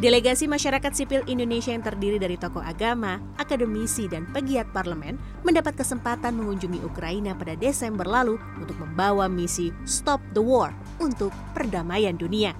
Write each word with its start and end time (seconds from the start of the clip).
Delegasi 0.00 0.48
masyarakat 0.48 0.96
sipil 0.96 1.20
Indonesia 1.28 1.76
yang 1.76 1.84
terdiri 1.84 2.16
dari 2.16 2.40
tokoh 2.40 2.64
agama, 2.64 3.20
akademisi, 3.36 4.08
dan 4.08 4.24
pegiat 4.32 4.72
parlemen 4.72 5.20
mendapat 5.44 5.76
kesempatan 5.76 6.40
mengunjungi 6.40 6.80
Ukraina 6.80 7.36
pada 7.36 7.52
Desember 7.52 8.08
lalu 8.08 8.40
untuk 8.56 8.80
membawa 8.80 9.28
misi 9.28 9.68
Stop 9.84 10.24
the 10.32 10.40
War 10.40 10.72
untuk 11.04 11.28
perdamaian 11.52 12.16
dunia. 12.16 12.56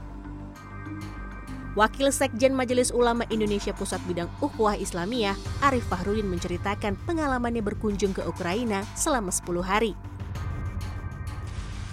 Wakil 1.80 2.12
Sekjen 2.12 2.52
Majelis 2.52 2.92
Ulama 2.92 3.24
Indonesia 3.32 3.72
Pusat 3.72 4.04
Bidang 4.04 4.29
Ukhuwah 4.45 4.77
Islamiyah, 4.77 5.32
Arif 5.64 5.88
Fahrudin 5.88 6.29
menceritakan 6.29 7.00
pengalamannya 7.09 7.64
berkunjung 7.64 8.12
ke 8.12 8.20
Ukraina 8.29 8.84
selama 8.93 9.32
10 9.32 9.65
hari. 9.65 9.96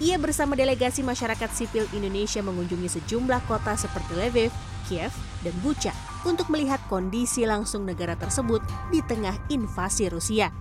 Ia 0.04 0.20
bersama 0.20 0.60
delegasi 0.60 1.00
masyarakat 1.00 1.50
sipil 1.56 1.88
Indonesia 1.96 2.44
mengunjungi 2.44 3.00
sejumlah 3.00 3.48
kota 3.48 3.74
seperti 3.80 4.12
Lviv, 4.12 4.52
Kiev, 4.86 5.12
dan 5.48 5.56
Bucha 5.64 5.96
untuk 6.28 6.52
melihat 6.52 6.76
kondisi 6.92 7.48
langsung 7.48 7.88
negara 7.88 8.12
tersebut 8.20 8.60
di 8.92 9.00
tengah 9.00 9.32
invasi 9.48 10.12
Rusia. 10.12 10.52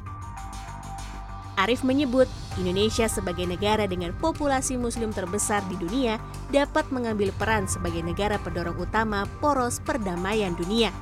Arif 1.57 1.81
menyebut 1.81 2.29
Indonesia 2.55 3.09
sebagai 3.09 3.49
negara 3.49 3.89
dengan 3.89 4.13
populasi 4.13 4.77
muslim 4.77 5.09
terbesar 5.09 5.65
di 5.65 5.75
dunia 5.75 6.21
dapat 6.53 6.87
mengambil 6.93 7.33
peran 7.35 7.65
sebagai 7.65 8.05
negara 8.05 8.37
pendorong 8.37 8.77
utama 8.77 9.25
poros 9.41 9.81
perdamaian 9.81 10.53
dunia. 10.53 10.93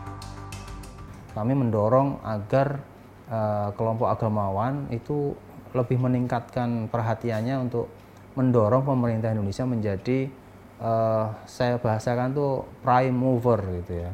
Kami 1.35 1.51
mendorong 1.51 2.23
agar 2.23 2.79
uh, 3.27 3.75
kelompok 3.75 4.07
agamawan 4.15 4.87
itu 4.95 5.35
lebih 5.75 5.99
meningkatkan 5.99 6.87
perhatiannya 6.87 7.59
untuk 7.59 7.91
mendorong 8.39 8.87
pemerintah 8.87 9.35
Indonesia 9.35 9.67
menjadi 9.67 10.31
uh, 10.81 11.35
saya 11.47 11.79
bahasakan 11.79 12.35
tuh 12.35 12.63
prime 12.83 13.15
mover 13.15 13.61
gitu 13.83 14.07
ya, 14.07 14.11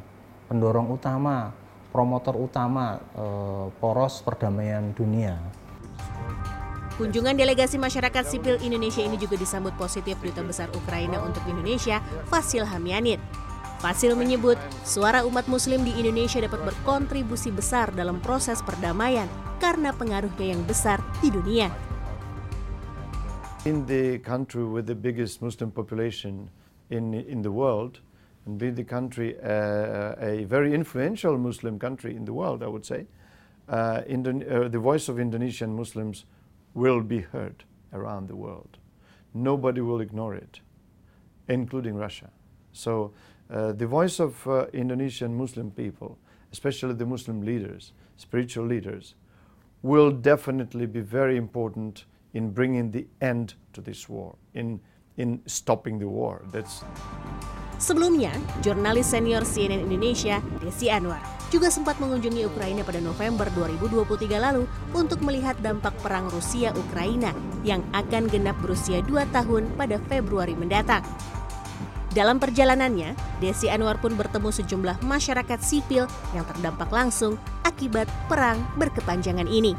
pendorong 0.50 0.92
utama, 0.92 1.54
promotor 1.90 2.36
utama 2.38 3.00
uh, 3.18 3.68
poros 3.80 4.22
perdamaian 4.22 4.94
dunia. 4.94 5.38
Kunjungan 7.02 7.34
delegasi 7.34 7.82
masyarakat 7.82 8.24
sipil 8.30 8.62
Indonesia 8.62 9.02
ini 9.02 9.18
juga 9.18 9.34
disambut 9.34 9.74
positif 9.74 10.22
Duta 10.22 10.46
Besar 10.46 10.70
Ukraina 10.76 11.18
untuk 11.26 11.42
Indonesia, 11.50 11.98
Fasil 12.30 12.62
Hamianit. 12.68 13.18
Fasil 13.82 14.14
menyebut 14.14 14.62
suara 14.86 15.26
umat 15.26 15.50
muslim 15.50 15.82
di 15.82 15.90
Indonesia 15.98 16.38
dapat 16.38 16.62
berkontribusi 16.62 17.50
besar 17.50 17.90
dalam 17.90 18.22
proses 18.22 18.62
perdamaian 18.62 19.26
karena 19.58 19.90
pengaruhnya 19.90 20.54
yang 20.54 20.62
besar 20.62 21.02
di 21.18 21.34
dunia. 21.34 21.74
In 23.64 23.86
the 23.86 24.18
country 24.18 24.64
with 24.64 24.88
the 24.88 24.96
biggest 24.96 25.40
Muslim 25.40 25.70
population 25.70 26.50
in, 26.90 27.14
in 27.14 27.44
the 27.44 27.52
world, 27.52 28.00
and 28.48 28.58
being 28.58 28.74
the 28.74 28.84
country 28.84 29.38
uh, 29.40 30.16
a 30.18 30.46
very 30.46 30.74
influential 30.74 31.38
Muslim 31.38 31.78
country 31.78 32.16
in 32.16 32.26
the 32.26 32.34
world, 32.34 32.64
I 32.64 32.68
would 32.68 32.84
say, 32.88 33.06
uh, 33.70 34.02
uh, 34.02 34.02
the 34.68 34.80
voice 34.82 35.08
of 35.10 35.20
Indonesian 35.20 35.76
Muslims 35.76 36.26
will 36.74 37.02
be 37.02 37.20
heard 37.20 37.64
around 37.94 38.30
the 38.30 38.36
world. 38.36 38.80
Nobody 39.36 39.82
will 39.82 40.02
ignore 40.02 40.34
it, 40.34 40.60
including 41.48 41.94
Russia. 41.94 42.32
So 42.74 43.14
uh, 43.52 43.74
the 43.74 43.86
voice 43.86 44.20
of 44.20 44.48
uh, 44.48 44.66
Indonesian 44.74 45.38
Muslim 45.38 45.70
people, 45.70 46.18
especially 46.52 46.96
the 46.96 47.06
Muslim 47.06 47.42
leaders, 47.42 47.92
spiritual 48.18 48.66
leaders, 48.66 49.14
will 49.84 50.10
definitely 50.10 50.88
be 50.88 51.02
very 51.02 51.38
important 51.38 52.06
in 52.34 52.52
bringing 52.52 52.92
the 52.92 53.08
end 53.20 53.56
to 53.74 53.82
this 53.82 54.08
war, 54.08 54.36
in, 54.54 54.80
in 55.18 55.42
stopping 55.46 56.00
the 56.00 56.08
war. 56.08 56.42
That's 56.52 56.84
Sebelumnya, 57.82 58.30
jurnalis 58.62 59.10
senior 59.10 59.42
CNN 59.42 59.90
Indonesia, 59.90 60.38
Desi 60.62 60.94
Anwar, 60.94 61.18
juga 61.50 61.74
sempat 61.74 61.98
mengunjungi 61.98 62.46
Ukraina 62.46 62.86
pada 62.86 63.02
November 63.02 63.50
2023 63.58 64.38
lalu 64.38 64.70
untuk 64.94 65.18
melihat 65.26 65.58
dampak 65.66 65.98
perang 65.98 66.30
Rusia-Ukraina 66.30 67.34
yang 67.66 67.82
akan 67.90 68.30
genap 68.30 68.54
berusia 68.62 69.02
dua 69.02 69.26
tahun 69.34 69.66
pada 69.82 69.98
Februari 70.06 70.54
mendatang. 70.54 71.02
Dalam 72.14 72.38
perjalanannya, 72.38 73.18
Desi 73.42 73.66
Anwar 73.66 73.98
pun 73.98 74.14
bertemu 74.14 74.54
sejumlah 74.54 75.02
masyarakat 75.02 75.60
sipil 75.64 76.06
yang 76.38 76.46
terdampak 76.46 76.94
langsung 76.94 77.42
akibat 77.66 78.06
perang 78.30 78.62
berkepanjangan 78.78 79.50
ini. 79.50 79.74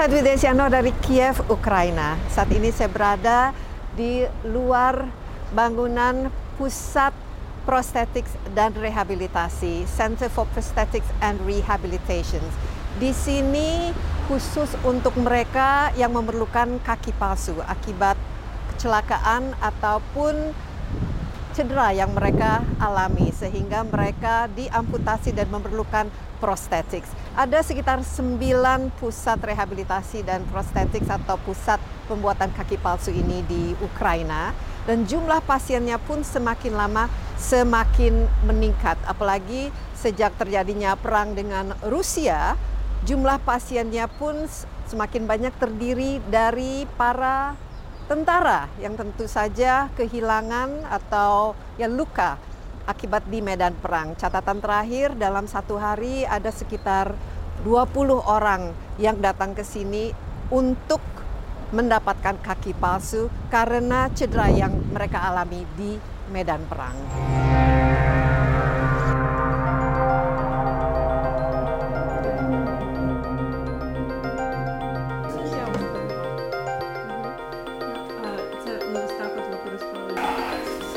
Insight 0.00 0.16
with 0.16 0.32
Desiano 0.32 0.64
dari 0.72 0.96
Kiev, 1.04 1.44
Ukraina. 1.52 2.16
Saat 2.32 2.48
ini 2.56 2.72
saya 2.72 2.88
berada 2.88 3.52
di 3.92 4.24
luar 4.48 5.04
bangunan 5.52 6.32
Pusat 6.56 7.12
Prosthetics 7.68 8.32
dan 8.56 8.72
Rehabilitasi, 8.72 9.84
Center 9.84 10.32
for 10.32 10.48
Prosthetics 10.56 11.04
and 11.20 11.36
Rehabilitation. 11.44 12.40
Di 12.96 13.12
sini 13.12 13.92
khusus 14.24 14.72
untuk 14.88 15.12
mereka 15.20 15.92
yang 15.92 16.16
memerlukan 16.16 16.80
kaki 16.80 17.12
palsu 17.20 17.60
akibat 17.68 18.16
kecelakaan 18.72 19.52
ataupun 19.60 20.56
cedera 21.60 21.92
yang 21.92 22.16
mereka 22.16 22.64
alami 22.80 23.28
sehingga 23.36 23.84
mereka 23.84 24.48
diamputasi 24.56 25.36
dan 25.36 25.44
memerlukan 25.52 26.08
prosthetics. 26.40 27.12
Ada 27.36 27.60
sekitar 27.60 28.00
9 28.00 28.40
pusat 28.96 29.36
rehabilitasi 29.44 30.24
dan 30.24 30.40
prosthetics 30.48 31.12
atau 31.12 31.36
pusat 31.44 31.76
pembuatan 32.08 32.48
kaki 32.56 32.80
palsu 32.80 33.12
ini 33.12 33.44
di 33.44 33.76
Ukraina 33.76 34.56
dan 34.88 35.04
jumlah 35.04 35.44
pasiennya 35.44 36.00
pun 36.00 36.24
semakin 36.24 36.72
lama 36.72 37.12
semakin 37.36 38.24
meningkat 38.48 38.96
apalagi 39.04 39.68
sejak 39.92 40.32
terjadinya 40.40 40.96
perang 40.96 41.36
dengan 41.36 41.76
Rusia 41.84 42.56
jumlah 43.04 43.36
pasiennya 43.44 44.08
pun 44.08 44.48
semakin 44.88 45.28
banyak 45.28 45.52
terdiri 45.60 46.24
dari 46.24 46.88
para 46.96 47.52
tentara 48.10 48.66
yang 48.82 48.98
tentu 48.98 49.30
saja 49.30 49.86
kehilangan 49.94 50.82
atau 50.90 51.54
ya 51.78 51.86
luka 51.86 52.34
akibat 52.82 53.22
di 53.30 53.38
medan 53.38 53.70
perang. 53.78 54.18
Catatan 54.18 54.58
terakhir 54.58 55.14
dalam 55.14 55.46
satu 55.46 55.78
hari 55.78 56.26
ada 56.26 56.50
sekitar 56.50 57.14
20 57.62 58.18
orang 58.18 58.74
yang 58.98 59.14
datang 59.22 59.54
ke 59.54 59.62
sini 59.62 60.10
untuk 60.50 60.98
mendapatkan 61.70 62.34
kaki 62.42 62.74
palsu 62.74 63.30
karena 63.46 64.10
cedera 64.10 64.50
yang 64.50 64.74
mereka 64.90 65.30
alami 65.30 65.62
di 65.78 65.94
medan 66.34 66.66
perang. 66.66 66.98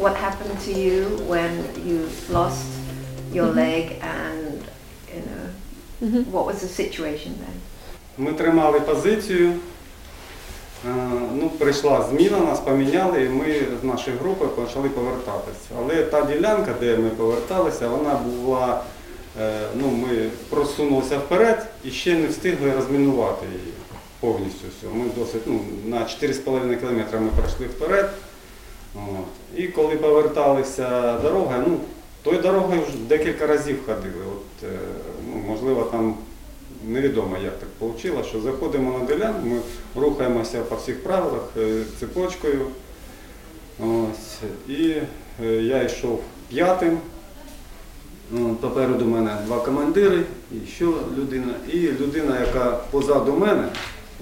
what 0.00 0.16
happened 0.16 0.58
to 0.60 0.72
you 0.72 0.96
when 1.32 1.52
you 1.88 2.08
lost 2.30 2.66
your 3.32 3.48
mm-hmm. 3.48 3.62
leg 3.64 3.84
and 4.00 4.64
you 5.14 5.22
know 5.28 5.44
mm-hmm. 6.04 6.22
what 6.34 6.44
was 6.46 6.58
the 6.62 6.68
situation 6.68 7.32
then? 7.44 7.56
Ми 8.18 8.32
тримали 8.32 8.80
позицію. 8.80 9.52
Ну, 11.34 11.50
Прийшла 11.58 12.06
зміна, 12.10 12.38
нас 12.38 12.60
поміняли, 12.60 13.24
і 13.24 13.28
ми 13.28 13.62
з 13.82 13.84
нашої 13.84 14.16
групи 14.16 14.46
почали 14.46 14.88
повертатися. 14.88 15.68
Але 15.78 16.02
та 16.02 16.22
ділянка, 16.22 16.74
де 16.80 16.96
ми 16.96 17.10
поверталися, 17.10 17.88
вона 17.88 18.14
була 18.14 18.82
е, 19.40 19.60
ну, 19.74 19.88
ми 19.88 20.30
просунулися 20.50 21.18
вперед 21.18 21.66
і 21.84 21.90
ще 21.90 22.14
не 22.14 22.26
встигли 22.26 22.72
розмінувати 22.72 23.46
її 23.46 23.72
повністю. 24.20 24.66
всю. 24.68 24.94
Ми 24.94 25.04
досить 25.18 25.42
ну, 25.46 25.60
на 25.84 25.98
4,5 25.98 26.80
кілометра 26.80 27.20
ми 27.20 27.28
пройшли 27.28 27.66
вперед. 27.66 28.10
От. 28.94 29.58
І 29.58 29.68
коли 29.68 29.96
поверталися 29.96 31.18
дорогою, 31.22 31.64
ну, 31.66 31.78
тою 32.22 32.42
дорогою 32.42 32.80
вже 32.82 32.98
декілька 32.98 33.46
разів 33.46 33.78
ходили. 33.86 34.24
От, 34.32 34.68
е, 34.68 34.78
ну, 35.28 35.42
можливо, 35.48 35.82
там 35.82 36.14
невідомо, 36.86 37.36
як 37.44 37.58
так 37.58 37.68
вийшло, 37.80 38.24
що 38.24 38.40
заходимо 38.40 38.98
на 38.98 39.06
ділянку, 39.06 39.46
ми 39.46 39.60
рухаємося 40.02 40.60
по 40.60 40.76
всіх 40.76 41.02
правилах 41.02 41.42
е, 41.56 41.82
цепочкою. 42.00 42.66
Ось. 43.78 44.38
І 44.68 44.94
е, 45.42 45.46
я 45.46 45.82
йшов 45.82 46.22
п'ятим. 46.48 46.98
Ну, 48.32 48.54
Попереду 48.54 49.04
мене 49.04 49.36
два 49.46 49.60
командири, 49.60 50.22
і 50.52 50.66
ще 50.70 50.84
людина. 51.18 51.54
І 51.72 51.78
людина, 51.78 52.40
яка 52.40 52.78
позаду 52.90 53.32
мене, 53.32 53.64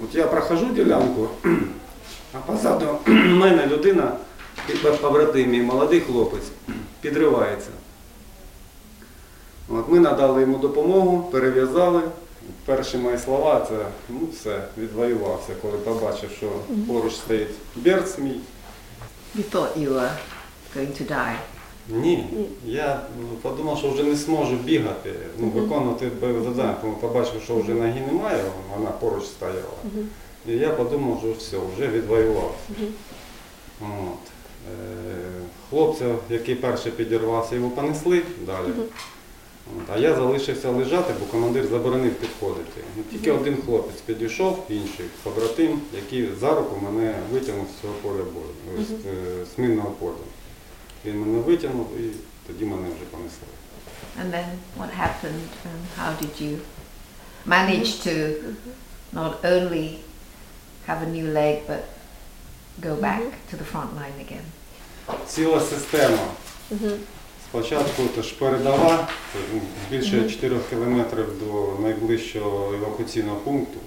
от 0.03 0.15
я 0.15 0.27
прохожу 0.27 0.65
ділянку, 0.65 1.27
а 2.33 2.37
позаду 2.51 2.85
мене 3.11 3.67
людина, 3.67 4.11
побратим, 5.01 5.49
мій 5.49 5.61
молодий 5.61 5.99
хлопець, 5.99 6.47
підривається. 7.01 7.69
От 9.69 9.89
ми 9.89 9.99
надали 9.99 10.41
йому 10.41 10.57
допомогу, 10.57 11.29
перев'язали. 11.31 12.01
Перші 12.65 12.97
мої 12.97 13.17
слова 13.17 13.67
це 13.69 13.75
ну 14.09 14.19
все, 14.33 14.63
відвоювався, 14.77 15.53
коли 15.61 15.77
побачив, 15.77 16.29
що 16.37 16.49
поруч 16.87 17.13
стоїть 17.13 17.47
берц 17.75 18.17
мій. 18.17 18.39
You 19.35 19.43
thought 19.51 19.77
you 19.77 19.89
were 19.93 20.11
going 20.75 20.91
to 21.01 21.07
die. 21.11 21.35
Ні, 21.89 22.27
я 22.65 23.01
ну, 23.19 23.27
подумав, 23.41 23.77
що 23.77 23.91
вже 23.91 24.03
не 24.03 24.15
зможу 24.15 24.55
бігати, 24.55 25.13
ну, 25.39 25.49
виконувати 25.49 26.11
бойове 26.21 26.43
завдання, 26.43 26.75
тому 26.81 26.93
побачив, 26.93 27.41
що 27.43 27.55
вже 27.55 27.73
ноги 27.73 28.01
немає, 28.07 28.43
вона 28.77 28.91
поруч 28.91 29.23
стояла. 29.25 30.03
І 30.47 30.51
я 30.51 30.69
подумав, 30.69 31.19
що 31.23 31.33
все, 31.33 31.57
вже 31.75 31.87
відвоювався. 31.87 32.57
От. 33.81 34.31
Е, 34.67 34.71
Хлопця, 35.69 36.15
який 36.29 36.55
перший 36.55 36.91
підірвався, 36.91 37.55
його 37.55 37.69
понесли 37.69 38.21
далі. 38.45 38.67
А 39.93 39.97
я 39.97 40.15
залишився 40.15 40.69
лежати, 40.69 41.13
бо 41.19 41.25
командир 41.25 41.67
заборонив 41.67 42.13
підходити. 42.13 42.81
Тільки 43.11 43.31
один 43.31 43.57
хлопець 43.65 44.01
підійшов, 44.01 44.65
інший 44.69 45.05
побратим, 45.23 45.81
який 45.95 46.29
за 46.39 46.55
руку 46.55 46.81
мене 46.85 47.15
витягнув 47.31 47.67
з 47.77 47.81
цього 47.81 47.93
поля 47.93 48.23
бою, 48.23 48.85
з, 48.85 48.91
е, 48.91 49.45
з 49.55 49.59
мінного 49.59 49.91
поля. 49.91 50.13
Він 51.05 51.19
мене 51.19 51.39
витягнув 51.39 51.87
і 51.99 52.03
тоді 52.47 52.65
мене 52.65 52.87
вже 52.87 53.05
понесли. 53.11 53.47
And 54.21 54.31
then 54.33 54.49
what 54.77 54.89
happened 55.03 55.49
and 55.69 55.79
how 55.99 56.11
did 56.21 56.33
you 56.41 56.53
manage 57.45 57.91
to 58.05 58.13
not 59.13 59.33
only 59.53 59.85
have 60.87 60.99
a 61.07 61.09
new 61.17 61.27
leg 61.39 61.55
but 61.67 61.81
go 62.81 62.95
back 62.95 63.23
to 63.49 63.57
the 63.57 63.65
front 63.73 63.91
line 63.95 64.17
again? 64.25 64.45
Ціла 65.27 65.59
система. 65.59 66.27
Спочатку 67.49 68.03
то 68.15 68.21
ж 68.21 68.35
передова, 68.39 69.07
це 69.33 69.39
ну, 69.53 69.61
більше 69.91 70.29
4 70.29 70.57
кілометрів 70.69 71.39
до 71.39 71.81
найближчого 71.81 72.73
евакуаційного 72.73 73.37
пункту. 73.37 73.79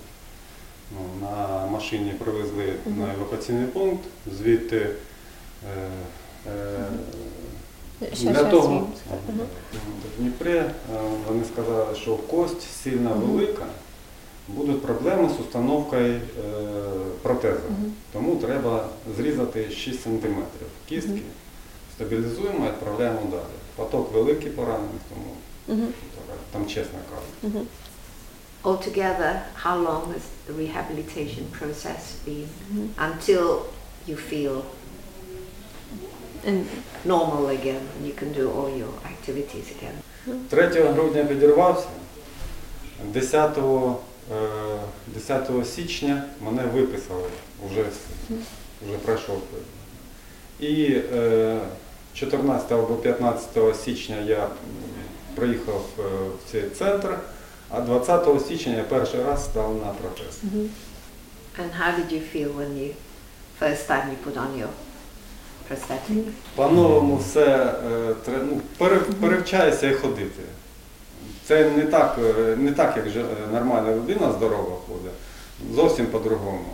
Ну, 0.93 1.29
на 1.29 1.67
машині 1.67 2.11
привезли 2.11 2.75
на 2.87 3.15
евакуаційний 3.15 3.67
пункт, 3.67 4.05
звідти 4.39 4.77
е, 4.77 5.89
е, 6.47 6.87
для 8.21 8.45
того 8.45 8.87
в 9.29 10.19
Дніпрі 10.19 10.51
е, 10.51 10.73
вони 11.29 11.45
сказали, 11.45 11.95
що 11.97 12.17
кость 12.17 12.83
сильно 12.83 13.15
велика, 13.15 13.67
будуть 14.49 14.83
проблеми 14.83 15.29
з 15.37 15.41
установкою 15.41 16.15
е, 16.15 16.21
протезу. 17.23 17.61
Тому 18.13 18.37
треба 18.37 18.89
зрізати 19.17 19.71
6 19.71 20.03
см 20.03 20.27
кістки, 20.89 21.23
стабілізуємо 21.95 22.67
і 22.67 22.69
відправляємо 22.69 23.21
далі. 23.31 23.43
Поток 23.77 24.13
великий 24.15 24.51
поранених, 24.51 25.01
тому 25.09 25.87
там 26.53 26.67
чесно 26.67 26.99
кажуть. 27.11 27.67
Altogether, 28.65 29.33
how 29.65 29.77
long 29.89 30.03
has 30.15 30.25
the 30.47 30.55
rehabilitation 30.63 31.45
process 31.59 32.03
been? 32.25 32.49
Until 33.09 33.47
you 34.07 34.17
feel 34.31 34.55
normal 37.05 37.49
again 37.49 37.83
and 37.95 38.07
you 38.09 38.15
can 38.21 38.33
do 38.33 38.45
all 38.57 38.71
your 38.83 38.93
activities 39.13 39.67
again? 39.77 39.97
3 40.49 40.93
грудня 40.93 41.25
підірвався, 41.25 41.87
10, 43.13 43.59
е, 43.59 43.95
10 45.07 45.49
січня 45.67 46.25
мене 46.41 46.63
виписали, 46.63 47.29
вже, 47.71 47.85
вже 48.87 48.99
пройшов. 48.99 49.43
І 50.61 51.01
е, 51.15 51.59
14 52.15 52.73
або 52.73 52.95
15 52.95 53.77
січня 53.85 54.17
я 54.17 54.49
приїхав 55.35 55.87
е, 55.99 56.03
в 56.03 56.53
цей 56.53 56.71
центр, 56.71 57.19
а 57.71 57.81
20 57.81 58.47
січня 58.49 58.77
я 58.77 58.83
перший 58.83 59.23
раз 59.23 59.45
став 59.45 59.77
на 59.77 59.93
протез. 59.93 60.41
And 61.59 61.71
how 61.81 61.91
did 61.99 62.11
you 62.13 62.23
feel 62.33 62.51
when 62.61 62.71
you 62.83 62.91
first 63.61 63.87
time 63.91 64.07
you 64.13 64.17
put 64.27 64.37
on 64.37 64.51
your 64.61 64.73
prosthetic? 65.69 66.25
По-новому 66.55 67.17
все 67.17 67.75
е, 68.29 68.41
ну, 68.51 68.61
перевчаюся 69.21 69.91
і 69.91 69.95
ходити. 69.95 70.43
Це 71.45 71.71
не 71.71 71.83
так, 71.83 72.19
е, 72.39 72.57
не 72.57 72.73
так, 72.73 72.97
як 72.97 73.07
е, 73.07 73.25
нормальна 73.53 73.97
людина 73.97 74.33
здорова 74.33 74.77
ходить, 74.89 75.13
зовсім 75.75 76.07
по-другому. 76.07 76.65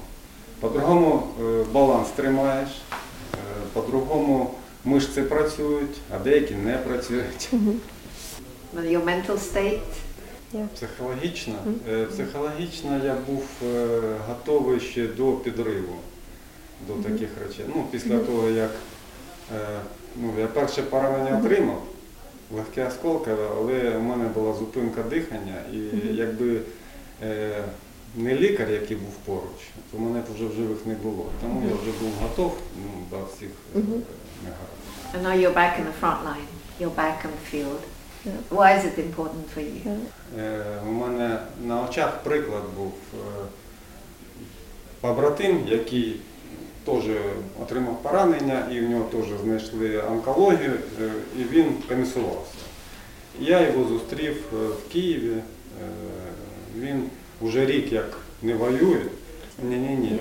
По-другому 0.61 1.23
е, 1.43 1.65
баланс 1.73 2.09
тримаєш, 2.17 2.69
по-другому 3.73 4.55
мишці 4.85 5.23
працюють, 5.23 5.97
а 6.15 6.19
деякі 6.19 6.55
не 6.55 6.73
працюють. 6.73 7.49
Your 8.77 9.05
mental 9.05 9.39
state? 9.53 9.81
Психологічно, 10.75 11.55
психологічно 12.11 13.01
я 13.05 13.17
був 13.27 13.45
готовий 14.29 14.81
ще 14.81 15.07
до 15.07 15.33
підриву, 15.33 15.95
до 16.89 17.09
таких 17.09 17.29
речей. 17.43 17.65
Ну, 17.75 17.85
після 17.91 18.19
того, 18.19 18.49
як 18.49 18.71
ну, 20.17 20.33
я 20.39 20.47
перше 20.47 20.83
поранення 20.83 21.39
отримав, 21.39 21.83
легке 22.57 22.87
осколкове, 22.87 23.49
але 23.57 23.97
у 23.97 24.01
мене 24.01 24.29
була 24.29 24.55
зупинка 24.55 25.03
дихання, 25.03 25.55
і 25.73 25.77
якби 26.17 26.61
е, 27.23 27.65
не 28.17 28.35
лікар, 28.35 28.71
який 28.71 28.97
був 28.97 29.13
поруч, 29.13 29.61
то 29.93 29.99
мене 29.99 30.23
вже 30.35 30.47
в 30.47 30.53
живих 30.53 30.87
не 30.87 30.95
було. 30.95 31.27
Тому 31.41 31.63
я 31.69 31.75
вже 31.83 31.91
був 32.01 32.13
готов 32.23 32.59
ну, 32.77 32.91
до 33.11 33.25
всіх 33.25 33.51
е, 33.77 33.79
негаразд. 34.45 34.79
And 35.15 35.23
now 35.23 35.35
you're 35.43 35.55
back 35.55 35.79
in 35.81 35.85
the 35.87 35.97
front 36.03 36.21
line. 36.29 36.49
You're 36.81 36.97
back 36.97 37.25
on 37.25 37.31
the 37.39 37.45
field. 37.53 37.81
Why 38.51 38.69
is 38.79 38.85
it 38.85 38.99
important 38.99 39.45
for 39.55 39.61
you? 39.61 39.97
Е, 40.39 40.65
У 40.89 40.93
мене 40.93 41.39
на 41.65 41.83
очах 41.83 42.23
приклад 42.23 42.63
був 42.77 42.93
побратим, 45.01 45.67
який 45.67 46.21
теж 46.89 47.05
отримав 47.63 48.03
поранення, 48.03 48.69
і 48.73 48.81
в 48.81 48.91
нього 48.91 49.05
теж 49.05 49.25
знайшли 49.45 50.03
онкологію, 50.11 50.73
е, 51.03 51.11
і 51.39 51.43
він 51.43 51.73
комісувався. 51.89 52.53
Я 53.41 53.61
його 53.67 53.89
зустрів 53.89 54.45
е, 54.53 54.57
в 54.67 54.93
Києві. 54.93 55.33
е, 55.33 55.43
Він 56.77 57.03
вже 57.43 57.67
рік 57.67 57.93
як 57.93 58.19
не 58.43 58.55
воює. 58.55 59.01
Ні-ні-ні, 59.63 60.19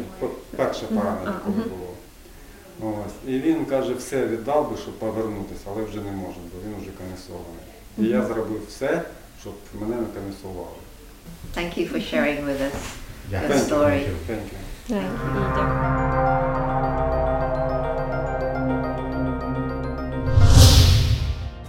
перше 0.56 0.86
поранення 0.86 1.40
коли 1.46 1.58
було. 1.58 2.94
Ось. 3.06 3.34
І 3.34 3.40
він 3.40 3.66
каже, 3.66 3.94
все 3.94 4.28
віддав 4.28 4.72
би, 4.72 4.78
щоб 4.78 5.00
повернутися, 5.00 5.62
але 5.74 5.84
вже 5.84 5.98
не 5.98 6.12
може, 6.12 6.38
бо 6.54 6.70
він 6.70 6.82
вже 6.82 6.92
комісований. 6.92 7.64
І 7.98 8.04
я 8.04 8.26
зробив 8.26 8.62
все, 8.68 9.02
щоб 9.42 9.54
мене 9.80 9.96
не 9.96 10.22
комісували. 10.22 10.78
Thank 11.56 11.78
you 11.78 11.94
for 11.94 12.00
sharing 12.14 12.46
with 12.46 12.62
us 12.62 12.78
Thank 13.32 13.70
your 13.70 13.90
you. 13.90 14.16
Thank 14.28 14.46
you. 14.52 16.47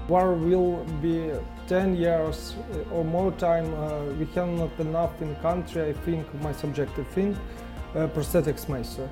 War 0.08 0.32
will 0.32 0.84
be 1.02 1.30
10 1.66 1.94
years 1.96 2.56
uh, 2.72 2.94
or 2.94 3.04
more 3.04 3.30
time. 3.32 3.74
Uh, 3.74 4.04
we 4.18 4.24
have 4.34 4.48
not 4.48 4.80
enough 4.80 5.20
in 5.20 5.36
country, 5.36 5.82
I 5.82 5.92
think, 5.92 6.26
my 6.40 6.52
subjective 6.52 7.06
thing, 7.08 7.36
uh, 7.94 8.08
prosthetics 8.08 8.70
master. 8.70 9.06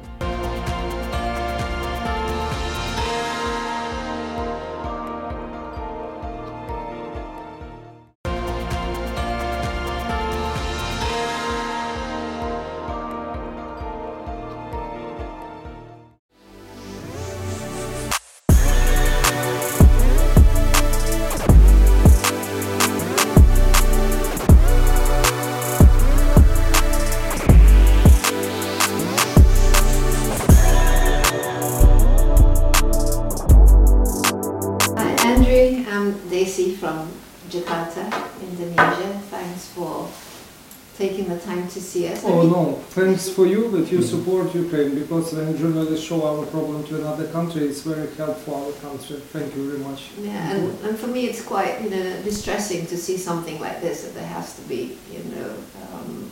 Thanks 43.16 43.34
for 43.34 43.46
you 43.46 43.70
that 43.70 43.90
you 43.90 44.02
support 44.02 44.54
Ukraine 44.54 44.94
because 44.94 45.32
when 45.32 45.56
journalists 45.56 46.06
show 46.06 46.20
our 46.28 46.44
problem 46.46 46.84
to 46.88 46.96
another 46.96 47.26
country, 47.28 47.62
it's 47.62 47.80
very 47.80 48.06
helpful 48.14 48.36
for 48.44 48.66
our 48.66 48.72
country. 48.86 49.16
Thank 49.32 49.56
you 49.56 49.70
very 49.70 49.82
much. 49.88 50.10
Yeah, 50.18 50.52
and, 50.52 50.64
and 50.84 50.98
for 50.98 51.06
me 51.06 51.24
it's 51.30 51.42
quite 51.42 51.80
you 51.82 51.88
know 51.88 52.22
distressing 52.22 52.86
to 52.92 52.96
see 52.96 53.16
something 53.16 53.58
like 53.58 53.80
this 53.80 54.04
that 54.04 54.14
there 54.14 54.32
has 54.38 54.54
to 54.56 54.62
be 54.72 54.98
you 55.14 55.22
know 55.34 55.50
um, 55.84 56.30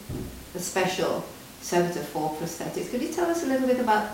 a 0.54 0.58
special 0.58 1.24
centre 1.62 2.04
for 2.12 2.26
prosthetics. 2.38 2.90
Could 2.90 3.00
you 3.00 3.12
tell 3.18 3.30
us 3.30 3.44
a 3.44 3.46
little 3.46 3.66
bit 3.66 3.80
about 3.80 4.04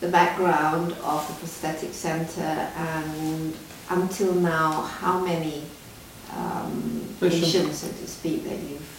the 0.00 0.08
background 0.08 0.92
of 1.12 1.20
the 1.28 1.34
prosthetic 1.34 1.92
centre 1.92 2.56
and 2.94 3.54
until 3.90 4.32
now 4.32 4.70
how 5.00 5.20
many 5.20 5.62
um, 6.34 7.04
patients, 7.20 7.78
so 7.78 7.88
to 7.88 8.06
speak, 8.06 8.44
that 8.44 8.58
you've, 8.68 8.70
you've 8.70 8.80
you 8.80 8.80
know, 8.80 8.93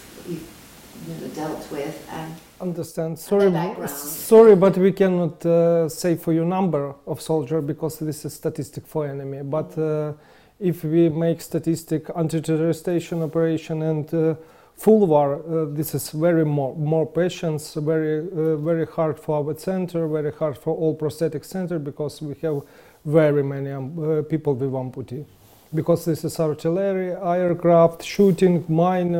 dealt 1.35 1.71
with 1.71 2.09
and 2.11 2.35
Understand. 2.61 3.19
Sorry, 3.19 3.51
sorry, 3.87 4.55
but 4.55 4.77
we 4.77 4.93
cannot 4.93 5.45
uh, 5.45 5.89
say 5.89 6.15
for 6.15 6.31
you 6.31 6.45
number 6.45 6.95
of 7.05 7.21
soldier 7.21 7.61
because 7.61 7.99
this 7.99 8.23
is 8.23 8.33
statistic 8.33 8.87
for 8.87 9.05
enemy. 9.05 9.41
But 9.43 9.77
uh, 9.77 10.13
if 10.57 10.85
we 10.85 11.09
make 11.09 11.41
statistic 11.41 12.09
anti-terroristation 12.15 13.21
operation 13.21 13.81
and 13.81 14.13
uh, 14.13 14.35
full 14.77 15.05
war, 15.05 15.35
uh, 15.35 15.65
this 15.65 15.93
is 15.95 16.11
very 16.11 16.45
more 16.45 16.73
more 16.77 17.05
patients, 17.05 17.73
very 17.73 18.19
uh, 18.19 18.55
very 18.55 18.85
hard 18.85 19.19
for 19.19 19.45
our 19.45 19.57
center, 19.57 20.07
very 20.07 20.31
hard 20.31 20.57
for 20.57 20.73
all 20.73 20.95
prosthetic 20.95 21.43
center 21.43 21.77
because 21.77 22.21
we 22.21 22.35
have 22.41 22.61
very 23.03 23.43
many 23.43 23.71
um, 23.71 23.99
uh, 23.99 24.21
people 24.21 24.53
with 24.53 24.71
amputee. 24.71 25.25
Because 25.73 26.05
this 26.05 26.23
is 26.23 26.39
artillery, 26.39 27.11
aircraft, 27.11 28.01
shooting, 28.01 28.63
mine, 28.69 29.13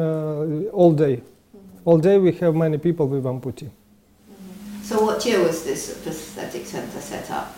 all 0.71 0.93
day. 0.93 1.21
All 1.85 1.99
day 1.99 2.17
we 2.17 2.31
have 2.31 2.55
many 2.55 2.79
people 2.79 3.07
with 3.07 3.25
amputee. 3.25 3.69
so 4.81 5.05
what 5.05 5.23
year 5.23 5.43
was 5.43 5.63
this 5.63 6.01
prosthetic 6.01 6.65
centre 6.65 6.99
set 6.99 7.29
up? 7.29 7.55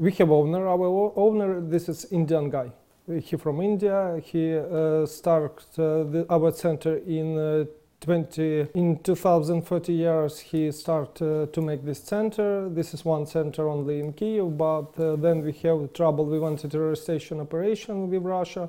We 0.00 0.10
have 0.18 0.32
owner. 0.32 0.66
Our 0.66 1.12
owner, 1.14 1.60
this 1.60 1.88
is 1.88 2.04
Indian 2.10 2.50
guy. 2.50 2.72
He 3.06 3.36
from 3.36 3.60
India. 3.60 4.20
He 4.24 4.56
uh, 4.56 5.06
started 5.06 5.62
uh, 5.78 6.02
the, 6.10 6.26
our 6.28 6.50
center 6.50 6.96
in 6.96 7.38
uh, 7.38 7.64
20 8.00 8.66
in 8.74 8.98
2030 8.98 9.92
years. 9.92 10.40
He 10.40 10.72
start 10.72 11.22
uh, 11.22 11.46
to 11.46 11.60
make 11.62 11.84
this 11.84 12.02
center. 12.02 12.68
This 12.68 12.94
is 12.94 13.04
one 13.04 13.26
center 13.26 13.68
only 13.68 14.00
in 14.00 14.12
Kiev, 14.12 14.58
but 14.58 14.98
uh, 14.98 15.14
then 15.14 15.44
we 15.44 15.52
have 15.52 15.92
trouble 15.92 16.24
We 16.24 16.40
with 16.40 16.42
anti-terroristation 16.42 17.40
operation 17.40 18.10
with 18.10 18.24
Russia. 18.24 18.68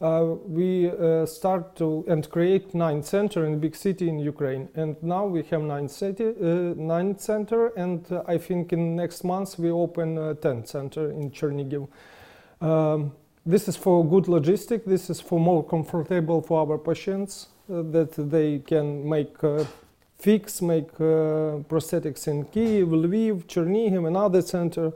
Uh, 0.00 0.34
we 0.46 0.90
uh, 0.90 1.24
start 1.24 1.76
to 1.76 2.04
and 2.08 2.28
create 2.28 2.74
nine 2.74 3.00
center 3.00 3.46
in 3.46 3.60
big 3.60 3.76
city 3.76 4.08
in 4.08 4.18
Ukraine, 4.18 4.68
and 4.74 5.00
now 5.02 5.24
we 5.24 5.42
have 5.44 5.62
nine 5.62 5.88
city, 5.88 6.26
uh, 6.26 6.74
nine 6.76 7.16
center, 7.16 7.68
and 7.76 8.04
uh, 8.10 8.22
I 8.26 8.38
think 8.38 8.72
in 8.72 8.96
next 8.96 9.22
month 9.22 9.56
we 9.56 9.70
open 9.70 10.18
uh, 10.18 10.34
ten 10.34 10.66
center 10.66 11.10
in 11.12 11.30
Chernigiv. 11.30 11.86
Um, 12.60 13.12
this 13.46 13.68
is 13.68 13.76
for 13.76 14.04
good 14.04 14.24
logistic. 14.24 14.84
This 14.84 15.10
is 15.10 15.20
for 15.20 15.38
more 15.38 15.62
comfortable 15.62 16.42
for 16.42 16.68
our 16.68 16.76
patients 16.76 17.48
uh, 17.72 17.82
that 17.92 18.12
they 18.30 18.58
can 18.58 19.08
make 19.08 19.36
fix, 20.18 20.60
make 20.60 20.92
prosthetics 21.68 22.26
in 22.26 22.44
Kiev, 22.46 22.88
Lviv, 22.88 23.44
Chernihiv, 23.44 24.08
and 24.08 24.16
other 24.16 24.42
center, 24.42 24.92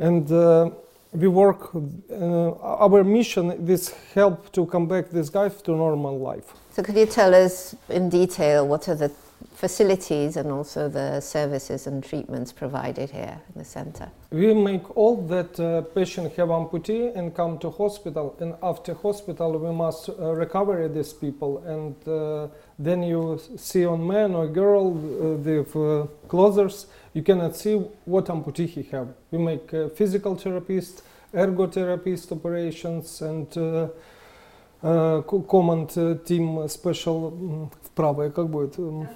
and. 0.00 0.74
We 1.16 1.28
work 1.28 1.74
uh, 1.74 2.50
our 2.84 3.02
mission 3.02 3.68
is 3.68 3.94
help 4.14 4.52
to 4.52 4.66
come 4.66 4.86
back 4.86 5.08
this 5.10 5.30
guy 5.30 5.48
to 5.48 5.70
normal 5.70 6.18
life. 6.18 6.52
So 6.72 6.82
could 6.82 6.96
you 6.96 7.06
tell 7.06 7.34
us 7.34 7.74
in 7.88 8.10
detail 8.10 8.66
what 8.68 8.86
are 8.88 8.94
the 8.94 9.10
facilities 9.56 10.36
and 10.36 10.52
also 10.52 10.86
the 10.88 11.18
services 11.20 11.86
and 11.86 12.04
treatments 12.04 12.52
provided 12.52 13.10
here 13.10 13.40
in 13.48 13.58
the 13.58 13.64
centre? 13.64 14.10
we 14.30 14.52
make 14.52 14.96
all 14.96 15.16
that 15.16 15.58
uh, 15.58 15.80
patient 15.94 16.32
have 16.36 16.48
amputee 16.48 17.16
and 17.16 17.34
come 17.34 17.58
to 17.58 17.70
hospital. 17.70 18.36
And 18.38 18.54
after 18.62 18.92
hospital 18.92 19.58
we 19.58 19.72
must 19.72 20.10
uh, 20.10 20.34
recover 20.34 20.88
these 20.88 21.12
people. 21.14 21.58
And 21.64 21.94
uh, 22.06 22.48
then 22.78 23.02
you 23.02 23.40
see 23.56 23.86
on 23.86 24.06
man 24.06 24.34
or 24.34 24.46
girl 24.46 24.88
uh, 24.88 25.42
the 25.42 25.60
uh, 25.60 26.06
closers 26.28 26.86
you 27.14 27.22
cannot 27.22 27.56
see 27.56 27.76
what 28.04 28.26
amputee 28.26 28.68
he 28.68 28.82
have. 28.82 29.08
We 29.30 29.38
make 29.38 29.72
uh, 29.72 29.88
physical 29.88 30.34
therapist 30.34 31.02
ergotherapist 31.32 32.30
operations 32.30 33.22
and 33.22 33.48
uh, 33.56 33.88
co- 34.82 35.46
command 35.48 36.26
team 36.26 36.68
special 36.68 37.70
м, 37.95 37.95
вправо 37.95 38.29
как 38.29 38.49
будет 38.49 38.77
м, 38.79 39.07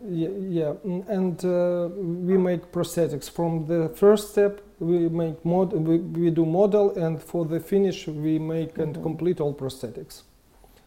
Yeah, 0.00 0.30
yeah. 0.48 0.76
mm, 0.84 1.02
and 1.08 1.44
uh, 1.44 1.88
we 2.24 2.38
make 2.38 2.70
prosthetics. 2.70 3.28
From 3.28 3.66
the 3.66 3.88
first 3.96 4.30
step, 4.30 4.60
we 4.78 5.08
make 5.08 5.44
mod, 5.44 5.72
we, 5.72 5.98
we 5.98 6.30
do 6.30 6.46
model, 6.46 6.92
and 6.96 7.20
for 7.20 7.44
the 7.44 7.58
finish, 7.58 8.06
we 8.06 8.38
make 8.38 8.78
and 8.78 8.94
complete 9.02 9.40
all 9.40 9.52
prosthetics. 9.52 10.22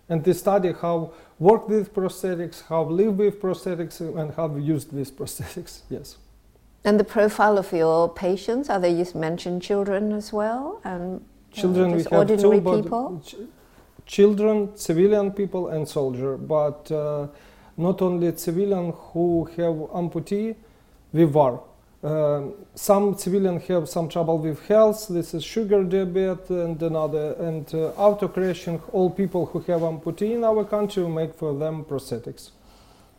And 0.07 0.23
they 0.23 0.33
study 0.33 0.73
how 0.81 1.11
work 1.39 1.67
with 1.67 1.93
prosthetics, 1.93 2.63
how 2.69 2.83
live 2.85 3.17
with 3.17 3.41
prosthetics, 3.41 3.99
and 3.99 4.33
how 4.33 4.55
use 4.55 4.85
these 4.85 5.11
prosthetics. 5.11 5.81
Yes. 5.89 6.17
And 6.83 6.99
the 6.99 7.03
profile 7.03 7.57
of 7.57 7.71
your 7.73 8.09
patients, 8.09 8.69
are 8.69 8.79
they 8.79 8.91
you 8.91 9.05
mentioned 9.13 9.61
children 9.61 10.13
as 10.13 10.31
well? 10.33 10.79
And 10.83 11.17
uh, 11.17 11.19
Children, 11.51 11.91
we 11.91 11.97
just 11.97 12.09
have 12.09 12.19
ordinary 12.19 12.57
two, 12.59 12.61
but 12.61 12.83
people? 12.83 13.21
ch- 14.06 14.10
children, 14.10 14.76
civilian 14.76 15.32
people, 15.32 15.68
and 15.68 15.88
soldier. 15.88 16.36
But 16.36 16.90
uh, 16.90 17.26
not 17.76 18.00
only 18.02 18.34
civilian 18.36 18.92
who 18.92 19.44
have 19.56 19.74
amputee 19.92 20.56
with 21.12 21.34
war. 21.34 21.62
Um, 22.02 22.54
some 22.74 23.16
civilian 23.16 23.58
have 23.60 23.88
some 23.88 24.08
trouble 24.08 24.38
with 24.38 24.64
health. 24.66 25.08
This 25.08 25.34
is 25.34 25.42
sugar 25.42 25.82
diabetes 25.82 26.50
and 26.50 26.80
another 26.82 27.32
and 27.32 27.66
uh, 27.74 27.88
auto 27.96 28.28
crashing. 28.28 28.80
All 28.92 29.10
people 29.10 29.46
who 29.46 29.60
have 29.60 29.80
amputee 29.80 30.34
in 30.34 30.44
our 30.44 30.64
country 30.64 31.02
we 31.02 31.10
make 31.10 31.34
for 31.34 31.54
them 31.54 31.84
prosthetics. 31.84 32.50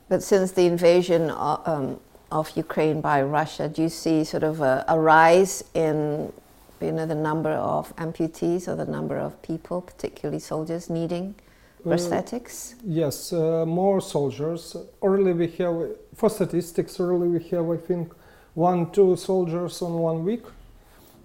But 0.10 0.24
since 0.24 0.53
the 0.53 0.65
invasion 0.65 1.32
of, 1.32 1.67
um, 1.67 2.00
of 2.32 2.56
Ukraine 2.56 3.01
by 3.01 3.22
Russia, 3.24 3.67
do 3.67 3.82
you 3.82 3.89
see 3.89 4.24
sort 4.24 4.44
of 4.44 4.62
a, 4.62 4.86
a 4.88 4.98
rise 4.98 5.63
in 5.74 6.32
you 6.82 6.92
know, 6.92 7.06
the 7.06 7.16
number 7.16 7.52
of 7.52 7.96
amputees 7.98 8.68
or 8.68 8.76
the 8.76 8.86
number 8.86 9.18
of 9.18 9.42
people, 9.42 9.82
particularly 9.82 10.40
soldiers, 10.40 10.90
needing 10.90 11.36
Uh, 11.86 11.90
prosthetics? 11.90 12.74
Yes, 12.84 13.32
uh, 13.34 13.66
more 13.66 14.02
soldiers. 14.02 14.76
Early 15.02 15.34
we 15.34 15.48
have, 15.60 15.76
for 16.16 16.30
statistics, 16.30 17.00
early 17.00 17.28
we 17.28 17.44
have, 17.52 17.70
I 17.70 17.78
think, 17.78 18.14
one, 18.56 18.92
two 18.92 19.16
soldiers 19.16 19.82
on 19.82 19.94
one 19.94 20.24
week. 20.26 20.44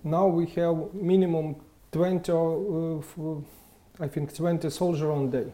Now 0.04 0.26
we 0.28 0.46
have 0.56 0.76
minimum 0.94 1.56
20, 1.90 2.32
uh, 2.32 4.04
I 4.04 4.08
think, 4.08 4.34
20 4.34 4.70
soldiers 4.70 5.02
on 5.18 5.30
day. 5.30 5.52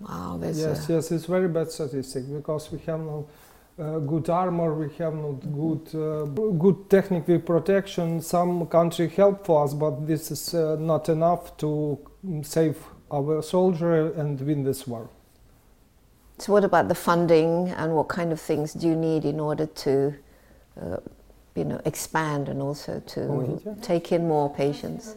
Wow, 0.00 0.36
there's 0.40 0.58
Yes, 0.60 0.86
yes, 0.88 1.10
it's 1.10 1.26
very 1.26 1.48
bad 1.48 1.70
statistic 1.72 2.24
because 2.32 2.70
we 2.70 2.78
have 2.86 3.00
no 3.00 3.26
uh, 3.78 4.00
good 4.00 4.28
armor, 4.28 4.74
we 4.74 4.92
have 4.98 5.14
not 5.14 5.40
good 5.52 5.94
uh, 5.94 6.24
good 6.24 6.90
technical 6.90 7.38
protection. 7.38 8.20
Some 8.20 8.66
country 8.66 9.08
help 9.08 9.46
for 9.46 9.62
us, 9.62 9.72
but 9.72 10.04
this 10.04 10.32
is 10.32 10.52
uh, 10.52 10.76
not 10.80 11.08
enough 11.08 11.56
to 11.58 11.96
save 12.42 12.76
our 13.08 13.40
soldier 13.40 14.12
and 14.14 14.40
win 14.40 14.64
this 14.64 14.84
war. 14.84 15.08
So, 16.38 16.52
what 16.52 16.64
about 16.64 16.88
the 16.88 16.96
funding 16.96 17.68
and 17.68 17.94
what 17.94 18.08
kind 18.08 18.32
of 18.32 18.40
things 18.40 18.72
do 18.72 18.88
you 18.88 18.96
need 18.96 19.24
in 19.24 19.38
order 19.38 19.66
to, 19.66 20.14
uh, 20.82 20.96
you 21.54 21.64
know, 21.64 21.80
expand 21.84 22.48
and 22.48 22.60
also 22.60 22.98
to 22.98 23.20
oh, 23.20 23.62
yeah. 23.64 23.74
take 23.80 24.10
in 24.10 24.26
more 24.26 24.52
patients? 24.52 25.14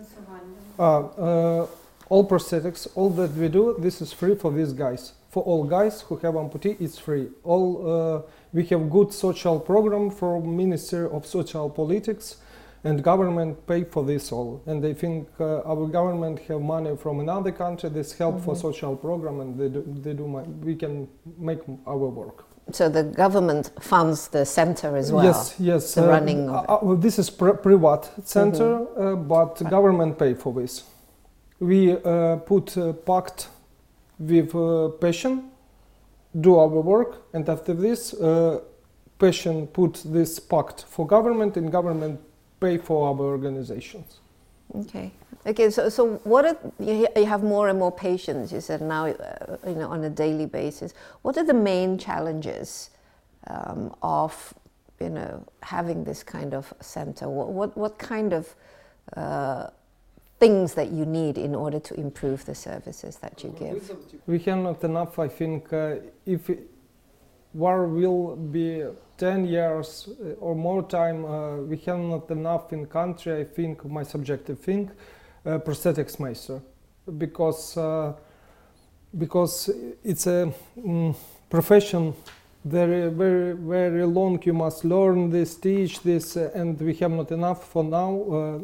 Uh, 0.77 1.65
all 2.09 2.27
prosthetics, 2.29 2.87
all 2.93 3.09
that 3.09 3.33
we 3.33 3.47
do, 3.47 3.75
this 3.79 4.01
is 4.01 4.13
free 4.13 4.35
for 4.35 4.51
these 4.51 4.73
guys. 4.73 5.13
For 5.31 5.43
all 5.43 5.63
guys 5.63 6.01
who 6.01 6.17
have 6.17 6.33
amputee, 6.33 6.75
it's 6.81 6.99
free. 6.99 7.29
All 7.45 7.65
uh, 7.89 8.21
we 8.51 8.65
have 8.65 8.89
good 8.89 9.13
social 9.13 9.61
program 9.61 10.11
from 10.11 10.57
Ministry 10.57 11.07
of 11.07 11.25
Social 11.25 11.69
Politics, 11.69 12.35
and 12.83 13.01
government 13.01 13.65
pay 13.65 13.85
for 13.85 14.03
this 14.03 14.33
all. 14.33 14.61
And 14.65 14.85
I 14.85 14.93
think 14.93 15.29
uh, 15.39 15.61
our 15.61 15.87
government 15.87 16.39
have 16.49 16.59
money 16.59 16.97
from 16.97 17.21
another 17.21 17.53
country. 17.53 17.89
This 17.89 18.11
help 18.11 18.41
for 18.41 18.57
social 18.57 18.97
program, 18.97 19.39
and 19.39 19.57
they 19.57 19.69
do, 19.69 19.83
they 20.03 20.13
do. 20.13 20.27
My, 20.27 20.41
we 20.41 20.75
can 20.75 21.07
make 21.37 21.59
our 21.87 22.09
work. 22.09 22.43
So, 22.71 22.89
the 22.89 23.03
government 23.03 23.71
funds 23.79 24.27
the 24.27 24.45
center 24.45 24.97
as 24.97 25.13
well? 25.13 25.23
Yes, 25.23 25.55
yes. 25.59 25.95
the 25.95 26.07
running 26.07 26.49
of 26.49 26.69
uh, 26.69 26.91
uh, 26.91 26.95
this 26.95 27.17
is 27.19 27.29
pri- 27.29 27.55
private 27.55 28.09
center, 28.25 28.85
uh, 28.99 29.15
but 29.15 29.63
government 29.69 30.19
pay 30.19 30.33
for 30.33 30.53
this. 30.53 30.83
We 31.59 31.93
uh, 31.93 32.35
put 32.37 32.77
uh, 32.77 32.91
pact 32.93 33.47
with 34.21 34.55
uh, 34.55 34.89
patient, 34.99 35.43
do 36.39 36.57
our 36.57 36.67
work, 36.67 37.23
and 37.33 37.47
after 37.49 37.73
this, 37.73 38.13
uh, 38.13 38.61
patient 39.19 39.73
put 39.73 40.01
this 40.05 40.39
pact 40.39 40.85
for 40.87 41.05
government, 41.05 41.57
and 41.57 41.71
government 41.71 42.19
pay 42.59 42.77
for 42.77 43.07
our 43.09 43.19
organizations. 43.19 44.19
Okay. 44.75 45.11
Okay, 45.45 45.71
so, 45.71 45.89
so 45.89 46.17
what 46.23 46.45
are, 46.45 46.57
you, 46.79 47.07
you 47.15 47.25
have 47.25 47.43
more 47.43 47.67
and 47.69 47.79
more 47.79 47.91
patients, 47.91 48.53
you 48.53 48.61
said 48.61 48.81
now, 48.81 49.07
uh, 49.07 49.57
you 49.65 49.73
know, 49.73 49.89
on 49.89 50.03
a 50.03 50.09
daily 50.09 50.45
basis. 50.45 50.93
What 51.23 51.35
are 51.37 51.43
the 51.43 51.53
main 51.53 51.97
challenges 51.97 52.91
um, 53.47 53.95
of, 54.03 54.53
you 54.99 55.09
know, 55.09 55.43
having 55.63 56.03
this 56.03 56.21
kind 56.21 56.53
of 56.53 56.71
center? 56.79 57.27
What, 57.27 57.49
what, 57.49 57.77
what 57.77 57.97
kind 57.97 58.33
of 58.33 58.55
uh, 59.17 59.67
things 60.41 60.73
that 60.73 60.89
you 60.91 61.05
need 61.05 61.37
in 61.37 61.53
order 61.53 61.79
to 61.79 61.93
improve 61.93 62.43
the 62.45 62.55
services 62.55 63.17
that 63.17 63.43
you 63.43 63.49
give? 63.59 63.91
We 64.25 64.39
have 64.39 64.57
not 64.57 64.83
enough, 64.83 65.19
I 65.19 65.27
think, 65.27 65.71
uh, 65.71 65.97
if 66.25 66.49
war 67.53 67.87
will 67.87 68.35
be 68.35 68.83
10 69.17 69.45
years 69.45 70.09
uh, 70.09 70.45
or 70.45 70.55
more 70.55 70.81
time, 70.81 71.25
uh, 71.25 71.57
we 71.57 71.77
have 71.85 71.99
not 71.99 72.31
enough 72.31 72.73
in 72.73 72.87
country, 72.87 73.41
I 73.41 73.43
think, 73.43 73.85
my 73.85 74.03
subjective 74.03 74.59
thing, 74.59 74.89
uh, 75.45 75.59
prosthetics 75.59 76.19
master, 76.19 76.59
because 77.17 77.77
uh, 77.77 78.13
because 79.17 79.69
it's 80.03 80.25
a 80.25 80.51
mm, 80.79 81.15
profession 81.49 82.13
very 82.63 83.09
very 83.09 83.53
very 83.53 84.05
long. 84.05 84.41
You 84.43 84.53
must 84.53 84.85
learn 84.85 85.29
this, 85.29 85.55
teach 85.55 86.01
this, 86.01 86.37
uh, 86.37 86.49
and 86.55 86.79
we 86.81 86.93
have 86.95 87.11
not 87.11 87.31
enough 87.31 87.67
for 87.67 87.83
now 87.83 88.61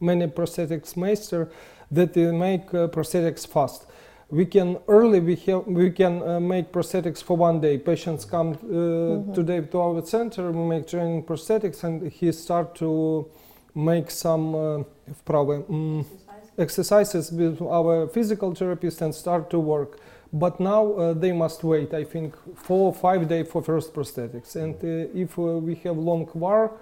many 0.00 0.26
prosthetics 0.26 0.96
master 0.96 1.50
that 1.90 2.14
they 2.14 2.30
make 2.32 2.72
uh, 2.74 2.88
prosthetics 2.88 3.46
fast. 3.46 3.86
We 4.30 4.46
can 4.46 4.78
early 4.86 5.20
we 5.20 5.36
have 5.36 5.66
we 5.66 5.90
can 5.90 6.22
uh, 6.22 6.40
make 6.40 6.72
prosthetics 6.72 7.22
for 7.22 7.36
one 7.36 7.60
day. 7.60 7.78
Patients 7.78 8.24
come 8.24 8.52
uh, 8.52 8.54
mm-hmm. 8.54 9.32
today 9.34 9.60
to 9.60 9.80
our 9.80 10.06
center. 10.06 10.52
We 10.52 10.64
make 10.68 10.86
training 10.86 11.24
prosthetics, 11.24 11.82
and 11.82 12.10
he 12.12 12.30
start 12.30 12.76
to 12.76 13.26
make 13.74 14.10
some 14.10 14.54
uh, 14.54 14.82
probably, 15.24 15.58
mm, 15.58 16.04
exercises 16.58 17.32
with 17.32 17.60
our 17.62 18.06
physical 18.08 18.54
therapist 18.54 19.00
and 19.00 19.14
start 19.14 19.50
to 19.50 19.58
work 19.58 19.98
but 20.32 20.60
now 20.60 20.92
uh, 20.92 21.12
they 21.12 21.32
must 21.32 21.64
wait 21.64 21.92
i 21.94 22.04
think 22.04 22.34
four 22.56 22.88
or 22.88 22.94
five 22.94 23.28
days 23.28 23.48
for 23.48 23.62
first 23.62 23.94
prosthetics 23.94 24.56
and 24.56 24.74
mm-hmm. 24.76 25.18
uh, 25.18 25.22
if 25.22 25.38
uh, 25.38 25.42
we 25.42 25.74
have 25.76 25.96
long 25.96 26.28
war 26.34 26.72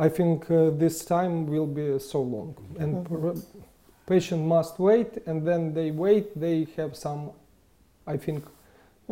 I 0.00 0.08
think 0.08 0.50
uh, 0.50 0.70
this 0.70 1.04
time 1.04 1.46
will 1.46 1.66
be 1.66 1.98
so 1.98 2.22
long. 2.22 2.54
And 2.78 3.04
pr- 3.04 3.38
patient 4.06 4.46
must 4.46 4.78
wait, 4.78 5.18
and 5.26 5.46
then 5.46 5.74
they 5.74 5.90
wait. 5.90 6.26
They 6.40 6.66
have 6.76 6.96
some, 6.96 7.30
I 8.06 8.16
think, 8.16 8.44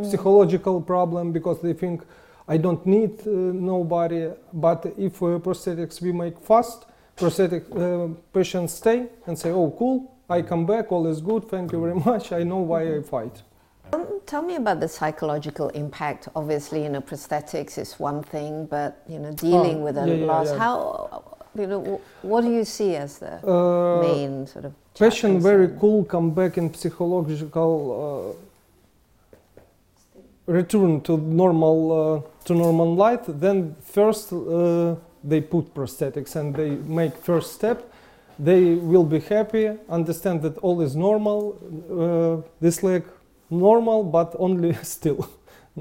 psychological 0.02 0.80
problem 0.80 1.32
because 1.32 1.60
they 1.60 1.74
think 1.74 2.02
I 2.48 2.56
don't 2.56 2.84
need 2.86 3.20
uh, 3.26 3.30
nobody. 3.30 4.30
But 4.52 4.86
if 4.96 5.22
uh, 5.22 5.38
prosthetics 5.38 6.00
we 6.00 6.12
make 6.12 6.40
fast, 6.40 6.86
prosthetic 7.16 7.64
patients 8.32 8.72
stay 8.72 9.08
and 9.26 9.38
say, 9.38 9.50
"Oh, 9.50 9.70
cool, 9.78 10.10
I 10.30 10.42
come 10.42 10.64
back, 10.66 10.90
all 10.90 11.06
is 11.06 11.20
good, 11.20 11.44
thank 11.50 11.72
you 11.72 11.80
very 11.80 11.94
much. 12.10 12.32
I 12.32 12.44
know 12.44 12.58
why 12.70 12.96
I 12.96 13.02
fight." 13.02 13.42
Um, 13.92 14.20
tell 14.26 14.42
me 14.42 14.56
about 14.56 14.80
the 14.80 14.88
psychological 14.88 15.68
impact. 15.70 16.28
Obviously, 16.36 16.82
you 16.82 16.88
know, 16.88 17.00
prosthetics 17.00 17.78
is 17.78 17.98
one 17.98 18.22
thing, 18.22 18.66
but 18.66 19.02
you 19.08 19.18
know, 19.18 19.32
dealing 19.32 19.78
Oh, 19.80 19.84
with 19.84 19.96
a 19.98 20.06
yeah, 20.06 20.26
loss. 20.26 20.48
yeah. 20.50 20.58
How, 20.58 21.36
you 21.54 21.66
know, 21.66 22.00
what 22.22 22.42
do 22.42 22.50
you 22.52 22.64
see 22.64 22.96
as 22.96 23.18
the 23.18 23.34
Uh, 23.46 24.00
main 24.02 24.46
sort 24.46 24.64
of 24.64 24.72
patient 24.98 25.40
very 25.42 25.68
cool 25.80 26.04
come 26.04 26.30
back 26.30 26.58
in 26.58 26.72
psychological 26.74 28.36
uh, 30.46 30.52
return 30.52 31.00
to 31.02 31.16
normal 31.16 31.78
uh, 31.92 32.20
to 32.46 32.54
normal 32.54 32.94
life 32.96 33.24
then 33.28 33.74
first 33.80 34.32
uh, 34.32 34.94
they 35.22 35.40
put 35.40 35.72
prosthetics 35.74 36.34
and 36.36 36.54
they 36.54 36.70
make 37.00 37.14
first 37.16 37.52
step 37.52 37.78
they 38.38 38.74
will 38.74 39.04
be 39.04 39.20
happy 39.20 39.70
understand 39.88 40.42
that 40.42 40.56
all 40.58 40.80
is 40.80 40.96
normal 40.96 41.40
uh, 41.90 42.42
this 42.60 42.82
leg 42.82 43.02
normal 43.50 44.02
but 44.02 44.34
only 44.38 44.72
still 44.82 45.28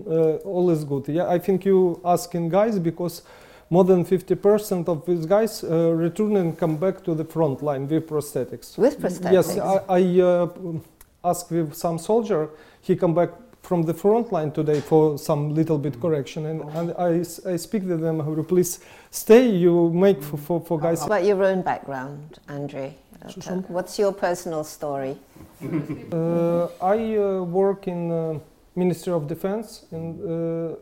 uh, 0.08 0.36
all 0.38 0.70
is 0.70 0.84
good 0.84 1.08
yeah 1.08 1.28
i 1.28 1.40
think 1.40 1.66
you 1.66 2.00
asking 2.06 2.50
guys 2.50 2.80
because 2.80 3.24
more 3.70 3.84
than 3.84 4.06
50% 4.06 4.88
of 4.88 5.06
these 5.06 5.26
guys 5.26 5.64
uh, 5.64 5.92
return 5.92 6.38
and 6.38 6.58
come 6.58 6.78
back 6.78 7.04
to 7.04 7.14
the 7.14 7.26
front 7.26 7.62
line 7.62 7.88
with 7.88 8.08
prosthetics. 8.08 8.78
with 8.78 9.00
prosthetics? 9.00 9.34
Yes, 9.34 9.58
I, 9.58 9.82
I 9.90 10.22
uh, 10.22 10.50
asked 11.24 11.52
with 11.52 11.74
some 11.74 11.98
soldier, 11.98 12.50
he 12.82 12.96
come 12.96 13.14
back 13.14 13.30
from 13.62 13.84
the 13.84 13.94
front 13.94 14.32
line 14.32 14.52
today 14.52 14.80
for 14.80 15.18
some 15.18 15.54
little 15.54 15.78
bit 15.78 16.00
correction, 16.00 16.46
and, 16.46 16.62
and 16.78 16.94
I, 16.98 17.52
I 17.52 17.58
speak 17.58 17.84
to 17.84 17.98
them, 17.98 18.46
please 18.46 18.80
stay, 19.12 19.50
you 19.50 19.90
make 19.90 20.24
for, 20.24 20.38
for, 20.38 20.62
for 20.62 20.80
guys. 20.80 21.04
About 21.04 21.26
your 21.26 21.44
own 21.44 21.62
background, 21.62 22.40
Andre. 22.48 22.96
Susan? 23.30 23.66
What's 23.68 24.00
your 24.00 24.14
personal 24.14 24.64
story? 24.64 25.18
Uh, 26.12 26.68
I 26.82 27.18
uh, 27.18 27.42
work 27.44 27.88
in 27.88 28.12
uh, 28.12 28.40
Ministry 28.76 29.14
of 29.14 29.28
Defense 29.28 29.86
in 29.92 30.20
uh, 30.22 30.76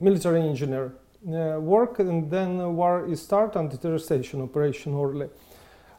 military 0.00 0.40
engineer 0.40 0.92
uh, 1.28 1.60
work, 1.60 1.98
and 1.98 2.30
then 2.30 2.60
uh, 2.60 2.68
war 2.68 3.06
is 3.06 3.22
start 3.22 3.56
anti-terrorization 3.56 4.42
operation 4.42 4.94
early. 4.94 5.28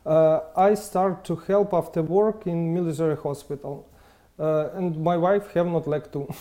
Uh, 0.06 0.42
I 0.56 0.74
start 0.76 1.24
to 1.26 1.36
help 1.36 1.74
after 1.74 2.02
work 2.02 2.46
in 2.46 2.74
military 2.74 3.16
hospital, 3.16 3.88
uh, 4.40 4.70
and 4.74 5.02
my 5.02 5.18
wife 5.18 5.54
have 5.54 5.68
not 5.68 5.88
leg 5.88 6.12
too. 6.12 6.28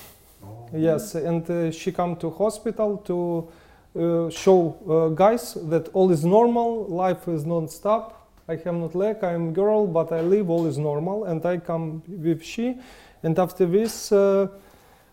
Yes, 0.74 1.14
and 1.14 1.48
uh, 1.50 1.70
she 1.70 1.92
come 1.92 2.16
to 2.16 2.30
hospital 2.30 2.96
to 3.04 3.46
uh, 3.46 3.52
show 3.94 4.76
uh, 4.88 5.14
guys 5.14 5.54
that 5.68 5.88
all 5.92 6.10
is 6.10 6.24
normal, 6.24 6.86
life 6.86 7.28
is 7.28 7.44
non-stop. 7.44 8.18
I 8.48 8.56
have 8.56 8.74
not 8.74 8.94
leg, 8.94 9.18
I 9.22 9.32
am 9.32 9.52
girl, 9.52 9.86
but 9.86 10.12
I 10.12 10.20
live, 10.20 10.50
all 10.50 10.66
is 10.66 10.78
normal, 10.78 11.24
and 11.24 11.44
I 11.46 11.58
come 11.58 12.02
with 12.08 12.42
she. 12.42 12.78
And 13.22 13.38
after 13.38 13.66
this, 13.66 14.10
uh, 14.10 14.48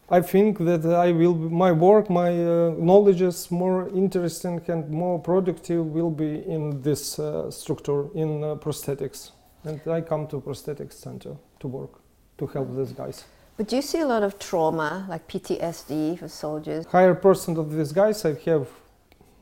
I 0.10 0.22
think 0.22 0.58
that 0.60 0.86
I 0.86 1.12
will, 1.12 1.36
my 1.36 1.72
work, 1.72 2.10
my 2.10 2.30
uh, 2.30 2.74
knowledge 2.78 3.22
is 3.22 3.52
more 3.52 3.90
interesting 3.90 4.60
and 4.68 4.90
more 4.90 5.20
productive 5.20 5.86
will 5.86 6.10
be 6.10 6.44
in 6.48 6.82
this 6.82 7.20
uh, 7.20 7.52
structure, 7.52 8.08
in 8.16 8.44
uh, 8.44 8.56
prosthetics. 8.56 9.32
And 9.64 9.80
I 9.88 10.02
come 10.02 10.26
to 10.28 10.42
prosthetics 10.42 10.94
center 10.94 11.36
to 11.60 11.68
work, 11.68 11.92
to 12.40 12.48
help 12.48 12.76
these 12.76 12.94
guys. 12.94 13.26
But 13.60 13.68
do 13.68 13.76
you 13.76 13.82
see 13.82 14.00
a 14.00 14.08
lot 14.08 14.24
of 14.24 14.40
trauma, 14.40 15.06
like 15.10 15.28
PTSD 15.28 16.18
for 16.18 16.30
soldiers? 16.30 16.86
Higher 16.86 17.14
percent 17.14 17.58
of 17.58 17.70
these 17.74 17.92
guys 17.92 18.24
I 18.24 18.34
have, 18.46 18.70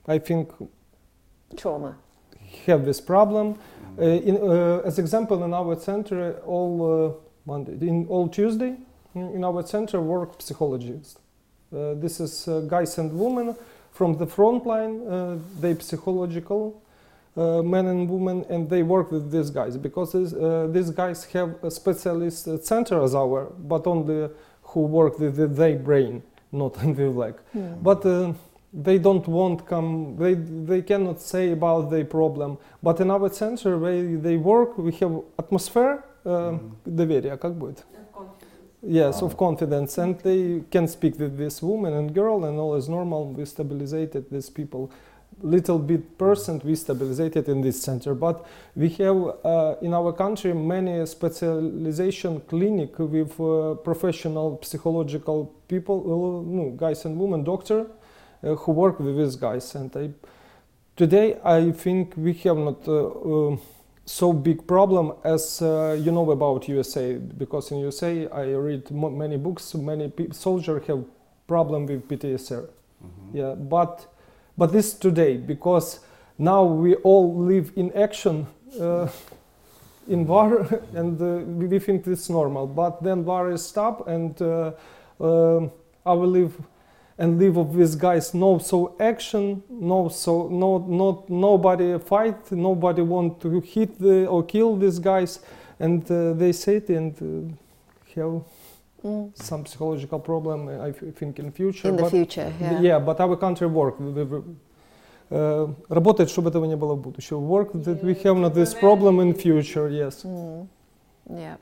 I 0.07 0.17
think, 0.17 0.51
Trauma. 1.55 1.95
have 2.65 2.83
this 2.83 2.99
problem. 2.99 3.59
Uh, 3.95 4.05
in, 4.05 4.37
uh, 4.37 4.81
as 4.83 4.97
example, 4.97 5.43
in 5.43 5.53
our 5.53 5.79
center, 5.79 6.31
all 6.47 6.73
uh, 6.81 7.13
Monday, 7.45 7.87
in 7.87 8.07
all 8.07 8.27
Tuesday, 8.27 8.75
in 9.13 9.35
in 9.35 9.43
our 9.43 9.63
center 9.67 10.01
work 10.01 10.41
psychologists. 10.41 11.19
Uh, 11.71 11.93
this 11.93 12.19
is 12.19 12.47
uh, 12.47 12.61
guys 12.61 12.97
and 12.97 13.11
women 13.11 13.55
from 13.91 14.17
the 14.17 14.25
front 14.25 14.65
line. 14.65 15.07
Uh, 15.07 15.37
they 15.59 15.75
psychological 15.77 16.81
uh, 17.36 17.62
men 17.62 17.86
and 17.86 18.08
women, 18.08 18.44
and 18.48 18.68
they 18.68 18.82
work 18.82 19.10
with 19.10 19.30
these 19.30 19.50
guys 19.50 19.76
because 19.76 20.12
this, 20.12 20.32
uh, 20.32 20.68
these 20.70 20.90
guys 20.90 21.24
have 21.32 21.54
a 21.62 21.70
specialist 21.70 22.46
uh, 22.48 22.58
center 22.58 23.02
as 23.02 23.14
our, 23.14 23.46
but 23.58 23.86
only 23.86 24.28
who 24.62 24.80
work 24.80 25.18
with 25.18 25.36
the, 25.36 25.46
their 25.46 25.76
brain, 25.76 26.22
not 26.50 26.82
in 26.82 26.94
the 26.94 27.08
leg. 27.08 27.34
But 27.82 28.04
uh, 28.04 28.32
they 28.72 28.98
don't 28.98 29.26
want 29.28 29.66
come. 29.66 30.16
They 30.16 30.34
they 30.34 30.82
cannot 30.82 31.20
say 31.20 31.52
about 31.52 31.90
their 31.90 32.04
problem. 32.04 32.58
But 32.82 33.00
in 33.00 33.10
our 33.10 33.28
center, 33.30 33.78
where 33.78 34.16
they 34.16 34.36
work, 34.36 34.78
we 34.78 34.92
have 34.92 35.22
atmosphere, 35.38 36.04
uh, 36.24 36.58
доверия, 36.86 37.36
как 37.36 37.54
будет? 37.54 37.84
Yes, 38.84 39.22
of 39.22 39.36
confidence, 39.36 39.96
and 39.98 40.18
they 40.20 40.64
can 40.70 40.88
speak 40.88 41.16
with 41.18 41.36
this 41.36 41.62
woman 41.62 41.92
and 41.92 42.12
girl, 42.12 42.44
and 42.44 42.58
all 42.58 42.74
is 42.74 42.88
normal. 42.88 43.26
We 43.32 43.44
stabilizated 43.44 44.28
these 44.28 44.50
people, 44.50 44.90
little 45.41 45.79
bit 45.79 46.17
percent 46.17 46.63
we 46.65 46.73
stabilizated 46.73 47.47
in 47.47 47.61
this 47.61 47.81
center. 47.81 48.13
But 48.13 48.45
we 48.75 48.89
have 48.89 49.17
uh, 49.43 49.75
in 49.81 49.93
our 49.93 50.13
country 50.13 50.53
many 50.53 51.05
specialization 51.05 52.41
clinic 52.41 52.97
with 52.99 53.39
uh, 53.39 53.75
professional 53.75 54.59
psychological 54.63 55.53
people, 55.67 55.99
uh, 56.01 56.55
no, 56.55 56.71
guys 56.71 57.05
and 57.05 57.19
women, 57.19 57.43
doctor, 57.43 57.87
uh, 58.43 58.55
who 58.55 58.71
work 58.71 58.99
with 58.99 59.17
these 59.17 59.35
guys. 59.35 59.75
And 59.75 59.95
I, 59.95 60.09
today 60.95 61.39
I 61.43 61.71
think 61.71 62.15
we 62.17 62.33
have 62.33 62.57
not. 62.57 62.87
Uh, 62.87 63.07
uh, 63.07 63.57
so 64.09 64.31
big 64.31 64.65
problem 64.65 65.11
as 65.25 65.61
uh, 65.61 65.97
you 65.99 66.13
know 66.13 66.31
about 66.31 66.69
USA 66.69 67.15
because 67.17 67.71
in 67.71 67.79
USA 67.79 68.25
I 68.29 68.53
read 68.53 68.89
many 68.89 69.35
books 69.35 69.75
many 69.75 70.09
soldiers 70.31 70.87
have 70.87 71.03
problem 71.45 71.87
with 71.87 72.07
PTSR 72.07 72.69
yeah 73.33 73.53
but 73.53 74.07
but 74.57 74.71
this 74.71 74.93
today 74.93 75.37
because 75.37 75.99
now 76.37 76.63
we 76.63 76.95
all 76.95 77.35
live 77.35 77.71
in 77.75 77.91
action 77.93 78.47
uh, 78.79 79.07
in 80.07 80.25
war 80.25 80.67
and 80.93 81.21
uh, 81.21 81.43
we 81.45 81.79
think 81.79 82.07
it's 82.07 82.29
normal 82.29 82.67
but 82.67 83.03
then 83.03 83.23
war 83.25 83.51
is 83.51 83.65
stop 83.65 84.07
and 84.07 84.41
uh, 84.41 84.71
um, 85.19 85.71
our 86.05 86.25
live 86.25 86.53
and 87.17 87.39
live 87.39 87.55
with 87.55 87.75
these 87.75 87.95
guys. 87.95 88.33
No 88.33 88.59
so 88.59 88.95
action, 88.99 89.63
no 89.69 90.09
so 90.09 90.47
no 90.49 90.77
not 90.77 91.29
nobody 91.29 91.97
fight, 91.99 92.51
nobody 92.51 93.01
want 93.01 93.41
to 93.41 93.59
hit 93.59 93.99
the, 93.99 94.27
or 94.27 94.43
kill 94.43 94.75
these 94.75 94.99
guys, 94.99 95.39
and 95.79 96.09
uh, 96.11 96.33
they 96.33 96.51
sit 96.51 96.89
and 96.89 97.15
uh, 97.21 97.53
have 99.02 99.30
some 99.34 99.66
psychological 99.66 100.18
problem. 100.20 100.68
I 100.68 100.90
f- 100.90 101.14
think 101.18 101.38
in 101.38 101.50
future. 101.52 101.88
In 101.88 101.96
the 101.96 102.02
but- 102.02 102.10
future, 102.10 102.52
yeah. 102.60 102.80
yeah, 102.80 102.98
but 103.04 103.20
our 103.20 103.36
country 103.36 103.66
work. 103.66 103.98
We- 103.98 104.24
we- 104.24 104.42
uh, 105.30 105.74
работает, 105.88 106.30
чтобы 106.30 106.50
этого 106.50 106.66
не 106.66 106.76
было 106.76 106.94
в 106.94 107.00
будущем. 107.00 107.38
Work 107.48 107.72
that 107.72 108.02
we 108.02 108.14
have 108.22 108.36
not 108.38 108.54
this 108.54 108.74
problem 108.74 109.20
in 109.20 109.34
future. 109.34 109.88
Yes. 109.88 110.24
Yeah. 111.28 111.56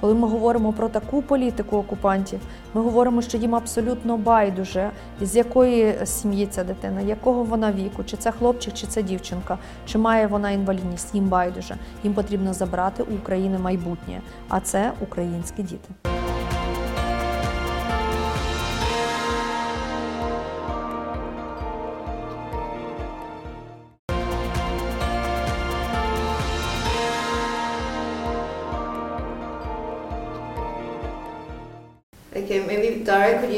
коли 0.00 0.14
ми 0.14 0.28
говоримо 0.28 0.72
про 0.72 0.88
таку 0.88 1.22
політику 1.22 1.76
окупантів, 1.76 2.40
ми 2.74 2.82
говоримо, 2.82 3.22
що 3.22 3.38
їм 3.38 3.54
абсолютно 3.54 4.16
байдуже, 4.16 4.90
з 5.20 5.36
якої 5.36 5.94
сім'ї 6.04 6.46
ця 6.46 6.64
дитина, 6.64 7.00
якого 7.00 7.44
вона 7.44 7.72
віку, 7.72 8.04
чи 8.04 8.16
це 8.16 8.32
хлопчик, 8.32 8.74
чи 8.74 8.86
це 8.86 9.02
дівчинка, 9.02 9.58
чи 9.86 9.98
має 9.98 10.26
вона 10.26 10.50
інвалідність, 10.50 11.14
їм 11.14 11.24
байдуже. 11.24 11.76
Їм 12.04 12.14
потрібно 12.14 12.54
забрати 12.54 13.02
у 13.02 13.14
України 13.14 13.58
майбутнє, 13.58 14.20
а 14.48 14.60
це 14.60 14.92
українські 15.00 15.62
діти. 15.62 15.88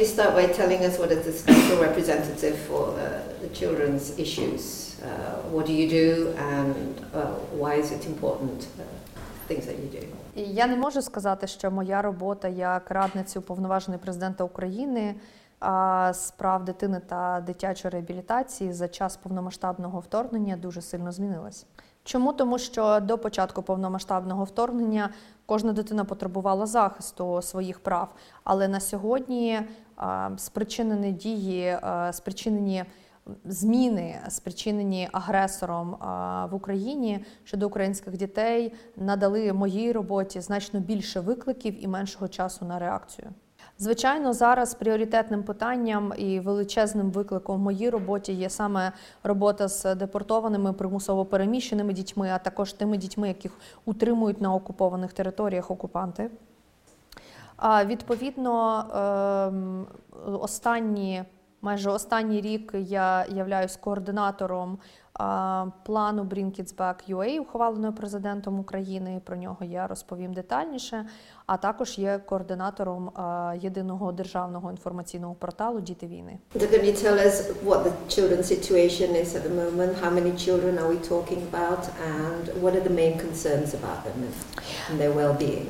You 0.09 0.14
start 0.14 0.35
by 0.35 0.47
telling 0.47 0.83
us 0.88 0.99
what 0.99 1.11
is 1.12 1.23
the 1.29 1.35
special 1.42 1.77
representative 1.88 2.57
for 2.68 2.85
uh, 2.99 3.21
the 3.42 3.51
children's 3.61 4.18
issues? 4.18 4.62
Uh, 5.03 5.07
what 5.55 5.66
do 5.66 5.75
you 5.81 5.87
do, 6.01 6.35
and 6.38 6.94
uh, 7.12 7.27
why 7.61 7.75
is 7.75 7.88
it 7.97 8.07
important? 8.07 8.59
Uh, 8.81 8.85
things 9.49 9.66
that 9.66 9.77
you 9.83 9.88
do. 10.01 10.03
І 10.37 10.42
Я 10.42 10.66
не 10.66 10.77
можу 10.77 11.03
сказати, 11.03 11.47
що 11.47 11.71
моя 11.71 12.03
робота 12.03 12.49
як 12.49 12.90
радниці 12.90 13.38
уповноваженої 13.38 14.01
президента 14.03 14.44
України 14.44 15.14
а, 15.61 16.12
з 16.14 16.31
прав 16.31 16.64
дитини 16.64 17.01
та 17.07 17.42
дитячої 17.47 17.92
реабілітації 17.92 18.73
за 18.73 18.88
час 18.88 19.16
повномасштабного 19.16 20.01
вторгнення 20.01 20.57
дуже 20.57 20.83
сильно 20.83 21.12
змінилась. 21.12 21.66
Чому? 22.05 22.33
Тому 22.33 22.59
що 22.59 23.01
до 23.01 23.18
початку 23.18 23.62
повномасштабного 23.62 24.44
вторгнення 24.44 25.11
кожна 25.47 25.73
дитина 25.73 26.05
потребувала 26.05 26.66
захисту 26.66 27.42
своїх 27.42 27.81
прав. 27.81 28.09
Але 28.44 28.68
на 28.68 28.81
сьогодні 28.81 29.61
спричинені 30.37 31.12
дії, 31.12 31.78
спричинені 32.12 32.84
зміни, 33.44 34.20
спричинені 34.28 35.08
агресором 35.12 35.96
в 36.50 36.54
Україні 36.54 37.24
щодо 37.44 37.66
українських 37.66 38.16
дітей, 38.16 38.72
надали 38.96 39.52
моїй 39.52 39.92
роботі 39.92 40.40
значно 40.40 40.80
більше 40.80 41.20
викликів 41.20 41.84
і 41.84 41.88
меншого 41.88 42.28
часу 42.28 42.64
на 42.64 42.78
реакцію. 42.78 43.28
Звичайно, 43.78 44.32
зараз 44.32 44.74
пріоритетним 44.74 45.42
питанням 45.42 46.12
і 46.16 46.40
величезним 46.40 47.11
викликом 47.11 47.56
в 47.56 47.58
моїй 47.58 47.90
роботі 47.90 48.32
є 48.32 48.50
саме 48.50 48.92
робота 49.24 49.68
з 49.68 49.94
депортованими 49.94 50.72
примусово 50.72 51.24
переміщеними 51.24 51.92
дітьми, 51.92 52.30
а 52.34 52.38
також 52.38 52.72
тими 52.72 52.96
дітьми, 52.96 53.28
яких 53.28 53.52
утримують 53.84 54.40
на 54.40 54.54
окупованих 54.54 55.12
територіях 55.12 55.70
окупанти. 55.70 56.30
Відповідно, 57.85 58.85
ем, 59.49 59.87
останні, 60.40 61.25
майже 61.62 61.90
останній 61.90 62.40
рік 62.40 62.73
я 62.75 63.27
являюсь 63.29 63.77
координатором 63.77 64.79
плану 65.85 66.25
Bring 66.25 66.61
Kids 66.61 66.77
Back 66.77 67.11
UA, 67.11 67.38
ухваленого 67.38 67.92
президентом 67.92 68.61
України. 68.61 69.21
Про 69.25 69.37
нього 69.37 69.57
я 69.61 69.87
розповім 69.87 70.33
детальніше. 70.33 71.07
А 71.47 71.57
також 71.57 71.99
є 71.99 72.18
координатором 72.18 73.11
єдиного 73.61 74.12
державного 74.12 74.71
інформаційного 74.71 75.35
порталу 75.35 75.81
Діти 75.81 76.07
війни. 76.07 76.38
Can 76.55 76.85
you 76.85 77.05
tell 77.05 77.27
us 77.27 77.64
what 77.64 77.83
the 77.85 77.92
children's 78.09 78.47
situation 78.47 79.11
is 79.23 79.35
at 79.35 79.42
the 79.42 79.55
moment? 79.62 79.92
How 80.05 80.11
many 80.11 80.33
children 80.47 80.79
are 80.79 80.88
we 80.88 81.09
talking 81.09 81.40
about, 81.53 81.83
and 82.12 82.62
what 82.62 82.73
are 82.77 82.85
the 82.88 82.97
main 83.03 83.14
concerns 83.27 83.75
about 83.75 83.99
them 84.07 84.18
and 84.90 85.01
their 85.01 85.12
well-being? 85.12 85.66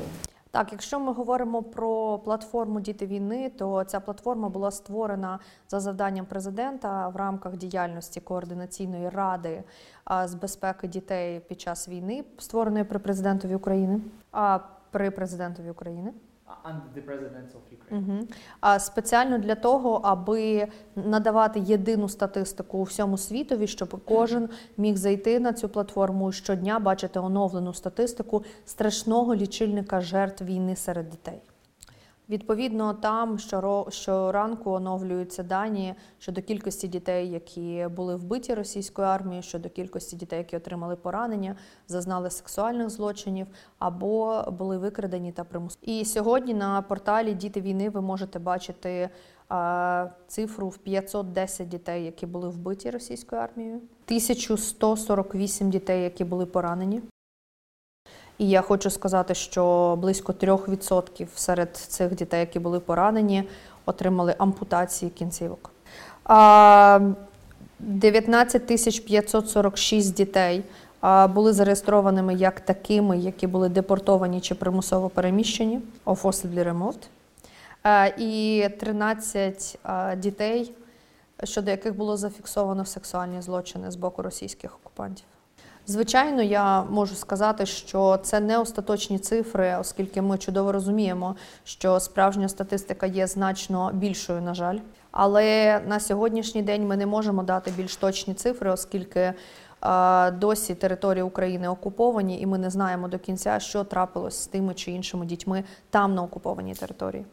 Так, 0.51 0.71
якщо 0.71 0.99
ми 0.99 1.13
говоримо 1.13 1.63
про 1.63 2.19
платформу 2.19 2.79
Діти 2.79 3.05
війни, 3.05 3.49
то 3.49 3.83
ця 3.83 3.99
платформа 3.99 4.49
була 4.49 4.71
створена 4.71 5.39
за 5.67 5.79
завданням 5.79 6.25
президента 6.25 7.07
в 7.07 7.15
рамках 7.15 7.57
діяльності 7.57 8.21
координаційної 8.21 9.09
ради 9.09 9.63
з 10.25 10.33
безпеки 10.33 10.87
дітей 10.87 11.39
під 11.39 11.61
час 11.61 11.89
війни, 11.89 12.23
створеної 12.37 12.83
при 12.83 12.99
президентові 12.99 13.55
України. 13.55 14.01
При 14.91 15.11
президентові 15.11 15.69
України. 15.69 16.13
Угу. 17.91 18.27
А 18.59 18.79
спеціально 18.79 19.37
для 19.37 19.55
того, 19.55 19.99
аби 20.03 20.67
надавати 20.95 21.59
єдину 21.59 22.09
статистику 22.09 22.77
у 22.77 22.83
всьому 22.83 23.17
світові, 23.17 23.67
щоб 23.67 24.01
кожен 24.05 24.49
міг 24.77 24.95
зайти 24.97 25.39
на 25.39 25.53
цю 25.53 25.69
платформу 25.69 26.29
і 26.29 26.33
щодня, 26.33 26.79
бачити 26.79 27.19
оновлену 27.19 27.73
статистику 27.73 28.43
страшного 28.65 29.35
лічильника 29.35 30.01
жертв 30.01 30.43
війни 30.43 30.75
серед 30.75 31.09
дітей. 31.09 31.41
Відповідно, 32.29 32.93
там 32.93 33.39
щоранку 33.89 34.71
оновлюються 34.71 35.43
дані 35.43 35.95
щодо 36.19 36.41
кількості 36.41 36.87
дітей, 36.87 37.29
які 37.29 37.87
були 37.95 38.15
вбиті 38.15 38.53
російською 38.53 39.07
армією, 39.07 39.43
щодо 39.43 39.69
кількості 39.69 40.15
дітей, 40.15 40.37
які 40.39 40.57
отримали 40.57 40.95
поранення, 40.95 41.55
зазнали 41.87 42.29
сексуальних 42.29 42.89
злочинів 42.89 43.47
або 43.79 44.43
були 44.51 44.77
викрадені 44.77 45.31
та 45.31 45.43
примус. 45.43 45.77
І 45.81 46.05
сьогодні 46.05 46.53
на 46.53 46.81
порталі 46.81 47.33
Діти 47.33 47.61
війни 47.61 47.89
ви 47.89 48.01
можете 48.01 48.39
бачити 48.39 49.09
цифру 50.27 50.69
в 50.69 50.77
510 50.77 51.67
дітей, 51.69 52.05
які 52.05 52.25
були 52.25 52.49
вбиті 52.49 52.89
російською 52.89 53.41
армією, 53.41 53.75
1148 53.75 55.69
дітей, 55.69 56.03
які 56.03 56.23
були 56.23 56.45
поранені. 56.45 57.01
І 58.39 58.49
я 58.49 58.61
хочу 58.61 58.89
сказати, 58.89 59.35
що 59.35 59.95
близько 60.01 60.31
3% 60.31 61.27
серед 61.35 61.77
цих 61.77 62.15
дітей, 62.15 62.39
які 62.39 62.59
були 62.59 62.79
поранені, 62.79 63.43
отримали 63.85 64.35
ампутації 64.37 65.11
кінцівок. 65.11 65.71
19 67.79 68.65
тисяч 68.65 68.99
546 68.99 70.13
дітей 70.13 70.63
були 71.29 71.53
зареєстрованими 71.53 72.33
як 72.33 72.59
такими, 72.59 73.17
які 73.17 73.47
були 73.47 73.69
депортовані 73.69 74.41
чи 74.41 74.55
примусово 74.55 75.09
переміщені, 75.09 75.81
removed. 76.63 77.07
Е, 77.83 78.13
І 78.17 78.69
13 78.79 79.79
дітей, 80.17 80.73
щодо 81.43 81.71
яких 81.71 81.95
було 81.95 82.17
зафіксовано 82.17 82.85
сексуальні 82.85 83.41
злочини 83.41 83.91
з 83.91 83.95
боку 83.95 84.21
російських 84.21 84.75
окупантів. 84.75 85.25
Звичайно, 85.89 86.41
я 86.41 86.83
можу 86.83 87.15
сказати, 87.15 87.65
що 87.65 88.19
це 88.23 88.39
не 88.39 88.57
остаточні 88.57 89.19
цифри, 89.19 89.77
оскільки 89.79 90.21
ми 90.21 90.37
чудово 90.37 90.71
розуміємо, 90.71 91.35
що 91.63 91.99
справжня 91.99 92.49
статистика 92.49 93.05
є 93.05 93.27
значно 93.27 93.91
більшою, 93.93 94.41
на 94.41 94.53
жаль. 94.53 94.79
Але 95.11 95.81
на 95.87 95.99
сьогоднішній 95.99 96.61
день 96.61 96.87
ми 96.87 96.97
не 96.97 97.05
можемо 97.05 97.43
дати 97.43 97.71
більш 97.71 97.95
точні 97.95 98.33
цифри, 98.33 98.71
оскільки 98.71 99.19
е, 99.19 100.31
досі 100.31 100.75
території 100.75 101.23
України 101.23 101.67
окуповані, 101.67 102.41
і 102.41 102.45
ми 102.45 102.57
не 102.57 102.69
знаємо 102.69 103.07
до 103.07 103.19
кінця, 103.19 103.59
що 103.59 103.83
трапилось 103.83 104.43
з 104.43 104.47
тими 104.47 104.73
чи 104.73 104.91
іншими 104.91 105.25
дітьми 105.25 105.63
там 105.89 106.15
на 106.15 106.23
окупованій 106.23 106.75
території. 106.75 107.25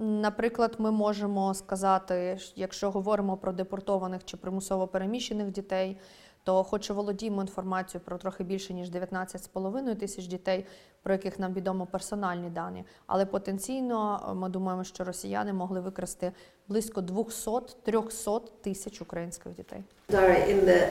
Наприклад, 0.00 0.74
ми 0.78 0.90
можемо 0.90 1.54
сказати, 1.54 2.38
якщо 2.56 2.90
говоримо 2.90 3.36
про 3.36 3.52
депортованих 3.52 4.24
чи 4.24 4.36
примусово 4.36 4.86
переміщених 4.86 5.50
дітей, 5.50 5.96
то 6.44 6.64
хоч 6.64 6.90
і 6.90 6.92
володіємо 6.92 7.40
інформацією 7.42 8.04
про 8.04 8.18
трохи 8.18 8.44
більше 8.44 8.74
ніж 8.74 8.90
19,5 8.90 9.96
тисяч 9.96 10.26
дітей, 10.26 10.66
про 11.02 11.12
яких 11.12 11.38
нам 11.38 11.54
відомо 11.54 11.86
персональні 11.86 12.50
дані, 12.50 12.84
але 13.06 13.26
потенційно 13.26 14.26
е, 14.30 14.34
ми 14.34 14.48
думаємо, 14.48 14.84
що 14.84 15.04
росіяни 15.04 15.52
могли 15.52 15.80
викрасти 15.80 16.32
близько 16.68 17.00
200-300 17.00 18.40
тисяч 18.60 19.00
українських 19.00 19.54
дітей. 19.54 19.84
Dara, 20.08 20.36
in 20.52 20.64
the 20.64 20.88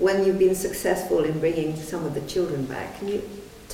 when 0.00 0.24
you've 0.24 0.38
been 0.38 0.54
successful 0.54 1.20
in 1.30 1.38
bringing 1.44 1.76
some 1.76 2.02
of 2.08 2.12
the 2.14 2.24
children 2.32 2.60
back, 2.64 2.88
can 2.98 3.08
you 3.08 3.20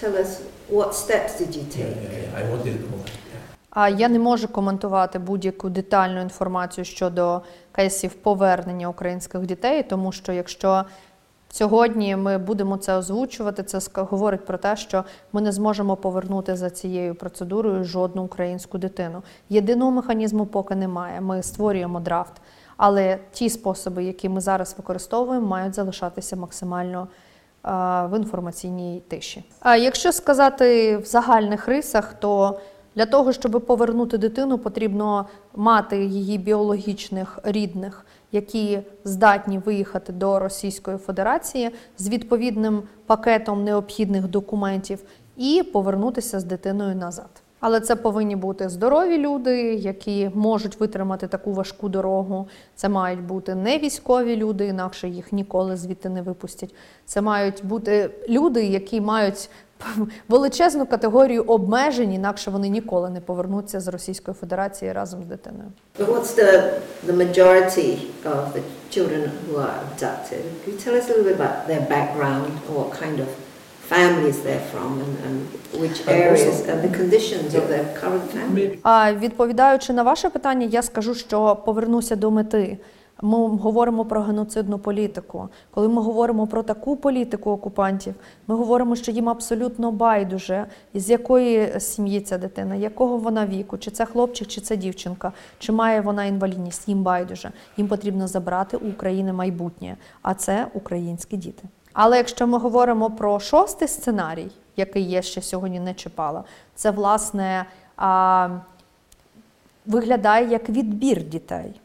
tell 0.01 0.15
us 0.25 0.31
what 0.77 0.95
steps 0.95 1.39
did 1.41 1.51
you 1.59 1.65
take? 1.79 1.97
yeah, 1.97 2.19
yeah. 2.23 2.41
I 2.41 2.43
wanted 2.51 2.77
to. 2.85 3.28
А 3.71 3.89
я 3.89 4.09
не 4.09 4.19
можу 4.19 4.49
коментувати 4.49 5.19
будь-яку 5.19 5.69
детальну 5.69 6.21
інформацію 6.21 6.85
щодо 6.85 7.43
кейсів 7.73 8.15
повернення 8.15 8.89
українських 8.89 9.41
дітей, 9.47 9.83
тому 9.83 10.13
що 10.13 10.33
якщо 10.33 10.85
Сьогодні 11.51 12.17
ми 12.17 12.39
будемо 12.39 12.77
це 12.77 12.97
озвучувати. 12.97 13.63
Це 13.63 13.81
говорить 13.95 14.47
про 14.47 14.59
те, 14.59 14.77
що 14.77 15.05
ми 15.33 15.41
не 15.41 15.53
зможемо 15.53 15.97
повернути 15.97 16.57
за 16.57 16.71
цією 16.71 17.15
процедурою 17.15 17.85
жодну 17.85 18.23
українську 18.23 18.79
дитину. 18.79 19.23
Єдиного 19.49 19.91
механізму 19.91 20.47
поки 20.47 20.75
немає. 20.75 21.21
Ми 21.21 21.43
створюємо 21.43 22.01
драфт, 22.01 22.33
але 22.77 23.19
ті 23.33 23.51
способи, 23.51 24.05
які 24.05 24.29
ми 24.29 24.41
зараз 24.41 24.75
використовуємо, 24.79 25.47
мають 25.47 25.75
залишатися 25.75 26.37
максимально 26.37 27.09
е, 27.65 27.71
в 28.07 28.19
інформаційній 28.19 29.03
тиші. 29.09 29.45
А 29.61 29.77
якщо 29.77 30.13
сказати 30.13 30.97
в 30.97 31.05
загальних 31.05 31.69
рисах, 31.69 32.15
то 32.15 32.61
для 32.99 33.07
того, 33.07 33.33
щоб 33.33 33.65
повернути 33.67 34.19
дитину, 34.19 34.59
потрібно 34.59 35.27
мати 35.57 36.05
її 36.05 36.39
біологічних 36.39 37.39
рідних, 37.45 38.07
які 38.33 38.79
здатні 39.05 39.59
виїхати 39.59 40.13
до 40.13 40.39
Російської 40.39 40.97
Федерації 40.97 41.71
з 41.99 42.09
відповідним 42.09 42.83
пакетом 43.07 43.65
необхідних 43.65 44.29
документів 44.29 45.03
і 45.37 45.63
повернутися 45.73 46.41
з 46.41 46.45
дитиною 46.45 46.97
назад. 46.97 47.29
Але 47.61 47.81
це 47.81 47.97
повинні 47.97 48.37
бути 48.37 48.69
здорові 48.69 49.19
люди, 49.19 49.75
які 49.75 50.31
можуть 50.35 50.81
витримати 50.81 51.29
таку 51.29 51.53
важку 51.53 51.89
дорогу. 51.89 52.49
Це 52.75 52.89
мають 52.89 53.23
бути 53.23 53.55
не 53.55 53.79
військові 53.79 54.37
люди, 54.37 54.67
інакше 54.67 55.09
їх 55.09 55.33
ніколи 55.33 55.77
звідти 55.77 56.09
не 56.09 56.23
випустять. 56.23 56.75
Це 57.05 57.21
мають 57.21 57.65
бути 57.65 58.11
люди, 58.29 58.65
які 58.65 59.01
мають 59.01 59.51
величезну 60.29 60.87
категорію 60.87 61.43
обмежень, 61.43 62.13
інакше 62.13 62.51
вони 62.51 62.69
ніколи 62.69 63.11
не 63.11 63.21
повернуться 63.21 63.81
з 63.81 63.89
Російської 63.89 64.35
Федерації 64.35 64.93
разом 64.93 65.23
з 65.25 65.27
дитиною. 65.27 65.69
What's 65.99 66.39
the, 66.39 66.71
the 67.07 67.17
majority 67.17 67.99
of 68.25 68.53
the 68.55 68.63
children 68.91 69.23
who 69.45 69.55
are 69.65 69.75
abducted? 69.85 70.43
Can 70.63 70.73
you 70.73 70.79
tell 70.85 70.95
us 71.01 71.05
a 71.09 71.13
little 71.13 71.25
bit 71.31 71.37
about 71.41 71.57
their 71.71 71.85
background, 71.97 72.51
or 72.69 72.75
what 72.81 72.91
kind 73.05 73.19
of 73.25 73.29
families 73.95 74.37
they're 74.47 74.67
from, 74.73 74.91
and, 75.05 75.13
and 75.27 75.37
which 75.83 75.99
areas, 76.25 76.57
and 76.71 76.79
the 76.87 76.93
conditions 77.01 77.51
of 77.55 77.65
their 77.73 77.87
current 78.01 78.27
family? 78.37 78.79
А 78.83 79.13
відповідаючи 79.13 79.93
на 79.93 80.03
ваше 80.03 80.31
питання, 80.31 80.67
я 80.67 80.83
скажу, 80.83 81.15
що 81.15 81.57
повернуся 81.65 82.17
до 82.17 82.31
мети. 82.31 82.79
Ми 83.23 83.49
говоримо 83.49 84.05
про 84.05 84.23
геноцидну 84.23 84.79
політику. 84.79 85.49
Коли 85.71 85.89
ми 85.89 86.03
говоримо 86.03 86.47
про 86.47 86.63
таку 86.63 86.97
політику 86.97 87.51
окупантів, 87.51 88.15
ми 88.47 88.55
говоримо, 88.55 88.97
що 88.97 89.13
їм 89.13 89.29
абсолютно 89.29 89.93
байдуже, 89.93 90.67
з 90.95 91.11
якої 91.11 91.81
сім'ї 91.81 92.21
ця 92.21 92.39
дитина, 92.39 92.75
якого 92.75 93.17
вона 93.17 93.47
віку, 93.47 93.79
чи 93.79 93.91
це 93.91 94.07
хлопчик, 94.07 94.49
чи 94.49 94.61
це 94.61 94.77
дівчинка, 94.77 95.33
чи 95.59 95.73
має 95.73 96.01
вона 96.01 96.25
інвалідність. 96.25 96.89
Їм 96.89 97.03
байдуже. 97.03 97.53
Їм 97.77 97.89
потрібно 97.89 98.29
забрати 98.29 98.77
у 98.77 98.89
України 98.89 99.33
майбутнє, 99.33 99.97
а 100.23 100.35
це 100.35 100.67
українські 100.75 101.37
діти. 101.37 101.63
Але 101.93 102.17
якщо 102.17 102.47
ми 102.47 102.59
говоримо 102.59 103.11
про 103.11 103.41
шостий 103.41 103.89
сценарій, 103.89 104.51
який 104.77 105.11
я 105.11 105.23
ще 105.23 105.43
сьогодні 105.43 105.81
не 105.81 105.95
чіпала, 105.95 106.45
це 106.75 106.91
власне. 106.91 107.67
Виглядає 109.89 110.49
як 110.49 110.69
відбір 110.69 111.23
дітей. 111.23 111.81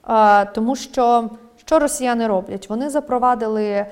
Тому 0.54 0.76
що 0.76 1.30
що 1.66 1.80
росіяни 1.80 2.28
роблять? 2.28 2.70
Вони 2.70 2.89
запровадили 2.89 3.86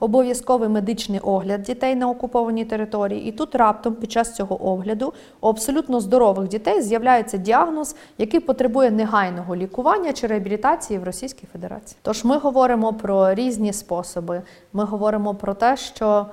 обов'язковий 0.00 0.68
медичний 0.68 1.20
огляд 1.20 1.62
дітей 1.62 1.94
на 1.94 2.08
окупованій 2.08 2.64
території, 2.64 3.28
і 3.28 3.32
тут 3.32 3.54
раптом 3.54 3.94
під 3.94 4.12
час 4.12 4.34
цього 4.34 4.66
огляду 4.66 5.12
у 5.40 5.48
абсолютно 5.48 6.00
здорових 6.00 6.48
дітей 6.48 6.82
з'являється 6.82 7.36
діагноз, 7.36 7.96
який 8.18 8.40
потребує 8.40 8.90
негайного 8.90 9.56
лікування 9.56 10.12
чи 10.12 10.26
реабілітації 10.26 10.98
в 10.98 11.04
Російській 11.04 11.46
Федерації. 11.52 11.98
Тож 12.02 12.24
ми 12.24 12.38
говоримо 12.38 12.92
про 12.92 13.34
різні 13.34 13.72
способи. 13.72 14.42
Ми 14.72 14.84
говоримо 14.84 15.34
про 15.34 15.54
те, 15.54 15.76
що 15.76 16.26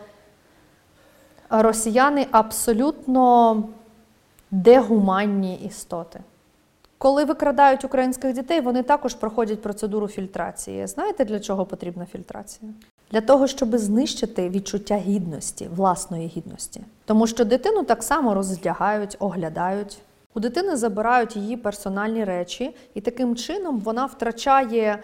росіяни 1.49 2.27
абсолютно 2.31 3.63
дегуманні 4.51 5.55
істоти. 5.55 6.19
Коли 7.01 7.25
викрадають 7.25 7.85
українських 7.85 8.33
дітей, 8.33 8.61
вони 8.61 8.83
також 8.83 9.13
проходять 9.13 9.61
процедуру 9.61 10.07
фільтрації. 10.07 10.87
Знаєте, 10.87 11.25
для 11.25 11.39
чого 11.39 11.65
потрібна 11.65 12.05
фільтрація? 12.05 12.71
Для 13.11 13.21
того, 13.21 13.47
щоб 13.47 13.77
знищити 13.77 14.49
відчуття 14.49 14.97
гідності, 14.97 15.69
власної 15.75 16.27
гідності. 16.27 16.81
Тому 17.05 17.27
що 17.27 17.45
дитину 17.45 17.83
так 17.83 18.03
само 18.03 18.33
роздягають, 18.33 19.15
оглядають. 19.19 19.97
У 20.33 20.39
дитини 20.39 20.75
забирають 20.75 21.35
її 21.35 21.57
персональні 21.57 22.23
речі, 22.23 22.75
і 22.93 23.01
таким 23.01 23.35
чином 23.35 23.79
вона 23.79 24.05
втрачає 24.05 25.03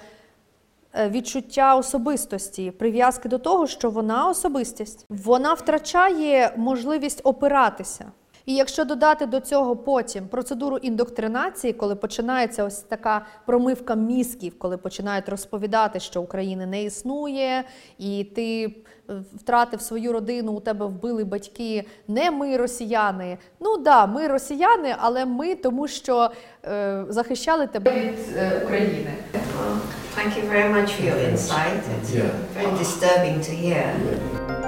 е, 0.94 1.10
відчуття 1.10 1.76
особистості, 1.76 2.72
прив'язки 2.72 3.30
до 3.30 3.38
того, 3.38 3.68
що 3.68 3.90
вона 3.90 4.30
особистість. 4.30 5.06
Вона 5.10 5.54
втрачає 5.54 6.54
можливість 6.58 7.22
опиратися. 7.24 8.06
І 8.48 8.56
якщо 8.56 8.86
додати 8.86 9.26
до 9.26 9.40
цього 9.40 9.76
потім 9.76 10.28
процедуру 10.28 10.78
індоктринації, 10.78 11.74
коли 11.74 11.96
починається 11.96 12.64
ось 12.64 12.80
така 12.80 13.26
промивка 13.46 13.96
мізків, 13.96 14.60
коли 14.60 14.78
починають 14.78 15.30
розповідати, 15.30 16.00
що 16.00 16.22
України 16.22 16.66
не 16.66 16.84
існує, 16.84 17.64
і 17.98 18.24
ти 18.36 18.64
е, 19.10 19.14
втратив 19.36 19.82
свою 19.82 20.12
родину, 20.14 20.52
у 20.52 20.60
тебе 20.60 20.86
вбили 20.86 21.24
батьки, 21.24 21.86
не 22.08 22.32
ми 22.32 22.58
росіяни. 22.58 23.38
Ну 23.60 23.78
да, 23.78 24.06
ми 24.06 24.28
росіяни, 24.28 24.96
але 24.98 25.26
ми 25.26 25.56
тому, 25.56 25.88
що 25.88 26.32
е, 26.66 27.06
захищали 27.10 27.68
тебе 27.68 27.92
від 27.92 28.38
е, 28.38 28.62
України. 28.66 29.14
Thank 30.18 30.32
you 30.38 30.50
very 30.54 30.70
much 30.76 30.90
for 30.96 31.04
your 31.10 31.20
insight. 31.32 31.82
It's 31.96 32.12
Yeah. 32.16 32.32
very 32.58 32.72
disturbing 32.84 33.38
to 33.48 33.52
hear. 33.64 34.67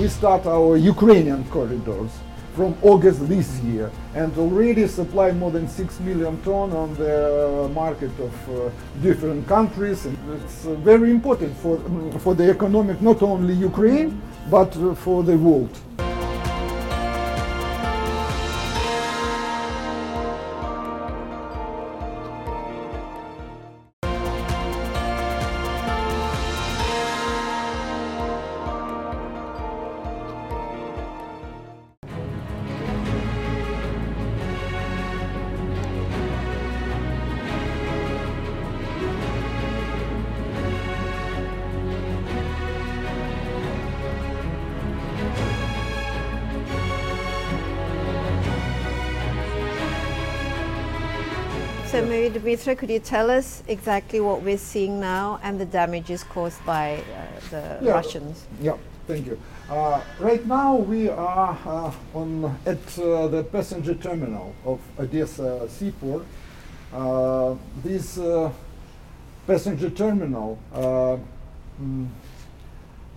We 0.00 0.08
start 0.08 0.46
our 0.46 0.78
Ukrainian 0.78 1.44
corridors 1.50 2.10
from 2.56 2.74
August 2.80 3.28
this 3.28 3.60
year 3.60 3.90
and 4.14 4.32
already 4.38 4.86
supply 4.86 5.30
more 5.32 5.50
than 5.50 5.68
6 5.68 6.00
million 6.00 6.40
ton 6.40 6.72
on 6.72 6.94
the 6.94 7.70
market 7.74 8.12
of 8.18 8.34
uh, 8.48 8.70
different 9.02 9.46
countries. 9.46 10.06
And 10.06 10.16
it's 10.40 10.64
uh, 10.64 10.72
very 10.76 11.10
important 11.10 11.54
for, 11.58 11.78
for 12.20 12.34
the 12.34 12.48
economic, 12.48 13.02
not 13.02 13.22
only 13.22 13.52
Ukraine, 13.52 14.22
but 14.50 14.74
uh, 14.78 14.94
for 14.94 15.22
the 15.22 15.36
world. 15.36 15.78
Maybe 52.32 52.56
could 52.76 52.90
you 52.90 53.00
tell 53.00 53.28
us 53.28 53.64
exactly 53.66 54.20
what 54.20 54.42
we're 54.42 54.56
seeing 54.56 55.00
now 55.00 55.40
and 55.42 55.58
the 55.60 55.64
damages 55.64 56.22
caused 56.22 56.64
by 56.64 56.98
uh, 56.98 57.50
the 57.50 57.78
Yeah. 57.82 57.90
Russians? 57.90 58.46
Yeah, 58.62 58.76
thank 59.08 59.26
you. 59.26 59.36
Uh, 59.68 60.00
right 60.20 60.46
now 60.46 60.76
we 60.76 61.08
are 61.08 61.58
uh, 61.66 61.92
on 62.14 62.56
at 62.66 62.98
uh, 63.00 63.26
the 63.26 63.42
passenger 63.42 63.94
terminal 63.94 64.54
of 64.64 64.78
Odessa 64.96 65.68
seaport. 65.68 66.24
Uh, 66.92 67.56
this 67.82 68.16
uh, 68.18 68.52
passenger 69.48 69.90
terminal 69.90 70.56
uh, 70.72 71.16
mm, 71.82 72.06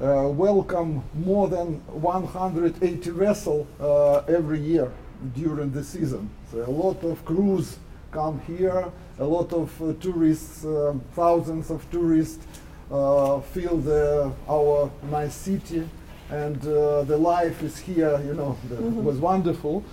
uh, 0.02 0.28
welcome 0.30 1.04
more 1.14 1.48
than 1.50 1.80
180 2.02 3.10
vessels 3.12 3.68
uh, 3.80 4.24
every 4.28 4.60
year 4.60 4.92
during 5.36 5.72
the 5.72 5.84
season. 5.84 6.32
So 6.52 6.66
a 6.66 6.72
lot 6.72 7.04
of 7.04 7.24
crews 7.26 7.78
come 8.14 8.40
here, 8.42 8.92
a 9.20 9.24
lot 9.26 9.52
of 9.54 9.82
uh, 9.82 9.94
tourists, 10.00 10.64
uh, 10.64 10.94
thousands 11.14 11.72
of 11.72 11.90
tourists 11.90 12.46
uh, 12.92 13.40
feel 13.40 13.78
the, 13.78 14.32
our 14.48 14.92
nice 15.10 15.34
city 15.34 15.88
and 16.30 16.58
uh, 16.68 17.04
the 17.04 17.18
life 17.18 17.62
is 17.64 17.78
here, 17.78 18.20
you 18.26 18.34
know, 18.34 18.56
the, 18.70 18.76
was 18.76 19.18
wonderful. 19.18 19.84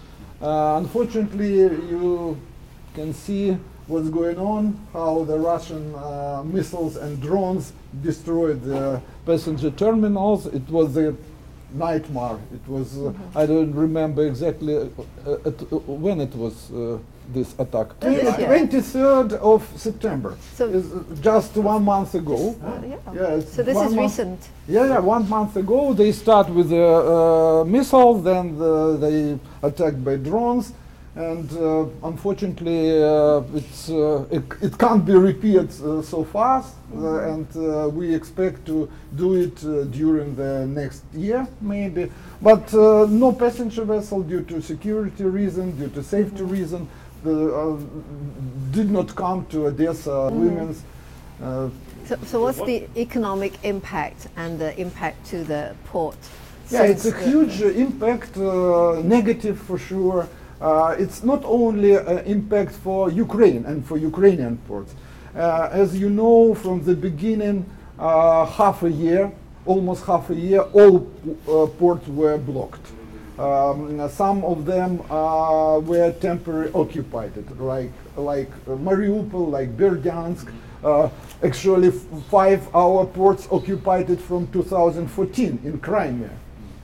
Uh, 0.40 0.76
unfortunately, 0.76 1.54
you 1.54 2.38
can 2.94 3.12
see 3.12 3.56
what's 3.86 4.08
going 4.10 4.38
on, 4.38 4.78
how 4.92 5.24
the 5.24 5.38
Russian 5.38 5.94
uh, 5.94 6.42
missiles 6.44 6.96
and 6.96 7.20
drones 7.20 7.72
destroyed 8.02 8.62
the 8.62 9.00
passenger 9.26 9.70
terminals. 9.70 10.46
It 10.46 10.68
was 10.68 10.96
a 10.96 11.14
nightmare. 11.72 12.38
It 12.54 12.68
was, 12.68 12.98
uh, 12.98 13.12
I 13.34 13.46
don't 13.46 13.74
remember 13.74 14.26
exactly 14.26 14.76
uh, 14.76 14.88
uh, 15.26 15.36
at, 15.44 15.62
uh, 15.62 15.76
when 16.06 16.20
it 16.20 16.34
was 16.34 16.70
uh, 16.70 16.98
this 17.32 17.54
attack. 17.58 17.98
This 18.00 18.38
year? 18.38 18.48
23rd 18.48 19.32
of 19.34 19.62
September. 19.76 20.36
So- 20.54 20.66
is 20.68 20.86
just 21.20 21.56
one 21.56 21.84
month 21.84 22.14
ago. 22.14 22.56
yeah. 22.82 22.96
Yeah, 23.14 23.40
So 23.40 23.62
this 23.62 23.76
is 23.76 23.96
recent. 23.96 24.48
Yeah, 24.68 24.86
yeah, 24.86 24.98
one 25.00 25.28
month 25.28 25.56
ago 25.56 25.92
they 25.94 26.12
start 26.12 26.48
with 26.48 26.68
the 26.70 26.84
uh, 26.84 27.64
missiles, 27.64 28.22
then 28.24 28.56
the, 28.58 28.96
they 28.96 29.38
attacked 29.66 30.04
by 30.04 30.16
drones, 30.16 30.72
and 31.16 31.50
uh, 31.56 31.86
unfortunately 32.06 33.02
uh, 33.02 33.42
it's, 33.54 33.90
uh, 33.90 34.24
it, 34.30 34.44
it 34.62 34.78
can't 34.78 35.04
be 35.04 35.14
repeated 35.14 35.70
uh, 35.82 36.00
so 36.02 36.22
fast, 36.24 36.74
uh, 36.96 37.32
and 37.32 37.48
uh, 37.56 37.88
we 37.88 38.14
expect 38.14 38.64
to 38.66 38.88
do 39.16 39.34
it 39.34 39.64
uh, 39.64 39.84
during 39.84 40.36
the 40.36 40.66
next 40.68 41.02
year 41.12 41.46
maybe. 41.60 42.10
But 42.40 42.72
uh, 42.72 43.06
no 43.10 43.32
passenger 43.32 43.84
vessel 43.84 44.22
due 44.22 44.42
to 44.44 44.62
security 44.62 45.24
reason, 45.24 45.76
due 45.76 45.88
to 45.88 46.02
safety 46.02 46.42
reason, 46.44 46.88
the, 47.24 47.54
uh, 47.54 47.76
did 48.72 48.90
not 48.90 49.14
come 49.14 49.46
to 49.46 49.66
Odessa 49.66 50.30
women's. 50.32 50.82
Uh, 51.42 51.68
So, 52.06 52.16
so 52.26 52.40
what's 52.42 52.62
the 52.72 52.88
economic 52.96 53.52
impact 53.62 54.20
and 54.36 54.58
the 54.58 54.70
impact 54.80 55.18
to 55.30 55.44
the 55.44 55.62
port? 55.84 56.16
Yeah, 56.70 56.82
it's 56.92 57.06
a 57.06 57.16
huge 57.30 57.62
uh, 57.62 57.68
impact, 57.86 58.36
uh, 58.36 59.00
negative 59.04 59.56
for 59.68 59.78
sure. 59.78 60.28
Uh, 60.60 60.96
it's 60.98 61.22
not 61.22 61.42
only 61.44 61.94
an 61.94 62.18
impact 62.26 62.72
for 62.84 63.10
Ukraine 63.10 63.64
and 63.64 63.78
for 63.88 63.96
Ukrainian 63.96 64.56
ports. 64.68 64.92
Uh, 65.34 65.68
as 65.82 65.96
you 66.02 66.10
know, 66.10 66.54
from 66.54 66.82
the 66.84 66.94
beginning, 67.08 67.64
uh, 67.98 68.44
half 68.46 68.82
a 68.82 68.90
year, 68.90 69.30
almost 69.64 70.04
half 70.04 70.30
a 70.30 70.34
year, 70.34 70.62
all 70.80 70.96
uh, 71.48 71.66
ports 71.78 72.06
were 72.08 72.38
blocked. 72.38 72.86
Um, 73.40 74.08
some 74.10 74.44
of 74.44 74.66
them 74.66 75.00
uh, 75.10 75.80
were 75.80 76.12
temporarily 76.20 76.72
occupied, 76.74 77.32
like 77.58 77.90
like 78.16 78.50
Mariupol, 78.66 79.50
like 79.50 79.76
Berdyansk. 79.76 80.52
Uh, 80.84 81.08
actually, 81.42 81.88
f- 81.88 81.94
five 82.30 82.68
our 82.74 83.06
ports 83.06 83.48
occupied 83.50 84.10
it 84.10 84.20
from 84.20 84.46
2014 84.48 85.58
in 85.64 85.78
Crimea. 85.80 86.30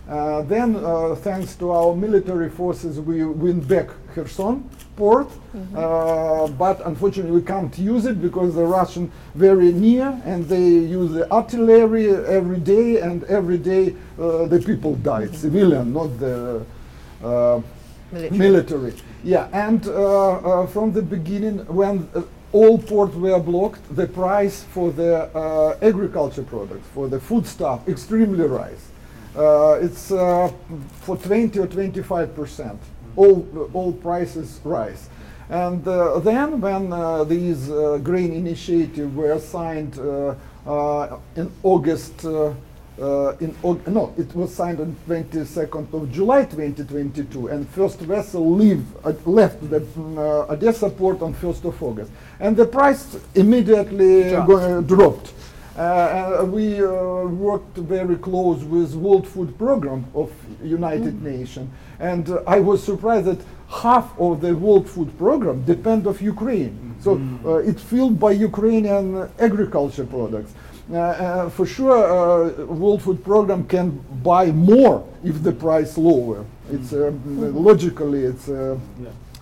Uh, 0.08 0.42
then, 0.42 0.76
uh, 0.76 1.14
thanks 1.16 1.56
to 1.56 1.70
our 1.72 1.94
military 1.94 2.48
forces, 2.48 3.00
we 3.00 3.24
win 3.24 3.60
back 3.60 3.88
Kherson 4.14 4.68
port, 4.96 5.28
uh, 5.74 6.46
but 6.48 6.80
unfortunately 6.86 7.32
we 7.32 7.42
can't 7.42 7.76
use 7.78 8.06
it 8.06 8.20
because 8.20 8.54
the 8.54 8.64
Russian 8.64 9.10
very 9.34 9.72
near 9.72 10.20
and 10.24 10.44
they 10.48 10.68
use 10.68 11.12
the 11.12 11.30
artillery 11.30 12.08
every 12.10 12.58
day 12.58 13.00
and 13.00 13.24
every 13.24 13.58
day 13.58 13.94
uh, 14.18 14.46
the 14.46 14.58
people 14.58 14.94
died, 14.96 15.34
civilian, 15.34 15.92
not 15.92 16.18
the 16.18 16.64
uh, 17.22 17.60
Military. 18.12 18.38
military. 18.38 18.94
Yeah, 19.24 19.48
and 19.52 19.84
uh, 19.86 19.92
uh, 19.92 20.66
from 20.68 20.92
the 20.92 21.02
beginning, 21.02 21.58
when 21.66 22.08
uh, 22.14 22.22
all 22.52 22.78
ports 22.78 23.14
were 23.16 23.40
blocked, 23.40 23.80
the 23.96 24.06
price 24.06 24.62
for 24.62 24.92
the 24.92 25.28
uh, 25.36 25.76
agriculture 25.82 26.44
products, 26.44 26.86
for 26.94 27.08
the 27.08 27.18
food 27.18 27.46
stuff, 27.46 27.86
extremely 27.88 28.44
rise. 28.46 28.84
Uh, 29.36 29.78
it's 29.82 30.10
uh, 30.12 30.50
for 31.00 31.16
20 31.16 31.58
or 31.58 31.66
25 31.66 32.34
percent. 32.34 32.78
All 33.16 33.46
all 33.72 33.92
prices 33.92 34.60
rise. 34.64 35.08
And 35.48 35.86
uh, 35.86 36.18
then, 36.18 36.60
when 36.60 36.92
uh, 36.92 37.22
these 37.24 37.70
uh, 37.70 37.98
grain 38.02 38.32
initiative 38.32 39.14
were 39.16 39.38
signed 39.38 39.96
uh, 39.98 40.34
uh, 40.66 41.18
in 41.36 41.50
August, 41.62 42.24
uh, 42.24 42.52
in 43.40 43.54
Aug- 43.62 43.86
no, 43.86 44.12
it 44.18 44.34
was 44.34 44.52
signed 44.54 44.80
on 44.80 44.96
22nd 45.08 45.92
of 45.94 46.10
July 46.10 46.44
2022, 46.46 47.46
and 47.48 47.68
first 47.68 48.00
vessel 48.00 48.50
leave, 48.54 48.84
uh, 49.04 49.12
left 49.24 49.60
the 49.70 49.80
mm, 49.80 50.18
uh, 50.18 50.52
Odessa 50.52 50.90
port 50.90 51.22
on 51.22 51.32
1st 51.34 51.64
of 51.66 51.80
August, 51.82 52.10
and 52.40 52.56
the 52.56 52.66
price 52.66 53.16
immediately 53.34 54.30
Dropped. 54.30 54.86
dropped. 54.88 55.32
Uh, 55.76 56.44
we 56.46 56.82
uh, 56.82 56.88
worked 57.24 57.76
very 57.76 58.16
close 58.16 58.64
with 58.64 58.94
World 58.94 59.28
Food 59.28 59.58
Program 59.58 60.06
of 60.14 60.32
United 60.64 61.22
Nations, 61.22 61.70
and 62.00 62.30
uh, 62.30 62.42
I 62.46 62.60
was 62.60 62.82
surprised 62.82 63.26
that 63.26 63.40
half 63.68 64.18
of 64.18 64.40
the 64.40 64.56
World 64.56 64.88
Food 64.88 65.16
Program 65.18 65.64
depend 65.64 66.06
of 66.06 66.22
Ukraine. 66.22 66.96
So 67.00 67.20
uh, 67.44 67.56
it's 67.56 67.82
filled 67.82 68.18
by 68.18 68.32
Ukrainian 68.32 69.28
agriculture 69.38 70.06
products. 70.06 70.54
Uh, 70.90 70.96
uh, 70.96 71.50
for 71.50 71.66
sure, 71.66 71.98
uh, 72.06 72.64
World 72.64 73.02
Food 73.02 73.22
Program 73.22 73.66
can 73.66 73.90
buy 74.22 74.46
more 74.52 75.06
if 75.24 75.42
the 75.42 75.52
price 75.52 75.98
lower. 75.98 76.44
It's 76.70 76.92
uh, 76.92 77.12
logically 77.26 78.22
it's. 78.24 78.48
Uh, 78.48 78.78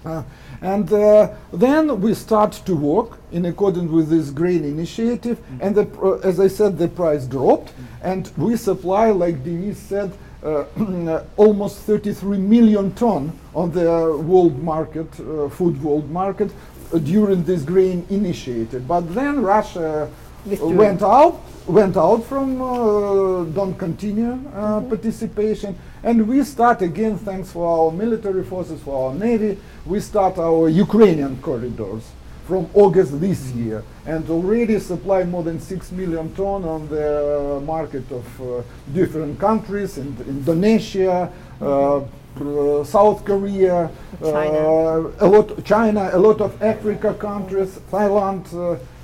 uh, 0.05 0.23
and 0.64 0.90
uh, 0.94 1.29
then 1.53 2.00
we 2.00 2.14
start 2.14 2.53
to 2.64 2.74
work 2.74 3.18
in 3.33 3.44
accordance 3.44 3.90
with 3.90 4.09
this 4.09 4.31
grain 4.31 4.64
initiative, 4.64 5.38
and 5.61 5.74
the, 5.74 5.85
pr- 5.85 6.27
as 6.27 6.40
I 6.40 6.48
said, 6.48 6.79
the 6.79 6.88
price 6.88 7.27
dropped, 7.27 7.74
and 8.03 8.31
we 8.38 8.57
supply, 8.57 9.11
like 9.11 9.44
Denise 9.44 9.79
said, 9.79 10.11
uh, 10.42 10.64
almost 11.37 11.81
33 11.81 12.38
million 12.38 12.92
ton 12.94 13.38
on 13.55 13.72
the 13.72 14.16
world 14.24 14.62
market, 14.62 15.09
uh, 15.20 15.50
food 15.50 15.83
world 15.83 16.11
market, 16.11 16.50
uh, 16.94 16.98
during 16.98 17.44
this 17.44 17.62
grain 17.62 18.07
initiative. 18.09 18.88
But 18.88 19.14
then 19.14 19.42
Russia 19.42 20.11
went 20.46 21.03
out, 21.03 21.42
went 21.66 21.96
out 21.96 22.24
from 22.24 22.61
uh, 22.61 23.44
don't 23.44 23.74
continue 23.79 24.38
uh, 24.55 24.81
participation, 24.83 25.77
and 26.03 26.29
we 26.29 26.44
start 26.44 26.83
again. 26.83 27.16
Thanks 27.18 27.50
for 27.53 27.66
our 27.66 27.90
military 27.90 28.44
forces, 28.44 28.81
for 28.83 29.09
our 29.09 29.14
navy, 29.14 29.59
we 29.87 30.00
start 30.00 30.38
our 30.38 30.68
Ukrainian 30.68 31.40
corridors 31.40 32.03
from 32.46 32.68
August 32.74 33.18
this 33.20 33.50
year, 33.53 33.83
and 34.05 34.29
already 34.29 34.79
supply 34.79 35.24
more 35.24 35.42
than 35.42 35.59
six 35.59 35.90
million 35.90 36.35
ton 36.35 36.64
on 36.64 36.87
the 36.88 37.62
market 37.64 38.05
of 38.12 38.40
uh, 38.40 38.62
different 38.92 39.38
countries, 39.38 39.96
in 39.96 40.14
Indonesia. 40.29 41.33
Uh, 41.61 42.00
uh, 42.35 42.83
South 42.83 43.24
Korea, 43.24 43.88
China. 44.20 44.59
uh, 44.59 45.12
a 45.20 45.27
lot 45.27 45.64
China, 45.64 46.11
a 46.12 46.18
lot 46.18 46.40
of 46.40 46.61
Africa 46.61 47.14
countries, 47.14 47.79
Thailand. 47.92 48.44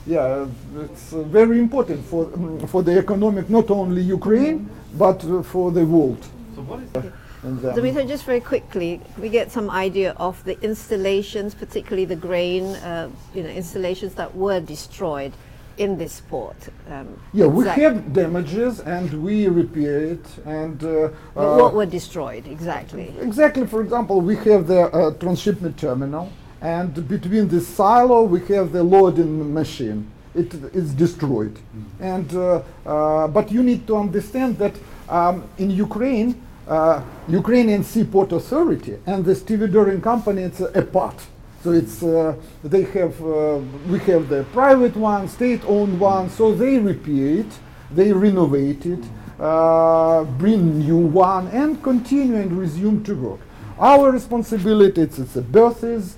Uh, 0.06 0.12
yeah, 0.12 0.46
it's 0.82 1.12
uh, 1.12 1.22
very 1.22 1.58
important 1.58 2.04
for 2.04 2.26
mm, 2.26 2.68
for 2.68 2.82
the 2.82 2.98
economic, 2.98 3.48
not 3.50 3.70
only 3.70 4.02
Ukraine, 4.02 4.68
but 4.98 5.24
uh, 5.24 5.42
for 5.42 5.70
the 5.70 5.84
world. 5.84 6.22
So 6.54 6.62
what 6.62 6.80
is 6.80 7.12
And, 7.42 7.64
um, 7.64 7.74
Dmitry, 7.74 8.04
just 8.04 8.24
very 8.24 8.40
quickly, 8.40 9.00
we 9.18 9.30
get 9.30 9.50
some 9.50 9.70
idea 9.70 10.12
of 10.18 10.44
the 10.44 10.60
installations, 10.62 11.54
particularly 11.54 12.04
the 12.04 12.16
grain, 12.16 12.64
uh, 12.76 13.08
you 13.34 13.42
know, 13.42 13.48
installations 13.48 14.14
that 14.14 14.34
were 14.36 14.60
destroyed 14.60 15.32
in 15.78 15.96
this 15.96 16.20
port. 16.20 16.56
Um, 16.90 17.18
yeah, 17.32 17.46
we 17.46 17.64
exact- 17.64 17.80
have 17.80 18.12
damages 18.12 18.80
and 18.80 19.10
we 19.22 19.48
repair 19.48 20.00
it. 20.00 20.26
And 20.44 20.82
uh, 20.84 21.08
but 21.34 21.54
uh, 21.54 21.62
what 21.62 21.74
were 21.74 21.86
destroyed 21.86 22.46
exactly? 22.46 23.14
Exactly, 23.20 23.66
for 23.66 23.80
example, 23.80 24.20
we 24.20 24.36
have 24.36 24.66
the 24.66 24.82
uh, 24.82 25.12
transshipment 25.14 25.78
terminal, 25.78 26.30
and 26.60 27.08
between 27.08 27.48
the 27.48 27.60
silo 27.60 28.22
we 28.22 28.40
have 28.54 28.72
the 28.72 28.82
loading 28.82 29.52
machine. 29.52 30.10
It 30.34 30.54
is 30.72 30.92
destroyed. 30.94 31.58
And, 31.98 32.32
uh, 32.34 32.62
uh, 32.86 33.26
but 33.28 33.50
you 33.50 33.64
need 33.64 33.86
to 33.88 33.96
understand 33.96 34.58
that 34.58 34.74
um, 35.08 35.42
in 35.58 35.70
Ukraine, 35.70 36.40
uh, 36.68 37.02
Ukrainian 37.28 37.82
Seaport 37.82 38.30
Authority 38.30 38.96
and 39.06 39.24
the 39.24 39.34
stevedoring 39.34 40.00
company, 40.00 40.42
it's 40.42 40.60
a 40.60 40.82
part. 40.82 41.20
So 41.64 41.72
it's 41.72 42.02
uh, 42.02 42.36
they 42.64 42.82
have 42.82 43.20
uh, 43.20 43.58
we 43.90 43.98
have 44.10 44.28
the 44.28 44.44
private 44.52 44.96
one, 44.96 45.28
state-owned 45.28 45.98
one. 46.00 46.30
So 46.30 46.54
they 46.54 46.78
repair 46.78 47.40
it, 47.40 47.52
they 47.90 48.12
renovate 48.12 48.86
it, 48.86 49.04
uh, 49.38 50.24
bring 50.24 50.78
new 50.78 50.96
one, 50.96 51.48
and 51.48 51.82
continue 51.82 52.36
and 52.36 52.52
resume 52.56 53.02
to 53.04 53.14
work. 53.14 53.40
Our 53.78 54.10
responsibility 54.10 55.02
it's, 55.02 55.18
it's 55.18 55.34
the 55.34 55.42
berths, 55.42 56.16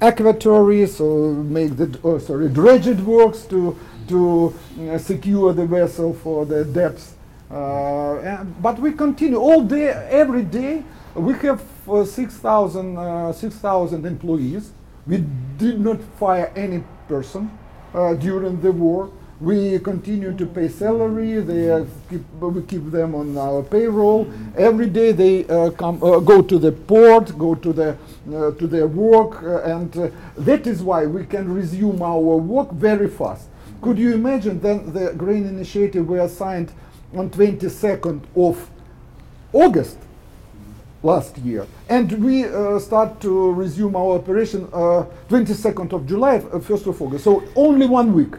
aquatory, 0.00 0.86
so 0.86 1.32
make 1.32 1.76
the 1.76 1.98
oh, 2.02 2.18
sorry 2.18 2.48
dredged 2.48 3.00
works 3.00 3.42
to 3.46 3.76
to 4.08 4.54
uh, 4.90 4.98
secure 4.98 5.52
the 5.52 5.66
vessel 5.66 6.14
for 6.14 6.44
the 6.44 6.64
depth. 6.64 7.16
Uh, 7.50 8.18
and, 8.18 8.62
but 8.62 8.78
we 8.78 8.92
continue 8.92 9.38
all 9.38 9.62
day, 9.62 9.88
every 10.10 10.42
day. 10.42 10.84
We 11.14 11.34
have 11.34 11.62
uh, 11.88 12.04
6,000 12.04 12.96
uh, 12.96 13.32
6,000 13.32 14.06
employees. 14.06 14.72
We 15.06 15.24
did 15.58 15.80
not 15.80 16.00
fire 16.18 16.52
any 16.54 16.84
person 17.08 17.50
uh, 17.94 18.14
during 18.14 18.60
the 18.60 18.72
war. 18.72 19.10
We 19.40 19.78
continue 19.78 20.36
to 20.36 20.44
pay 20.46 20.68
salary. 20.68 21.40
They 21.40 21.86
keep, 22.10 22.22
we 22.40 22.62
keep 22.62 22.90
them 22.90 23.14
on 23.14 23.38
our 23.38 23.62
payroll. 23.62 24.30
Every 24.56 24.86
day 24.86 25.12
they 25.12 25.46
uh, 25.46 25.70
come, 25.70 26.02
uh, 26.02 26.20
go 26.20 26.42
to 26.42 26.58
the 26.58 26.72
port, 26.72 27.38
go 27.38 27.54
to 27.54 27.72
the 27.72 27.96
uh, 28.28 28.50
to 28.52 28.66
their 28.66 28.86
work, 28.86 29.42
and 29.64 29.90
that 30.36 30.66
is 30.66 30.82
why 30.82 31.06
we 31.06 31.24
can 31.24 31.52
resume 31.54 32.02
our 32.02 32.18
work 32.18 32.70
very 32.72 33.08
fast. 33.08 33.48
Could 33.80 33.98
you 33.98 34.12
imagine 34.12 34.60
then 34.60 34.92
the 34.92 35.14
grain 35.14 35.46
initiative 35.46 36.06
were 36.06 36.28
signed 36.28 36.70
on 37.16 37.30
22nd 37.30 38.20
of 38.36 38.68
August, 39.54 39.96
last 41.02 41.38
year. 41.38 41.66
And 41.88 42.12
we 42.22 42.44
uh, 42.44 42.78
start 42.78 43.20
to 43.22 43.52
resume 43.52 43.96
our 43.96 44.16
operation 44.18 44.68
uh, 44.72 45.04
22nd 45.28 45.92
of 45.92 46.06
July, 46.06 46.36
uh, 46.36 46.58
1st 46.58 46.86
of 46.88 47.02
August. 47.02 47.24
So 47.24 47.42
only 47.56 47.86
one 47.86 48.12
week. 48.12 48.34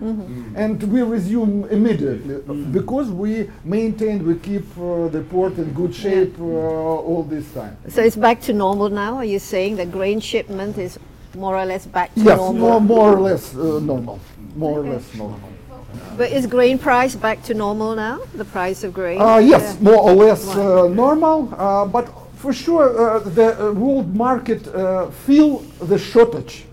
And 0.56 0.82
we 0.92 1.02
resume 1.02 1.66
immediately 1.66 2.36
because 2.72 3.10
we 3.10 3.50
maintain, 3.64 4.26
we 4.26 4.36
keep 4.36 4.66
uh, 4.78 5.08
the 5.08 5.26
port 5.30 5.58
in 5.58 5.74
good 5.74 5.94
shape 5.96 6.38
uh, 6.40 6.44
all 6.44 7.24
this 7.24 7.52
time. 7.54 7.78
So 7.90 8.02
it's 8.04 8.16
back 8.16 8.42
to 8.42 8.54
normal 8.54 8.90
now. 8.90 9.16
Are 9.18 9.26
you 9.26 9.40
saying 9.40 9.78
the 9.78 9.86
grain 9.86 10.20
shipment 10.20 10.78
is 10.78 11.00
more 11.36 11.58
or 11.58 11.66
less 11.66 11.86
back 11.86 12.14
to 12.16 12.22
Yes, 12.22 12.38
normal? 12.38 12.54
more, 12.60 12.82
more 12.82 13.14
or 13.18 13.20
less 13.22 13.54
normal. 13.54 14.20
More 14.56 14.80
or 14.80 14.84
less 14.84 15.14
normal. 15.16 15.40
But 16.18 16.32
is 16.32 16.46
grain 16.46 16.78
price 16.78 17.16
back 17.16 17.42
to 17.44 17.54
normal 17.54 17.96
now? 17.96 18.20
The 18.36 18.46
price 18.46 18.84
of 18.84 18.94
grain? 18.94 19.20
Uh, 19.22 19.38
yes, 19.38 19.76
Yeah. 19.76 19.92
more 19.92 19.98
or 20.10 20.14
less 20.14 20.48
uh, 20.56 20.88
normal, 20.88 21.54
uh, 21.58 21.86
but 21.86 22.08
for 22.42 22.52
sure 22.54 22.88
uh, 22.90 23.20
the 23.20 23.50
uh, 23.54 23.72
world 23.72 24.16
market 24.16 24.68
uh, 24.68 25.10
feel 25.26 25.60
the 25.80 25.98
shortage. 25.98 26.66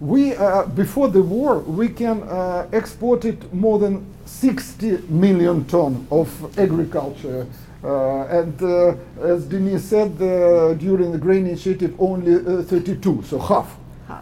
We 0.00 0.34
uh, 0.36 0.66
before 0.66 1.08
the 1.08 1.22
war 1.22 1.58
we 1.58 1.88
can 1.88 2.22
uh, 2.22 2.68
export 2.72 3.24
it 3.24 3.52
more 3.52 3.78
than 3.78 4.06
60 4.26 4.98
million 5.08 5.64
ton 5.64 6.06
of 6.10 6.28
agriculture. 6.58 7.46
Uh, 7.82 8.38
and 8.40 8.62
uh, 8.62 8.94
as 9.20 9.44
Denis 9.44 9.84
said, 9.84 10.12
uh, 10.22 10.72
during 10.74 11.12
the 11.12 11.18
grain 11.18 11.46
initiative, 11.46 11.94
only 11.98 12.36
uh, 12.36 12.62
32, 12.62 13.24
so 13.24 13.38
half. 13.38 13.76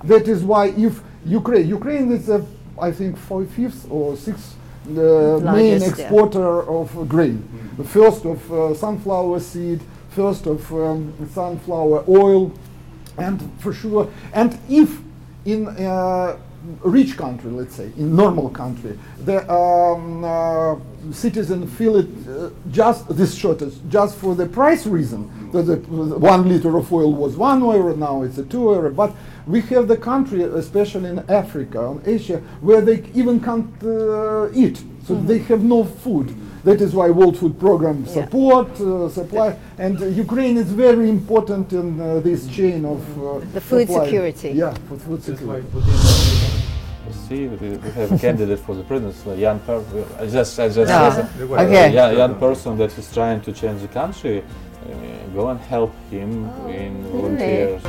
That 0.04 0.26
is 0.26 0.42
why 0.42 0.68
if 0.76 1.00
Ukraine, 1.24 1.68
Ukraine 1.68 2.10
is, 2.10 2.28
uh, 2.28 2.42
I 2.80 2.90
think, 2.90 3.16
five 3.16 3.48
fifths 3.50 3.86
or 3.88 4.16
sixth 4.16 4.56
uh, 4.88 4.90
main 4.90 5.44
Largest, 5.44 5.98
yeah. 5.98 6.04
exporter 6.04 6.68
of 6.68 7.08
grain. 7.08 7.38
The 7.76 7.84
first 7.84 8.24
of 8.24 8.52
uh, 8.52 8.74
sunflower 8.74 9.38
seed, 9.38 9.80
first 10.14 10.46
of 10.46 10.72
um, 10.72 11.12
sunflower 11.32 12.04
oil, 12.08 12.52
and 13.18 13.50
for 13.58 13.72
sure, 13.72 14.10
and 14.32 14.58
if 14.68 14.98
in 15.44 15.66
a 15.68 16.36
rich 16.82 17.16
country, 17.16 17.50
let's 17.50 17.74
say, 17.74 17.90
in 17.96 18.14
normal 18.14 18.48
country, 18.48 18.98
the 19.24 19.50
um, 19.52 20.24
uh, 20.24 20.76
citizen 21.12 21.66
feel 21.66 21.96
it 21.96 22.08
uh, 22.28 22.50
just 22.70 23.08
this 23.16 23.34
shortage, 23.34 23.74
just 23.88 24.16
for 24.16 24.34
the 24.34 24.46
price 24.46 24.86
reason. 24.86 25.50
That 25.52 25.64
the, 25.64 25.76
one 25.76 26.48
liter 26.48 26.76
of 26.76 26.92
oil 26.92 27.12
was 27.12 27.36
one 27.36 27.60
euro, 27.60 27.94
now 27.94 28.22
it's 28.22 28.38
a 28.38 28.44
two 28.44 28.62
euro. 28.62 28.90
But 28.90 29.14
we 29.46 29.60
have 29.62 29.88
the 29.88 29.96
country, 29.96 30.42
especially 30.42 31.10
in 31.10 31.18
Africa 31.28 31.90
and 31.90 32.06
Asia, 32.06 32.38
where 32.60 32.80
they 32.80 33.04
even 33.14 33.40
can't 33.40 33.70
uh, 33.82 34.50
eat, 34.54 34.82
so 35.06 35.14
they 35.14 35.38
have 35.38 35.62
no 35.62 35.84
food. 35.84 36.34
That 36.64 36.80
is 36.80 36.94
why 36.94 37.10
World 37.10 37.36
Food 37.36 37.58
Program 37.58 38.04
Yeah. 38.06 38.12
support, 38.18 38.68
uh, 38.80 39.08
supply, 39.08 39.56
and 39.78 40.00
uh, 40.00 40.06
Ukraine 40.06 40.56
is 40.56 40.70
very 40.70 41.08
important 41.08 41.72
in 41.72 42.00
uh, 42.00 42.20
this 42.20 42.46
chain 42.46 42.84
of 42.84 43.00
uh, 43.18 43.40
The 43.52 43.60
food 43.60 43.88
supply. 43.88 44.04
security. 44.04 44.50
Yeah, 44.50 44.74
for 44.88 44.96
food 44.96 45.22
security. 45.24 45.66
See, 47.28 47.46
we 47.48 47.68
we 47.84 47.90
have 47.98 48.10
a 48.12 48.18
candidate 48.26 48.60
for 48.66 48.74
the 48.78 48.84
presidency, 48.90 49.30
a 49.30 49.36
young 49.36 49.58
person. 49.60 50.04
I 50.22 50.26
just, 50.26 50.52
I 50.64 50.68
just 50.68 50.90
Ah, 50.92 51.10
said, 51.10 51.28
okay. 51.50 51.86
a 51.86 51.90
young, 52.00 52.16
young 52.22 52.34
person 52.46 52.70
that 52.78 52.92
is 53.00 53.06
trying 53.12 53.40
to 53.46 53.50
change 53.52 53.78
the 53.86 53.88
country. 54.00 54.36
Uh, 54.42 54.88
go 55.34 55.48
and 55.52 55.58
help 55.74 55.92
him 56.10 56.30
in 56.82 56.92
volunteers. 57.12 57.82
So 57.82 57.88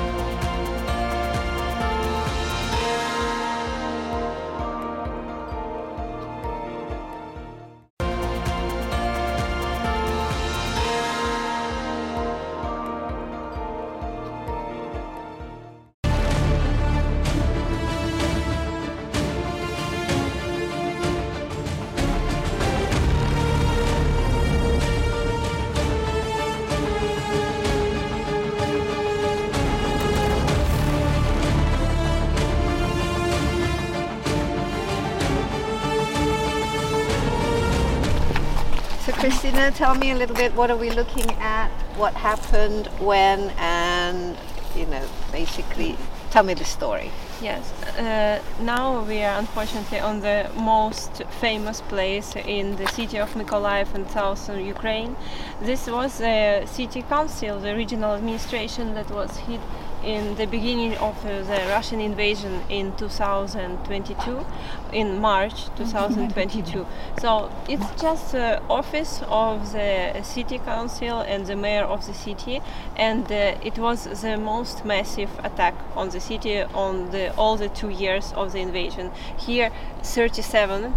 Christina, 39.64 39.86
tell 39.86 39.96
me 39.96 40.12
a 40.12 40.16
little 40.16 40.36
bit. 40.36 40.54
What 40.56 40.70
are 40.72 40.76
we 40.76 40.90
looking 40.90 41.32
at? 41.40 41.70
What 41.96 42.14
happened 42.16 42.88
when? 43.00 43.50
And 43.58 44.36
you 44.76 44.86
know, 44.88 45.08
basically, 45.32 45.96
tell 46.32 46.44
me 46.44 46.54
the 46.54 46.66
story. 46.66 47.12
Yes, 47.42 47.72
uh, 47.98 48.42
now 48.60 49.04
we 49.04 49.24
are 49.24 49.40
unfortunately 49.40 50.00
on 50.00 50.20
the 50.20 50.52
most 50.58 51.24
famous 51.40 51.80
place 51.80 52.36
in 52.36 52.76
the 52.76 52.88
city 52.88 53.20
of 53.20 53.34
Mykolaiv 53.36 53.96
in 53.96 54.10
southern 54.10 54.66
Ukraine. 54.66 55.16
This 55.62 55.88
was 55.88 56.18
the 56.18 56.66
city 56.66 57.02
council, 57.04 57.58
the 57.60 57.74
regional 57.74 58.16
administration 58.16 58.96
that 58.96 59.10
was 59.12 59.38
hit 59.38 59.62
in 60.04 60.36
the 60.36 60.46
beginning 60.46 60.96
of 60.98 61.26
uh, 61.26 61.42
the 61.44 61.66
Russian 61.70 62.00
invasion 62.02 62.62
in 62.70 62.96
2022, 62.98 64.46
in 64.92 65.20
March 65.20 65.66
2022. 65.78 66.86
so 67.20 67.52
it's 67.68 68.02
just 68.02 68.32
the 68.34 68.62
office 68.70 69.22
of 69.28 69.72
the 69.72 70.22
city 70.24 70.60
council 70.60 71.22
and 71.22 71.46
the 71.46 71.56
mayor 71.56 71.84
of 71.84 72.06
the 72.06 72.14
city, 72.14 72.62
and 72.96 73.32
uh, 73.32 73.56
it 73.64 73.78
was 73.78 74.22
the 74.22 74.38
most 74.38 74.86
massive 74.86 75.30
attack 75.44 75.74
on 75.96 76.10
the 76.10 76.20
city 76.20 76.62
on 76.62 77.12
the 77.12 77.34
all 77.36 77.56
the 77.58 77.70
two 77.70 77.90
years 77.90 78.34
of 78.36 78.52
the 78.52 78.60
invasion. 78.60 79.12
Here, 79.38 79.72
37 80.04 80.94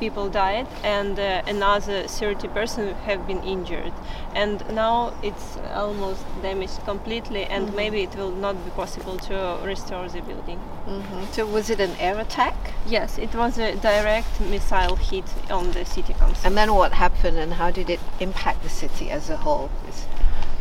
people 0.00 0.28
died, 0.28 0.66
and 0.82 1.18
uh, 1.18 1.42
another 1.46 2.06
30 2.08 2.48
persons 2.48 2.94
have 3.04 3.26
been 3.26 3.42
injured. 3.42 3.92
And 4.34 4.62
now 4.74 5.14
it's 5.22 5.58
almost 5.74 6.24
damaged 6.42 6.84
completely, 6.84 7.44
and 7.44 7.74
maybe 7.74 8.02
it 8.02 8.14
will 8.16 8.32
not 8.32 8.62
be 8.64 8.70
possible 8.70 9.16
to 9.18 9.58
restore 9.64 10.08
the 10.08 10.20
building. 10.22 10.58
hmm 10.86 11.24
So 11.32 11.46
was 11.46 11.70
it 11.70 11.80
an 11.80 11.94
air 11.98 12.18
attack? 12.18 12.54
Yes, 12.86 13.18
it 13.18 13.34
was 13.34 13.58
a 13.58 13.76
direct 13.76 14.40
missile 14.40 14.96
hit 14.96 15.24
on 15.50 15.70
the 15.72 15.84
city 15.84 16.12
council. 16.14 16.44
And 16.46 16.56
then 16.56 16.74
what 16.74 16.92
happened? 16.92 17.38
And 17.38 17.54
how 17.54 17.70
did 17.70 17.88
it 17.88 18.00
impact 18.20 18.62
the 18.62 18.68
city 18.68 19.10
as 19.10 19.30
a 19.30 19.36
whole? 19.36 19.70
Is- 19.88 20.06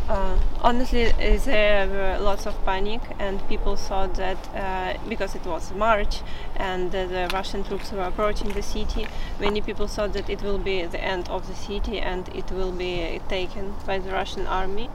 Uh, 0.10 0.38
honestly, 0.62 1.12
there 1.45 1.88
were 1.88 2.18
lots 2.20 2.45
of 2.45 2.66
panic, 2.66 3.02
and 3.20 3.47
people 3.47 3.76
thought 3.76 4.14
that 4.16 4.38
uh, 4.56 4.97
because 5.08 5.36
it 5.36 5.45
was 5.45 5.72
March 5.74 6.22
and 6.58 6.93
uh, 6.93 7.08
the 7.08 7.30
Russian 7.34 7.64
troops 7.64 7.91
were 7.91 8.04
approaching 8.04 8.49
the 8.52 8.62
city, 8.62 9.08
many 9.39 9.62
people 9.62 9.88
thought 9.88 10.14
that 10.14 10.30
it 10.30 10.41
will 10.41 10.58
be 10.58 10.86
the 10.86 11.02
end 11.02 11.30
of 11.30 11.47
the 11.47 11.56
city 11.56 11.99
and 11.99 12.28
it 12.36 12.52
will 12.52 12.72
be 12.72 13.20
taken 13.30 13.74
by 13.86 13.99
the 13.99 14.12
Russian 14.12 14.45
army. 14.47 14.89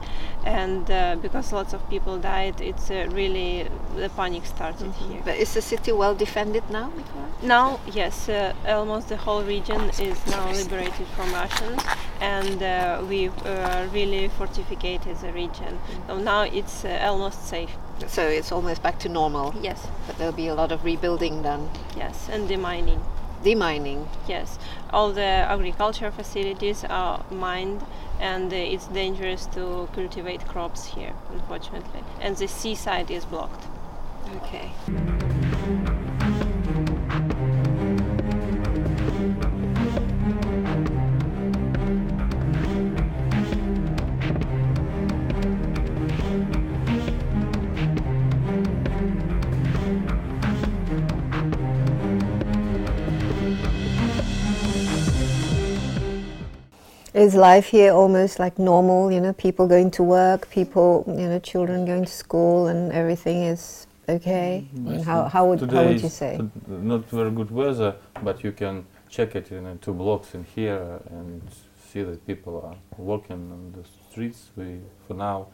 And 0.45 0.89
uh, 0.89 1.17
because 1.21 1.51
lots 1.51 1.73
of 1.73 1.89
people 1.89 2.17
died, 2.19 2.61
it's 2.61 2.89
uh, 2.89 3.07
really 3.11 3.67
the 3.95 4.09
panic 4.09 4.45
started 4.45 4.91
here. 4.93 5.21
But 5.25 5.37
is 5.37 5.53
the 5.53 5.61
city 5.61 5.91
well 5.91 6.15
defended 6.15 6.63
now? 6.69 6.91
Now, 7.41 7.79
yes, 7.91 8.29
uh, 8.29 8.53
almost 8.67 9.09
the 9.09 9.17
whole 9.17 9.43
region 9.43 9.89
is 9.99 10.25
now 10.27 10.51
liberated 10.51 11.07
from 11.15 11.33
Russians, 11.33 11.81
and 12.21 12.63
uh, 12.63 13.03
we 13.07 13.29
uh, 13.29 13.87
fortificated 14.97 15.17
the 15.21 15.33
region. 15.33 15.79
So 16.07 16.17
now 16.17 16.41
it's 16.41 16.85
uh, 16.85 16.99
almost 17.03 17.47
safe. 17.47 17.69
So 18.07 18.21
it's 18.27 18.51
almost 18.51 18.83
back 18.83 18.99
to 18.99 19.09
normal. 19.09 19.53
Yes, 19.61 19.87
But 20.05 20.17
there'll 20.17 20.33
be 20.33 20.47
a 20.47 20.55
lot 20.55 20.71
of 20.71 20.83
rebuilding 20.83 21.41
done. 21.43 21.69
yes, 21.95 22.29
and 22.31 22.49
demining. 22.49 22.99
Demining. 23.43 24.07
Yes, 24.27 24.57
all 24.91 25.11
the 25.13 25.21
agriculture 25.21 26.11
facilities 26.11 26.83
are 26.89 27.23
mined, 27.31 27.81
and 28.19 28.51
uh, 28.51 28.55
it's 28.55 28.87
dangerous 28.87 29.45
to 29.47 29.87
cultivate 29.93 30.45
crops 30.47 30.85
here, 30.95 31.13
unfortunately. 31.31 32.03
And 32.19 32.35
the 32.35 32.47
seaside 32.47 33.11
is 33.11 33.25
blocked. 33.25 33.65
Okay. 34.37 34.71
Is 57.17 57.33
life 57.33 57.65
here 57.65 57.93
almost 57.93 58.37
like 58.37 58.59
normal? 58.59 59.11
You 59.11 59.19
know, 59.19 59.33
people 59.33 59.67
going 59.67 59.89
to 59.91 60.03
work, 60.03 60.51
people, 60.51 61.03
you 61.07 61.27
know, 61.27 61.39
children 61.39 61.83
going 61.83 62.05
to 62.05 62.11
school, 62.11 62.67
and 62.67 62.91
everything 62.91 63.41
is 63.41 63.87
okay. 64.07 64.67
Mm, 64.75 64.99
I 64.99 65.03
how, 65.03 65.23
how 65.25 65.47
would 65.47 65.59
how 65.59 65.65
Today 65.65 65.87
would 65.87 66.03
you 66.03 66.09
say? 66.09 66.39
Not 66.67 67.09
very 67.09 67.31
good 67.31 67.49
weather, 67.49 67.95
but 68.21 68.43
you 68.43 68.51
can 68.51 68.85
check 69.09 69.35
it 69.35 69.51
in 69.51 69.79
two 69.79 69.93
blocks 69.93 70.35
in 70.35 70.43
here 70.43 70.99
and 71.09 71.41
see 71.91 72.03
that 72.03 72.23
people 72.27 72.61
are 72.61 72.77
walking 72.99 73.51
on 73.51 73.73
the 73.75 73.83
streets. 74.11 74.51
We, 74.55 74.77
for 75.07 75.15
now, 75.15 75.47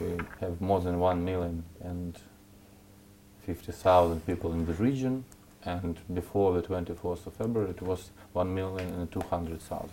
we 0.00 0.16
have 0.40 0.62
more 0.62 0.80
than 0.80 0.98
one 0.98 1.22
million 1.22 1.62
and 1.82 2.18
fifty 3.44 3.72
thousand 3.72 4.24
people 4.24 4.54
in 4.54 4.64
the 4.64 4.72
region, 4.74 5.24
and 5.64 5.98
before 6.14 6.54
the 6.54 6.62
24th 6.62 7.26
of 7.26 7.34
February 7.34 7.70
it 7.70 7.82
was 7.82 8.10
1 8.32 8.54
million 8.54 8.88
and 8.94 9.12
200,000. 9.12 9.90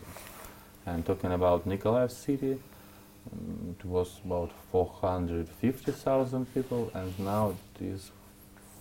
And 0.86 1.06
talking 1.06 1.32
about 1.32 1.68
Nikolaev 1.68 2.12
city, 2.12 2.60
um, 3.32 3.76
it 3.78 3.86
was 3.86 4.20
about 4.26 4.52
450,000 4.72 6.54
people, 6.54 6.92
and 6.94 7.18
now 7.20 7.56
it 7.76 7.86
is 7.86 8.12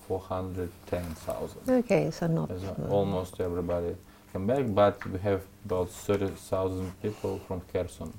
410,000. 0.06 1.60
Okay, 1.68 2.10
so 2.10 2.26
not 2.26 2.50
As, 2.50 2.62
mm. 2.62 2.90
almost 2.90 3.40
everybody 3.40 3.94
come 4.32 4.46
back, 4.46 4.64
but 4.68 5.04
we 5.06 5.18
have 5.20 5.42
about 5.64 5.90
30,000 5.90 6.92
people 7.02 7.40
from 7.46 7.60
Kherson 7.72 8.12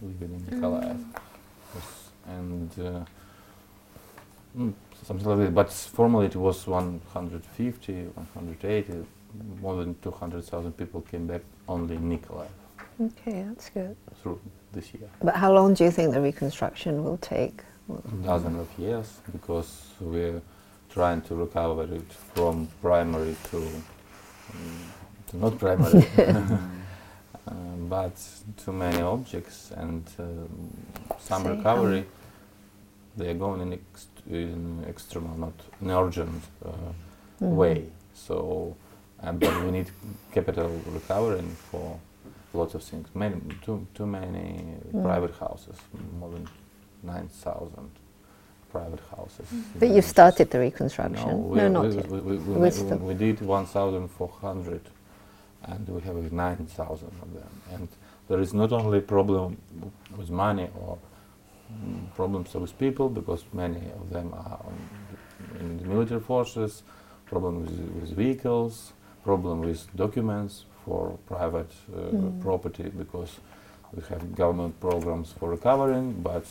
living 0.00 0.34
in 0.34 0.60
Nikolaev. 0.60 1.04
Yes, 1.74 2.10
And 2.26 2.70
uh, 2.78 3.04
mm, 4.58 4.74
something 5.04 5.26
like 5.26 5.38
that. 5.38 5.54
But 5.54 5.72
formally 5.72 6.26
it 6.26 6.36
was 6.36 6.66
150, 6.66 7.92
180, 7.92 9.06
more 9.62 9.76
than 9.76 9.94
200,000 10.02 10.72
people 10.72 11.00
came 11.00 11.26
back 11.26 11.40
only 11.66 11.96
in 11.96 12.10
Nikolaev 12.10 12.61
Okay, 13.00 13.44
that's 13.48 13.70
good. 13.70 13.96
through 14.22 14.40
this 14.72 14.92
year. 14.94 15.08
But 15.22 15.36
how 15.36 15.52
long 15.52 15.74
do 15.74 15.84
you 15.84 15.90
think 15.90 16.12
the 16.12 16.20
reconstruction 16.20 17.04
will 17.04 17.18
take? 17.18 17.62
dozen 18.24 18.58
of 18.58 18.68
years 18.78 19.20
because 19.32 19.88
we're 20.00 20.40
trying 20.88 21.20
to 21.22 21.34
recover 21.34 21.82
it 21.94 22.10
from 22.34 22.68
primary 22.80 23.34
to, 23.50 23.56
um, 23.58 24.82
to 25.26 25.36
not 25.36 25.58
primary, 25.58 26.06
um, 27.48 27.86
but 27.88 28.12
too 28.64 28.72
many 28.72 29.02
objects 29.02 29.72
and 29.76 30.04
um, 30.18 30.48
some 31.18 31.42
Say 31.42 31.48
how 31.48 31.56
recovery. 31.56 32.04
They 33.16 33.28
are 33.30 33.34
going 33.34 33.60
in, 33.60 33.72
ex- 33.74 34.06
in 34.30 34.84
external, 34.88 35.36
not 35.36 35.52
in 35.82 35.90
urgent 35.90 36.42
uh, 36.64 36.68
Mhm. 37.42 37.56
way. 37.56 37.84
So, 38.14 38.74
uh, 39.22 39.32
but 39.32 39.64
we 39.64 39.70
need 39.70 39.90
capital 40.32 40.70
recovering 40.86 41.50
for 41.70 41.98
lots 42.54 42.74
of 42.74 42.82
things. 42.82 43.08
Many, 43.14 43.36
too, 43.64 43.86
too 43.94 44.06
many 44.06 44.76
Mm. 44.92 45.02
private 45.02 45.34
houses, 45.38 45.76
more 46.18 46.30
than 46.30 46.48
9,000 47.02 47.90
private 48.70 49.00
houses. 49.16 49.46
But 49.78 49.88
you've 49.90 50.04
started 50.04 50.50
the 50.50 50.58
reconstruction. 50.58 51.28
No, 51.28 51.36
we, 51.36 51.58
No, 51.58 51.68
not 51.68 51.86
we, 51.88 51.94
yet. 51.96 52.08
we, 52.08 52.20
we, 52.20 52.36
we, 52.38 52.54
We're 52.54 52.58
ma- 52.64 52.70
still- 52.70 52.98
we 52.98 53.14
did 53.14 53.40
1,400 53.40 54.80
and 55.64 55.88
we 55.88 56.00
have 56.02 56.32
9,000 56.32 57.08
of 57.22 57.34
them. 57.34 57.48
And 57.72 57.88
there 58.28 58.40
is 58.40 58.52
not 58.54 58.72
only 58.72 59.00
problem 59.00 59.58
with 60.16 60.30
money 60.30 60.68
or 60.80 60.98
mm, 61.72 62.14
problems 62.14 62.54
with 62.54 62.76
people 62.78 63.08
because 63.08 63.44
many 63.52 63.82
of 64.00 64.10
them 64.10 64.32
are 64.34 64.60
in 65.60 65.78
the 65.78 65.84
military 65.86 66.20
forces, 66.20 66.82
problem 67.26 67.60
with, 67.62 67.78
with 68.00 68.10
vehicles, 68.16 68.92
problem 69.24 69.60
with 69.60 69.86
documents 69.96 70.64
for 70.84 71.18
private 71.26 71.70
uh, 71.94 71.98
Mm. 72.16 72.40
property 72.40 72.90
because 72.98 73.40
we 73.94 74.02
have 74.08 74.34
government 74.34 74.78
programs 74.80 75.32
for 75.32 75.50
recovering, 75.50 76.12
but 76.22 76.44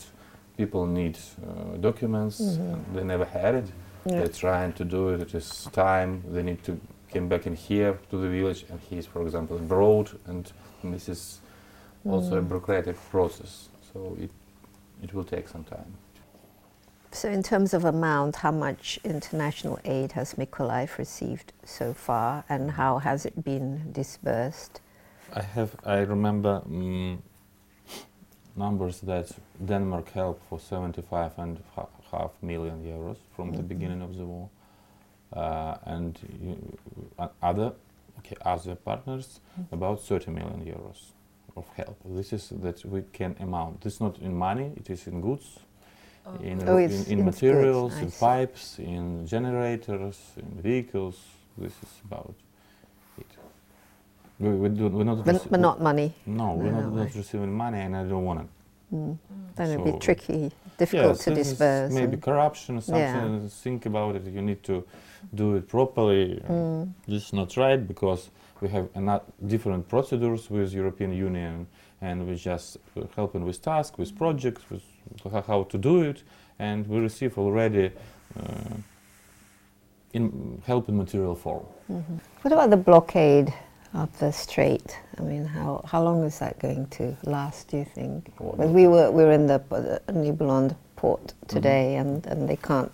people 0.56 0.86
need 0.86 1.16
uh, 1.16 1.76
documents 1.80 2.40
Mhm. 2.40 2.72
and 2.72 2.84
they 2.94 3.04
never 3.04 3.24
had 3.24 3.54
it. 3.54 3.64
Yeah. 4.04 4.18
They're 4.18 4.28
trying 4.40 4.72
to 4.74 4.84
do 4.84 5.08
it. 5.14 5.20
It 5.20 5.34
is 5.34 5.68
time. 5.72 6.22
They 6.32 6.42
need 6.42 6.62
to 6.64 6.72
come 7.12 7.28
back 7.28 7.46
in 7.46 7.54
here 7.56 7.98
to 8.10 8.16
the 8.16 8.28
village, 8.28 8.64
and 8.70 8.80
he 8.90 8.96
is, 8.98 9.06
for 9.06 9.22
example, 9.22 9.56
abroad, 9.56 10.10
and 10.26 10.52
this 10.84 11.08
is 11.08 11.40
also 12.04 12.36
a 12.36 12.40
Mm. 12.40 12.48
bureaucratic 12.48 12.96
process. 13.10 13.68
So 13.92 14.16
it 14.20 14.30
it 15.02 15.12
will 15.14 15.24
take 15.24 15.48
some 15.48 15.64
time. 15.64 15.92
So, 17.14 17.28
in 17.28 17.42
terms 17.42 17.74
of 17.74 17.84
amount, 17.84 18.36
how 18.36 18.50
much 18.52 18.98
international 19.04 19.78
aid 19.84 20.12
has 20.12 20.34
Mykolaiv 20.34 20.96
received 20.98 21.52
so 21.64 21.92
far, 21.92 22.44
and 22.48 22.70
how 22.72 22.98
has 22.98 23.26
it 23.26 23.44
been 23.44 23.92
dispersed? 23.92 24.80
I 25.34 25.42
have. 25.42 25.76
I 25.84 25.98
remember 25.98 26.62
mm 26.68 27.18
numbers 28.56 29.00
that 29.00 29.30
Denmark 29.64 30.10
helped 30.10 30.42
for 30.48 30.58
75 30.60 31.38
and 31.38 31.58
ha- 31.74 31.86
half 32.10 32.30
million 32.42 32.82
euros 32.84 33.16
from 33.36 33.52
the 33.52 33.62
Mhm. 33.62 33.68
beginning 33.68 34.02
of 34.02 34.14
the 34.16 34.26
war, 34.26 34.48
uh, 35.32 35.76
and 35.86 36.18
uh, 37.18 37.28
other 37.42 37.72
okay, 38.18 38.36
other 38.44 38.74
partners 38.74 39.40
about 39.72 40.00
30 40.00 40.30
million 40.30 40.60
euros 40.64 41.12
of 41.56 41.66
help. 41.76 41.96
This 42.04 42.32
is 42.32 42.48
that 42.62 42.84
we 42.84 43.02
can 43.12 43.36
amount. 43.40 43.80
This 43.80 43.94
is 43.94 44.00
not 44.00 44.18
in 44.18 44.34
money; 44.36 44.72
it 44.76 44.90
is 44.90 45.06
in 45.06 45.20
goods, 45.22 45.60
in, 46.42 46.62
Oh, 46.68 46.76
in, 46.76 46.90
in 46.90 47.18
in 47.18 47.24
materials, 47.24 47.94
goods, 47.94 48.02
in 48.02 48.10
pipes, 48.12 48.78
in 48.78 49.26
generators, 49.26 50.18
in 50.36 50.62
vehicles. 50.62 51.16
This 51.58 51.72
is 51.82 52.00
about 52.04 52.34
it. 53.18 53.26
We, 54.38 54.48
we 54.50 54.68
do, 54.70 54.88
we're 54.88 55.04
not. 55.04 55.24
But, 55.24 55.50
but 55.50 55.60
not 55.60 55.80
money. 55.80 56.12
no, 56.26 56.54
we're 56.54 56.70
not, 56.72 56.84
No, 56.84 57.02
not 57.04 57.14
receiving 57.14 57.52
money, 57.52 57.80
and 57.80 57.96
I 57.96 58.04
don't 58.04 58.24
want 58.24 58.40
it. 58.40 58.46
Mm. 58.94 59.18
Then 59.56 59.70
it'd 59.70 59.84
be 59.84 59.98
tricky, 59.98 60.50
difficult 60.78 61.16
yes, 61.16 61.24
to 61.24 61.34
disperse. 61.34 61.92
Maybe 61.92 62.16
corruption, 62.16 62.80
something. 62.80 63.42
Yeah. 63.42 63.48
Think 63.48 63.86
about 63.86 64.16
it. 64.16 64.24
You 64.26 64.42
need 64.42 64.62
to 64.64 64.84
do 65.34 65.56
it 65.56 65.68
properly. 65.68 66.42
Mm. 66.48 66.92
This 67.06 67.26
is 67.26 67.32
not 67.32 67.56
right 67.56 67.86
because 67.86 68.30
we 68.60 68.68
have 68.68 68.88
another 68.94 69.24
different 69.46 69.88
procedures 69.88 70.50
with 70.50 70.72
European 70.72 71.12
Union, 71.12 71.66
and 72.00 72.26
we're 72.26 72.36
just 72.36 72.78
helping 73.16 73.44
with 73.44 73.60
tasks, 73.62 73.96
with 73.98 74.16
projects, 74.16 74.62
with 74.70 74.82
ho- 74.82 74.91
how 75.46 75.64
to 75.64 75.78
do 75.78 76.02
it, 76.02 76.22
and 76.58 76.86
we 76.88 76.98
receive 77.00 77.38
already 77.38 77.90
uh, 78.38 78.76
in 80.12 80.62
help 80.66 80.88
in 80.88 80.96
material 80.96 81.34
form. 81.34 81.64
Mhm. 81.90 82.20
What 82.42 82.52
about 82.52 82.70
the 82.70 82.76
blockade 82.76 83.52
of 83.94 84.08
the 84.18 84.30
strait? 84.32 84.98
I 85.18 85.22
mean, 85.22 85.44
how, 85.44 85.82
how 85.86 86.02
long 86.02 86.24
is 86.24 86.38
that 86.38 86.58
going 86.58 86.86
to 86.98 87.16
last, 87.24 87.68
do 87.68 87.76
you 87.78 87.84
think? 87.84 88.30
What- 88.38 88.56
Because 88.56 88.72
we 88.72 88.86
were, 88.88 89.10
we 89.10 89.22
were 89.24 89.32
in 89.32 89.46
the 89.46 89.60
uh, 89.70 90.12
Nibelund 90.12 90.74
port 90.96 91.20
Mm-hmm. 91.26 91.56
today, 91.56 91.96
and, 91.96 92.26
and 92.26 92.48
they 92.48 92.56
can't, 92.56 92.90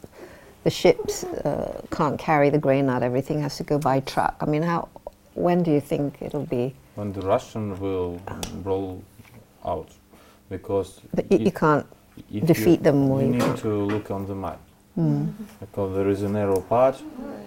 the 0.65 0.71
ships 0.71 1.25
uh, 1.25 1.81
can't 1.91 2.19
carry 2.19 2.51
the 2.51 2.59
grain 2.59 2.89
out, 2.89 3.03
everything 3.03 3.41
has 3.43 3.57
to 3.57 3.65
go 3.65 3.79
by 3.79 4.01
truck. 4.01 4.37
I 4.41 4.47
mean, 4.47 4.63
how, 4.63 4.89
when 5.35 5.63
do 5.63 5.71
you 5.71 5.81
think 5.81 6.19
it'll 6.21 6.47
be? 6.47 6.75
When 6.97 7.13
the 7.13 7.21
Russian 7.23 7.79
will 7.79 8.21
roll 8.65 9.03
out, 9.65 9.89
because 10.51 11.01
But 11.15 11.31
you, 11.31 11.39
you 11.39 11.53
can't 11.53 11.87
defeat 12.41 12.79
you, 12.81 12.85
them 12.85 12.99
You 13.21 13.29
need 13.29 13.57
to 13.59 13.69
look 13.93 14.11
on 14.11 14.27
the 14.27 14.35
map 14.35 14.61
Mm. 14.97 15.29
because 15.61 15.95
there 15.97 16.09
is 16.09 16.23
a 16.23 16.29
narrow 16.29 16.61
path 16.61 17.03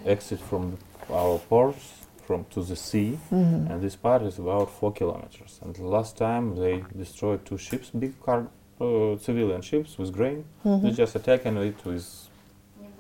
exit 0.05 0.39
from 0.39 0.77
our 1.11 1.37
ports 1.49 1.83
from 2.25 2.45
to 2.53 2.61
the 2.63 2.75
sea, 2.75 3.19
Mhm. 3.29 3.69
and 3.69 3.81
this 3.81 3.95
part 3.97 4.21
is 4.21 4.39
about 4.39 4.69
four 4.79 4.91
kilometers. 4.93 5.59
And 5.63 5.77
last 5.79 6.17
time 6.17 6.55
they 6.55 6.75
destroyed 6.97 7.39
two 7.45 7.57
ships, 7.57 7.89
big 7.89 8.13
car, 8.25 8.47
uh, 8.79 9.17
civilian 9.17 9.61
ships 9.61 9.97
with 9.99 10.11
grain. 10.13 10.45
They 10.63 10.69
Mhm. 10.91 10.95
just 10.95 11.15
attacking 11.15 11.57
it 11.57 11.83
with 11.85 12.05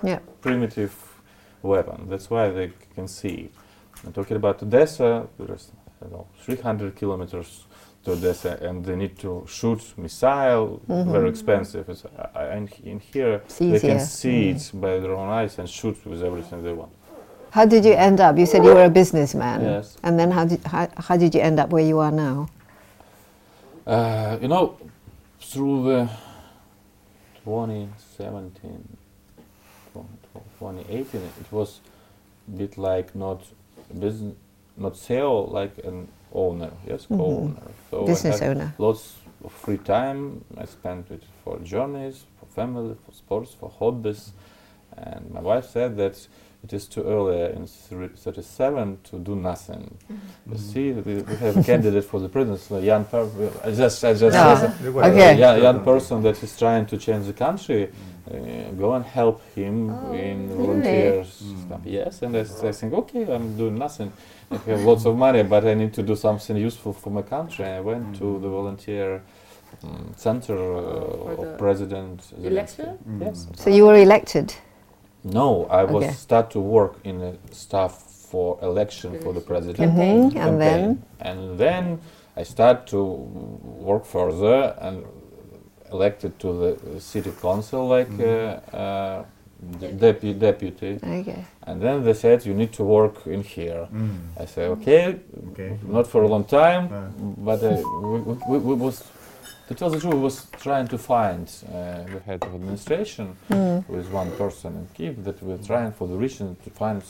Yeah. 0.03 0.19
primitive 0.41 0.93
weapon. 1.63 2.07
That's 2.09 2.29
why 2.29 2.49
they 2.49 2.71
can 2.95 3.07
see. 3.07 3.49
I'm 4.05 4.11
talking 4.11 4.35
about 4.35 4.61
Odessa. 4.63 5.27
There's 5.37 5.71
I 6.01 6.05
don't 6.05 6.13
know 6.13 6.27
300 6.43 6.95
kilometers 6.95 7.67
to 8.03 8.11
Odessa, 8.13 8.57
and 8.61 8.83
they 8.83 8.95
need 8.95 9.17
to 9.19 9.43
shoot 9.47 9.81
missile. 9.97 10.81
Mhm. 10.87 11.11
Very 11.11 11.29
expensive. 11.29 11.87
It's, 11.89 12.03
uh, 12.05 12.29
and 12.55 12.69
in 12.83 12.99
here 12.99 13.41
they 13.59 13.79
can 13.79 13.99
see 13.99 14.51
Mm. 14.51 14.55
it 14.55 14.81
by 14.81 14.99
their 14.99 15.13
own 15.13 15.29
eyes 15.29 15.59
and 15.59 15.69
shoot 15.69 15.97
with 16.05 16.23
everything 16.23 16.63
they 16.63 16.73
want. 16.73 16.91
How 17.51 17.65
did 17.65 17.83
you 17.85 17.93
end 17.93 18.19
up? 18.21 18.37
You 18.37 18.45
said 18.45 18.63
you 18.63 18.73
were 18.73 18.85
a 18.85 18.89
businessman. 18.89 19.61
Yes. 19.61 19.97
And 20.03 20.17
then 20.17 20.31
how 20.31 20.45
did, 20.45 20.63
how, 20.63 20.87
how 20.97 21.17
did 21.17 21.35
you 21.35 21.41
end 21.41 21.59
up 21.59 21.69
where 21.69 21.83
you 21.83 21.99
are 21.99 22.11
now? 22.11 22.47
Uh, 23.85 24.37
you 24.41 24.47
know, 24.47 24.77
through 25.39 25.83
the 25.83 26.09
2017, 27.43 28.97
2018, 30.59 31.21
it 31.21 31.51
was 31.51 31.81
a 32.47 32.57
bit 32.57 32.77
like 32.77 33.13
not 33.15 33.41
business, 33.99 34.35
not 34.77 34.93
CEO, 34.95 35.51
like 35.51 35.77
an 35.83 36.07
owner, 36.33 36.71
yes, 36.87 37.05
Mhm. 37.09 37.17
co-owner. 37.17 37.67
So 37.89 38.03
I 38.03 38.05
Business 38.05 38.39
had 38.39 38.49
owner. 38.49 38.73
Lots 38.77 39.15
of 39.43 39.51
free 39.51 39.77
time. 39.77 40.43
I 40.57 40.65
spent 40.65 41.11
it 41.11 41.23
for 41.43 41.57
journeys, 41.59 42.25
for 42.39 42.45
family, 42.47 42.95
for 43.05 43.11
sports, 43.13 43.53
for 43.59 43.69
hobbies. 43.79 44.31
And 44.97 45.31
my 45.31 45.41
wife 45.41 45.69
said 45.69 45.95
that 45.97 46.27
it 46.63 46.73
is 46.73 46.85
too 46.87 47.03
early 47.03 47.41
in 47.55 47.65
thir- 47.65 48.09
37 48.15 48.97
to 49.05 49.17
do 49.17 49.35
nothing. 49.35 49.97
You 50.49 50.57
see, 50.57 50.91
we, 50.91 51.15
we 51.15 51.35
have 51.37 51.57
a 51.57 51.63
candidate 51.71 52.03
for 52.03 52.19
the 52.19 52.29
presidency, 52.29 52.75
a 52.75 52.81
young 52.81 53.05
person. 53.05 53.49
I 53.63 53.71
just, 53.71 54.03
I 54.03 54.13
just, 54.13 54.35
okay. 54.35 55.33
A 55.33 55.35
young, 55.37 55.61
young 55.61 55.79
person 55.83 56.21
that 56.23 56.41
is 56.43 56.57
trying 56.57 56.85
to 56.87 56.97
change 56.97 57.25
the 57.25 57.33
country. 57.33 57.89
Uh, 58.31 58.71
go 58.79 58.93
and 58.93 59.03
help 59.05 59.41
him 59.55 59.89
in 60.13 60.47
volunteers 60.55 61.43
stuff. 61.65 61.81
Yes, 61.85 62.21
and 62.21 62.35
I 62.35 62.71
think, 62.71 62.93
okay, 62.93 63.23
I'm 63.33 63.57
doing 63.57 63.77
nothing. 63.77 64.11
I 64.51 64.57
have 64.69 64.81
lots 64.81 65.05
of 65.05 65.17
money, 65.17 65.43
but 65.43 65.65
I 65.65 65.73
need 65.73 65.93
to 65.93 66.03
do 66.03 66.15
something 66.15 66.55
useful 66.55 66.93
for 66.93 67.09
my 67.09 67.23
country. 67.23 67.65
I 67.65 67.81
went 67.81 68.15
to 68.19 68.39
the 68.39 68.47
volunteer 68.49 69.21
mm, 69.83 70.17
center 70.17 70.55
uh, 70.55 71.35
the 71.35 71.41
of 71.51 71.57
President 71.57 72.21
Zelensky. 72.21 72.45
election? 72.51 72.97
Yes. 73.21 73.47
So 73.55 73.69
you 73.69 73.85
were 73.85 73.97
elected. 73.97 74.53
No, 75.23 75.65
I 75.69 75.83
was 75.83 76.03
Okay. 76.03 76.13
start 76.13 76.49
to 76.51 76.59
work 76.59 76.93
in 77.03 77.19
the 77.19 77.33
staff 77.51 77.93
for 78.31 78.57
election 78.61 79.19
for 79.23 79.33
the 79.33 79.41
president 79.41 79.77
Campaign. 79.77 80.19
Mhm, 80.21 80.25
and 80.25 80.33
campaign. 80.33 80.57
then? 80.59 81.03
and 81.19 81.57
then 81.59 81.99
I 82.37 82.43
start 82.43 82.87
to 82.87 83.03
work 83.89 84.05
further 84.05 84.73
and 84.79 85.03
elected 85.91 86.39
to 86.39 86.47
the 86.93 86.99
city 87.01 87.31
council 87.41 87.87
like 87.87 88.09
uh, 88.19 88.25
uh, 88.75 89.23
de- 89.79 89.93
depu- 89.93 90.39
deputy. 90.39 90.99
Okay. 91.03 91.43
And 91.67 91.81
then 91.81 92.03
they 92.03 92.13
said 92.13 92.45
you 92.45 92.53
need 92.53 92.71
to 92.73 92.83
work 92.83 93.27
in 93.27 93.43
here. 93.43 93.87
Mm. 93.93 94.19
I 94.39 94.45
said 94.45 94.69
okay, 94.71 95.19
Okay. 95.51 95.77
not 95.83 96.07
for 96.07 96.23
a 96.23 96.27
long 96.27 96.45
time, 96.45 96.83
Uh. 96.91 97.09
but 97.37 97.63
uh, 97.63 97.69
we, 98.03 98.19
we, 98.19 98.33
we, 98.49 98.57
we 98.69 98.73
was 98.75 99.03
to 99.67 99.75
tell 99.75 99.89
the 99.89 99.99
truth, 99.99 100.13
we 100.13 100.19
was 100.19 100.47
trying 100.59 100.87
to 100.87 100.97
find 100.97 101.47
uh, 101.47 102.03
the 102.13 102.19
head 102.25 102.43
of 102.43 102.53
administration 102.55 103.35
Mm. 103.49 103.87
with 103.87 104.07
one 104.11 104.31
person 104.31 104.69
in 104.79 104.87
Kiev 104.95 105.23
that 105.23 105.41
we're 105.43 105.57
trying 105.71 105.91
for 105.93 106.07
the 106.07 106.15
region 106.17 106.55
to 106.63 106.69
find 106.69 107.01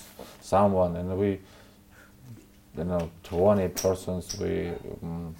someone, 0.41 0.95
and 0.99 1.17
we, 1.17 1.39
you 2.77 2.83
know, 2.83 3.09
20 3.23 3.67
persons 3.69 4.37
we. 4.39 4.69
Um, 5.03 5.35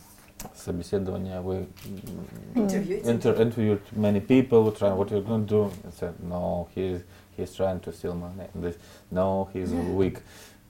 собеседование, 0.56 1.40
we 1.42 1.54
mm, 1.56 2.56
Interviewed. 2.56 3.06
inter- 3.06 3.34
interviewed 3.34 3.80
many 3.92 4.20
people, 4.20 4.70
trying 4.72 4.96
what 4.96 5.10
you're 5.10 5.22
going 5.22 5.46
to 5.46 5.48
do. 5.48 5.62
And 5.84 5.92
said, 5.92 6.14
no, 6.22 6.68
he's, 6.74 7.00
he's 7.36 7.54
trying 7.54 7.80
to 7.80 7.92
steal 7.92 8.14
money. 8.14 8.46
And 8.54 8.62
this, 8.64 8.76
no, 9.10 9.48
he's 9.52 9.70
weak. 9.72 10.18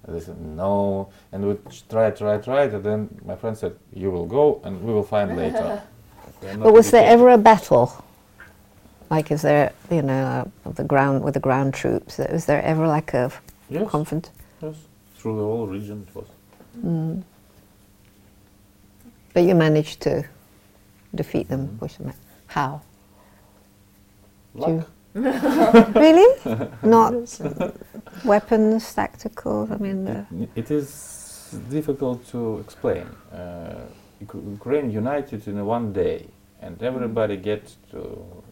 And 0.05 0.17
they 0.17 0.21
said, 0.21 0.41
no. 0.41 1.09
And 1.33 1.45
we 1.47 1.57
tried, 1.91 2.17
tried, 2.17 2.45
tried. 2.45 2.75
And 2.75 2.85
then 2.85 3.09
my 3.25 3.37
friend 3.37 3.57
said, 3.57 3.75
you 3.93 4.11
will 4.11 4.27
go 4.27 4.61
and 4.65 4.83
we 4.83 4.93
will 4.93 5.03
find 5.03 5.37
later. 5.37 5.83
We 6.43 6.49
are 6.49 6.55
not 6.55 6.65
But 6.65 6.73
was 6.73 6.91
there 6.91 7.03
educated. 7.03 7.21
ever 7.21 7.29
a 7.31 7.39
battle? 7.39 8.05
Like, 9.11 9.31
is 9.31 9.43
there, 9.43 9.73
you 9.91 10.03
know, 10.03 10.23
uh, 10.65 10.71
the 10.73 10.85
ground 10.85 11.23
with 11.23 11.35
the 11.35 11.41
ground 11.41 11.75
troops? 11.75 12.19
Was 12.19 12.47
there 12.47 12.63
ever 12.63 12.87
like 12.87 13.15
a 13.15 13.31
Yes. 13.69 13.89
conflict? 13.91 14.31
Yes, 14.63 14.75
through 15.17 15.37
the 15.37 15.43
whole 15.45 15.67
region 15.67 16.07
it 16.09 16.15
was. 16.15 16.27
Mm. 16.85 17.23
But 19.34 19.44
you 19.44 19.56
managed 19.56 20.02
to 20.02 20.24
defeat 21.16 21.48
them, 21.48 21.78
push 21.80 21.96
them. 21.96 22.10
out. 22.10 22.16
How? 22.48 22.82
Luck. 24.54 24.88
really? 25.14 26.30
Not 26.84 27.14
weapons, 28.26 28.94
tactical. 28.94 29.68
I 29.72 29.78
mean, 29.78 30.26
It 30.56 30.72
is 30.72 31.58
difficult 31.70 32.28
to 32.30 32.60
explain. 32.60 33.08
Uh, 33.32 33.86
Uk- 34.22 34.36
Ukraine 34.36 34.92
united 34.92 35.48
in 35.48 35.66
one 35.66 35.92
day, 35.94 36.28
and 36.62 36.76
mm-hmm. 36.76 36.86
everybody 36.86 37.38
gets 37.38 37.78
to 37.92 38.00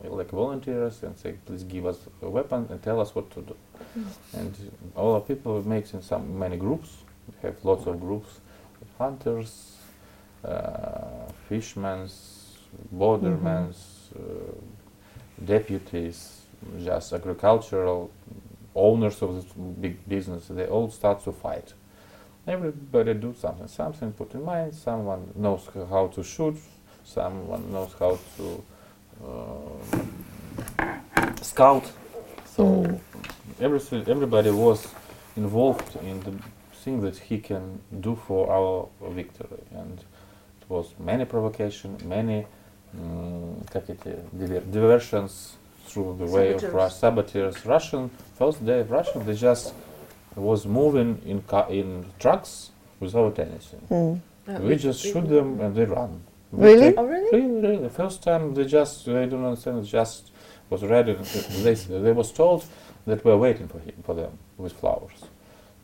like 0.04 0.32
volunteers 0.32 1.04
and 1.04 1.18
say, 1.18 1.34
please 1.46 1.64
give 1.64 1.86
us 1.86 1.98
a 2.22 2.30
weapon 2.30 2.68
and 2.70 2.82
tell 2.82 3.00
us 3.00 3.14
what 3.16 3.30
to 3.32 3.42
do. 3.42 3.56
Mm-hmm. 3.56 4.40
And 4.40 4.72
all 4.96 5.14
the 5.14 5.22
people 5.22 5.62
makes 5.68 5.94
in 5.94 6.02
some 6.02 6.38
many 6.38 6.58
groups. 6.58 6.90
We 7.28 7.48
have 7.48 7.64
lots 7.64 7.86
of 7.86 8.00
groups, 8.00 8.40
hunters, 8.98 9.79
uh, 10.44 11.32
fishermen, 11.48 12.10
bordermen, 12.96 13.74
uh, 14.16 14.20
deputies, 15.44 16.42
just 16.84 17.14
agricultural 17.14 18.12
owners 18.76 19.22
of 19.22 19.36
this 19.36 19.46
big 19.82 20.08
business. 20.08 20.48
They 20.48 20.66
all 20.66 20.90
start 20.90 21.24
to 21.24 21.32
fight. 21.32 21.74
Everybody 22.48 23.14
do 23.14 23.36
something. 23.40 23.68
Something 23.68 24.12
put 24.14 24.34
in 24.34 24.44
mind. 24.44 24.74
Someone 24.74 25.32
knows 25.36 25.68
how 25.90 26.08
to 26.08 26.24
shoot. 26.24 26.58
Someone 27.04 27.72
knows 27.72 27.94
how 28.00 28.18
to 28.38 28.64
uh, 29.24 30.00
scout. 31.42 31.92
So 32.46 33.00
everything, 33.60 34.08
everybody 34.08 34.52
was 34.52 34.88
involved 35.36 35.96
in 35.98 36.20
the 36.22 36.34
thing 36.74 37.02
that 37.02 37.18
he 37.18 37.40
can 37.40 37.80
do 38.00 38.16
for 38.16 38.50
our 38.52 38.88
victory, 39.12 39.64
and 39.72 40.04
was 40.70 40.94
many 41.00 41.26
provocation, 41.26 41.98
many 42.06 42.46
um, 42.98 43.62
diversions 44.72 45.58
through 45.86 46.16
the 46.20 46.26
way 46.26 46.54
of 46.54 46.92
saboteurs. 46.92 47.66
Russian 47.66 48.10
first 48.38 48.66
day 48.66 48.80
of 48.82 48.92
Russian, 48.92 49.26
they 49.26 49.34
just 49.34 49.74
was 50.36 50.66
moving 50.66 51.22
in 51.26 51.42
ca- 51.42 51.68
in 51.68 52.06
trucks 52.20 52.70
without 53.00 53.38
anything. 53.40 53.82
Mm. 53.90 54.22
We, 54.48 54.70
we 54.70 54.76
just 54.76 55.02
shoot 55.02 55.28
them 55.28 55.60
and 55.60 55.76
they 55.76 55.86
run. 55.86 56.22
Really? 56.52 56.96
Oh, 56.96 57.06
really? 57.06 57.30
Really, 57.32 57.62
really. 57.62 57.84
The 57.84 57.90
first 57.90 58.24
time 58.24 58.54
they 58.54 58.66
just 58.66 59.06
they 59.06 59.26
don't 59.26 59.46
understand. 59.46 59.86
Just 59.86 60.32
was 60.70 60.84
ready. 60.84 61.14
they 61.64 61.74
they 61.74 62.12
was 62.12 62.32
told 62.32 62.66
that 63.06 63.24
we're 63.26 63.38
waiting 63.38 63.68
for 63.68 63.80
him 63.80 63.96
for 64.04 64.16
them 64.16 64.38
with 64.58 64.74
flowers. 64.74 65.26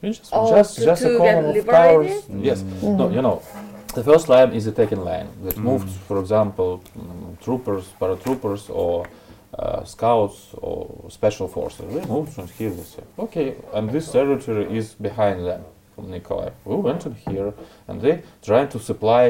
We 0.05 0.11
just 0.11 0.29
Oh, 0.31 0.49
just 0.55 0.75
to- 0.75 0.85
just 0.85 1.01
to 1.01 1.07
a 1.07 1.11
get 1.19 1.33
column 1.33 1.45
of 1.49 1.55
liberated? 1.55 2.21
towers. 2.21 2.43
Yes. 2.49 2.63
No, 2.83 3.09
you 3.09 3.21
know, 3.27 3.41
the 3.95 4.03
first 4.03 4.29
line 4.29 4.51
is 4.57 4.65
the 4.65 4.71
taken 4.71 5.03
line 5.03 5.29
that 5.45 5.57
moved, 5.57 5.89
for 6.07 6.19
example, 6.19 6.69
mm, 6.97 7.39
troopers, 7.43 7.85
paratroopers, 7.99 8.69
or 8.69 9.07
uh, 9.57 9.83
scouts 9.83 10.37
or 10.61 11.09
special 11.09 11.47
forces. 11.47 11.85
They 11.95 12.05
moved 12.05 12.33
from 12.33 12.47
here 12.59 12.69
they 12.69 12.83
said, 12.83 13.05
okay, 13.17 13.55
and 13.73 13.89
this 13.89 14.11
territory 14.11 14.65
is 14.77 14.93
behind 15.09 15.37
them 15.49 15.61
from 15.95 16.05
Nikolaev. 16.11 16.51
We 16.65 16.75
went 16.75 17.05
in 17.05 17.15
here 17.29 17.53
and 17.87 17.95
they 18.01 18.21
tried 18.43 18.69
to 18.71 18.79
supply 18.79 19.23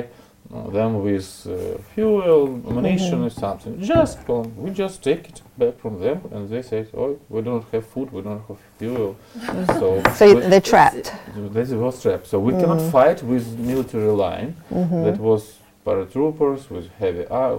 them 0.49 1.01
with 1.03 1.47
uh, 1.49 1.77
fuel, 1.93 2.61
ammunition, 2.69 3.23
or 3.23 3.29
something. 3.29 3.81
Just 3.81 4.17
um, 4.29 4.55
we 4.55 4.69
just 4.71 5.03
take 5.03 5.29
it 5.29 5.41
back 5.57 5.77
from 5.79 5.99
them, 5.99 6.21
and 6.31 6.47
they 6.49 6.61
said, 6.61 6.87
"Oh, 6.95 7.17
we 7.29 7.41
don't 7.41 7.65
have 7.71 7.85
food, 7.85 8.11
we 8.11 8.21
don't 8.21 8.41
have 8.47 8.57
fuel." 8.77 9.15
so 9.79 10.01
so 10.13 10.35
we- 10.35 10.41
they're 10.41 10.61
trapped. 10.61 11.11
this 11.35 11.69
was 11.71 12.01
trapped. 12.01 12.27
So 12.27 12.39
we 12.39 12.51
cannot 12.53 12.81
fight 12.91 13.23
with 13.23 13.45
military 13.59 14.11
line 14.11 14.55
Mm-hmm. 14.71 15.03
that 15.03 15.17
was 15.19 15.41
paratroopers 15.85 16.69
with 16.69 16.89
heavy 16.99 17.25
uh, 17.27 17.57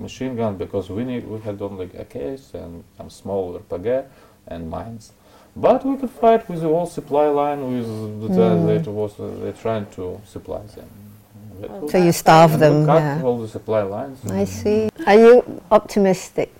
machine 0.00 0.36
gun 0.36 0.56
because 0.56 0.90
we 0.90 1.04
need 1.04 1.26
we 1.26 1.38
had 1.40 1.60
only 1.62 1.86
AKs 1.88 2.54
and 2.54 2.84
some 2.96 3.10
small 3.10 3.58
RPG 3.58 4.04
and 4.48 4.68
mines. 4.70 5.12
But 5.56 5.84
we 5.84 5.96
could 5.96 6.10
fight 6.10 6.48
with 6.48 6.60
the 6.60 6.68
whole 6.68 6.86
supply 6.86 7.26
line 7.28 7.60
with 7.72 7.86
the 8.22 8.28
Mm. 8.28 8.66
that 8.84 8.90
was 8.90 9.18
uh, 9.18 9.28
they're 9.40 9.52
trying 9.66 9.86
to 9.96 10.20
supply 10.24 10.62
them. 10.76 10.88
That 11.60 11.90
So 11.90 11.98
you 11.98 12.12
starve 12.12 12.52
and 12.52 12.60
we 12.60 12.66
them. 12.68 12.86
cut 12.86 13.02
Yeah. 13.02 13.22
all 13.24 13.38
the 13.38 13.48
supply 13.48 13.82
lines. 13.82 14.18
I 14.30 14.44
see. 14.44 14.88
Are 15.06 15.14
you 15.18 15.60
optimistic 15.70 16.50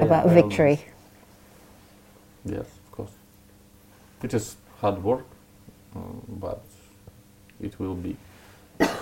about 0.00 0.26
I 0.26 0.34
victory? 0.34 0.78
Yes, 2.44 2.66
of 2.84 2.92
course. 2.92 3.12
It 4.22 4.34
is 4.34 4.56
hard 4.80 5.02
work, 5.02 5.24
um, 5.96 6.22
but 6.28 6.62
it 7.60 7.78
will 7.80 7.94
be. 7.94 8.16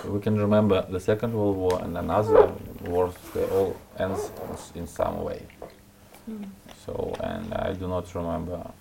we 0.07 0.19
can 0.19 0.37
remember 0.39 0.85
the 0.89 0.99
Second 0.99 1.33
World 1.33 1.57
War 1.57 1.79
and 1.83 1.97
another 1.97 2.51
wars. 2.85 3.13
They 3.33 3.45
all 3.45 3.75
ends 3.99 4.31
in 4.75 4.87
some 4.87 5.23
way. 5.23 5.41
So, 6.85 7.13
and 7.19 7.53
I 7.53 7.73
do 7.73 7.87
not 7.87 8.13
remember 8.15 8.71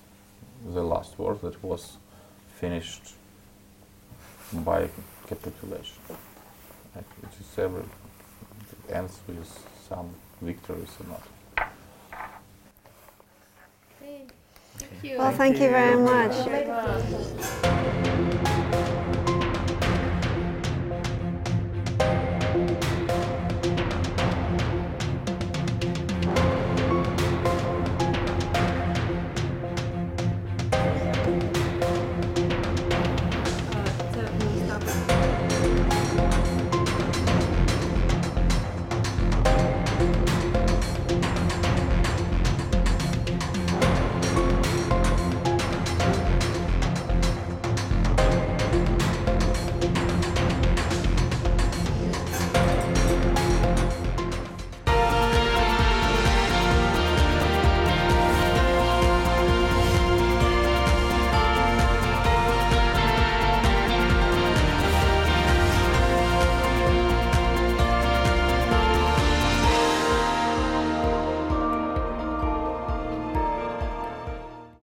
the 0.75 0.83
last 0.83 1.19
war 1.19 1.35
that 1.43 1.63
was 1.63 1.97
finished 2.61 3.15
by 4.53 4.89
capitulation. 5.27 5.97
Like, 6.95 7.05
it 7.23 7.41
is 7.41 7.59
every 7.59 7.83
it 7.83 8.95
ends 8.95 9.19
with 9.27 9.49
some 9.89 10.11
victories 10.41 10.91
or 11.01 11.07
not. 11.09 11.23
Thank 14.01 14.33
you. 15.03 15.19
Well, 15.19 15.33
thank 15.33 15.61
you 15.61 15.69
very 15.71 15.97
much. 15.97 16.33
Bye-bye. 16.47 18.19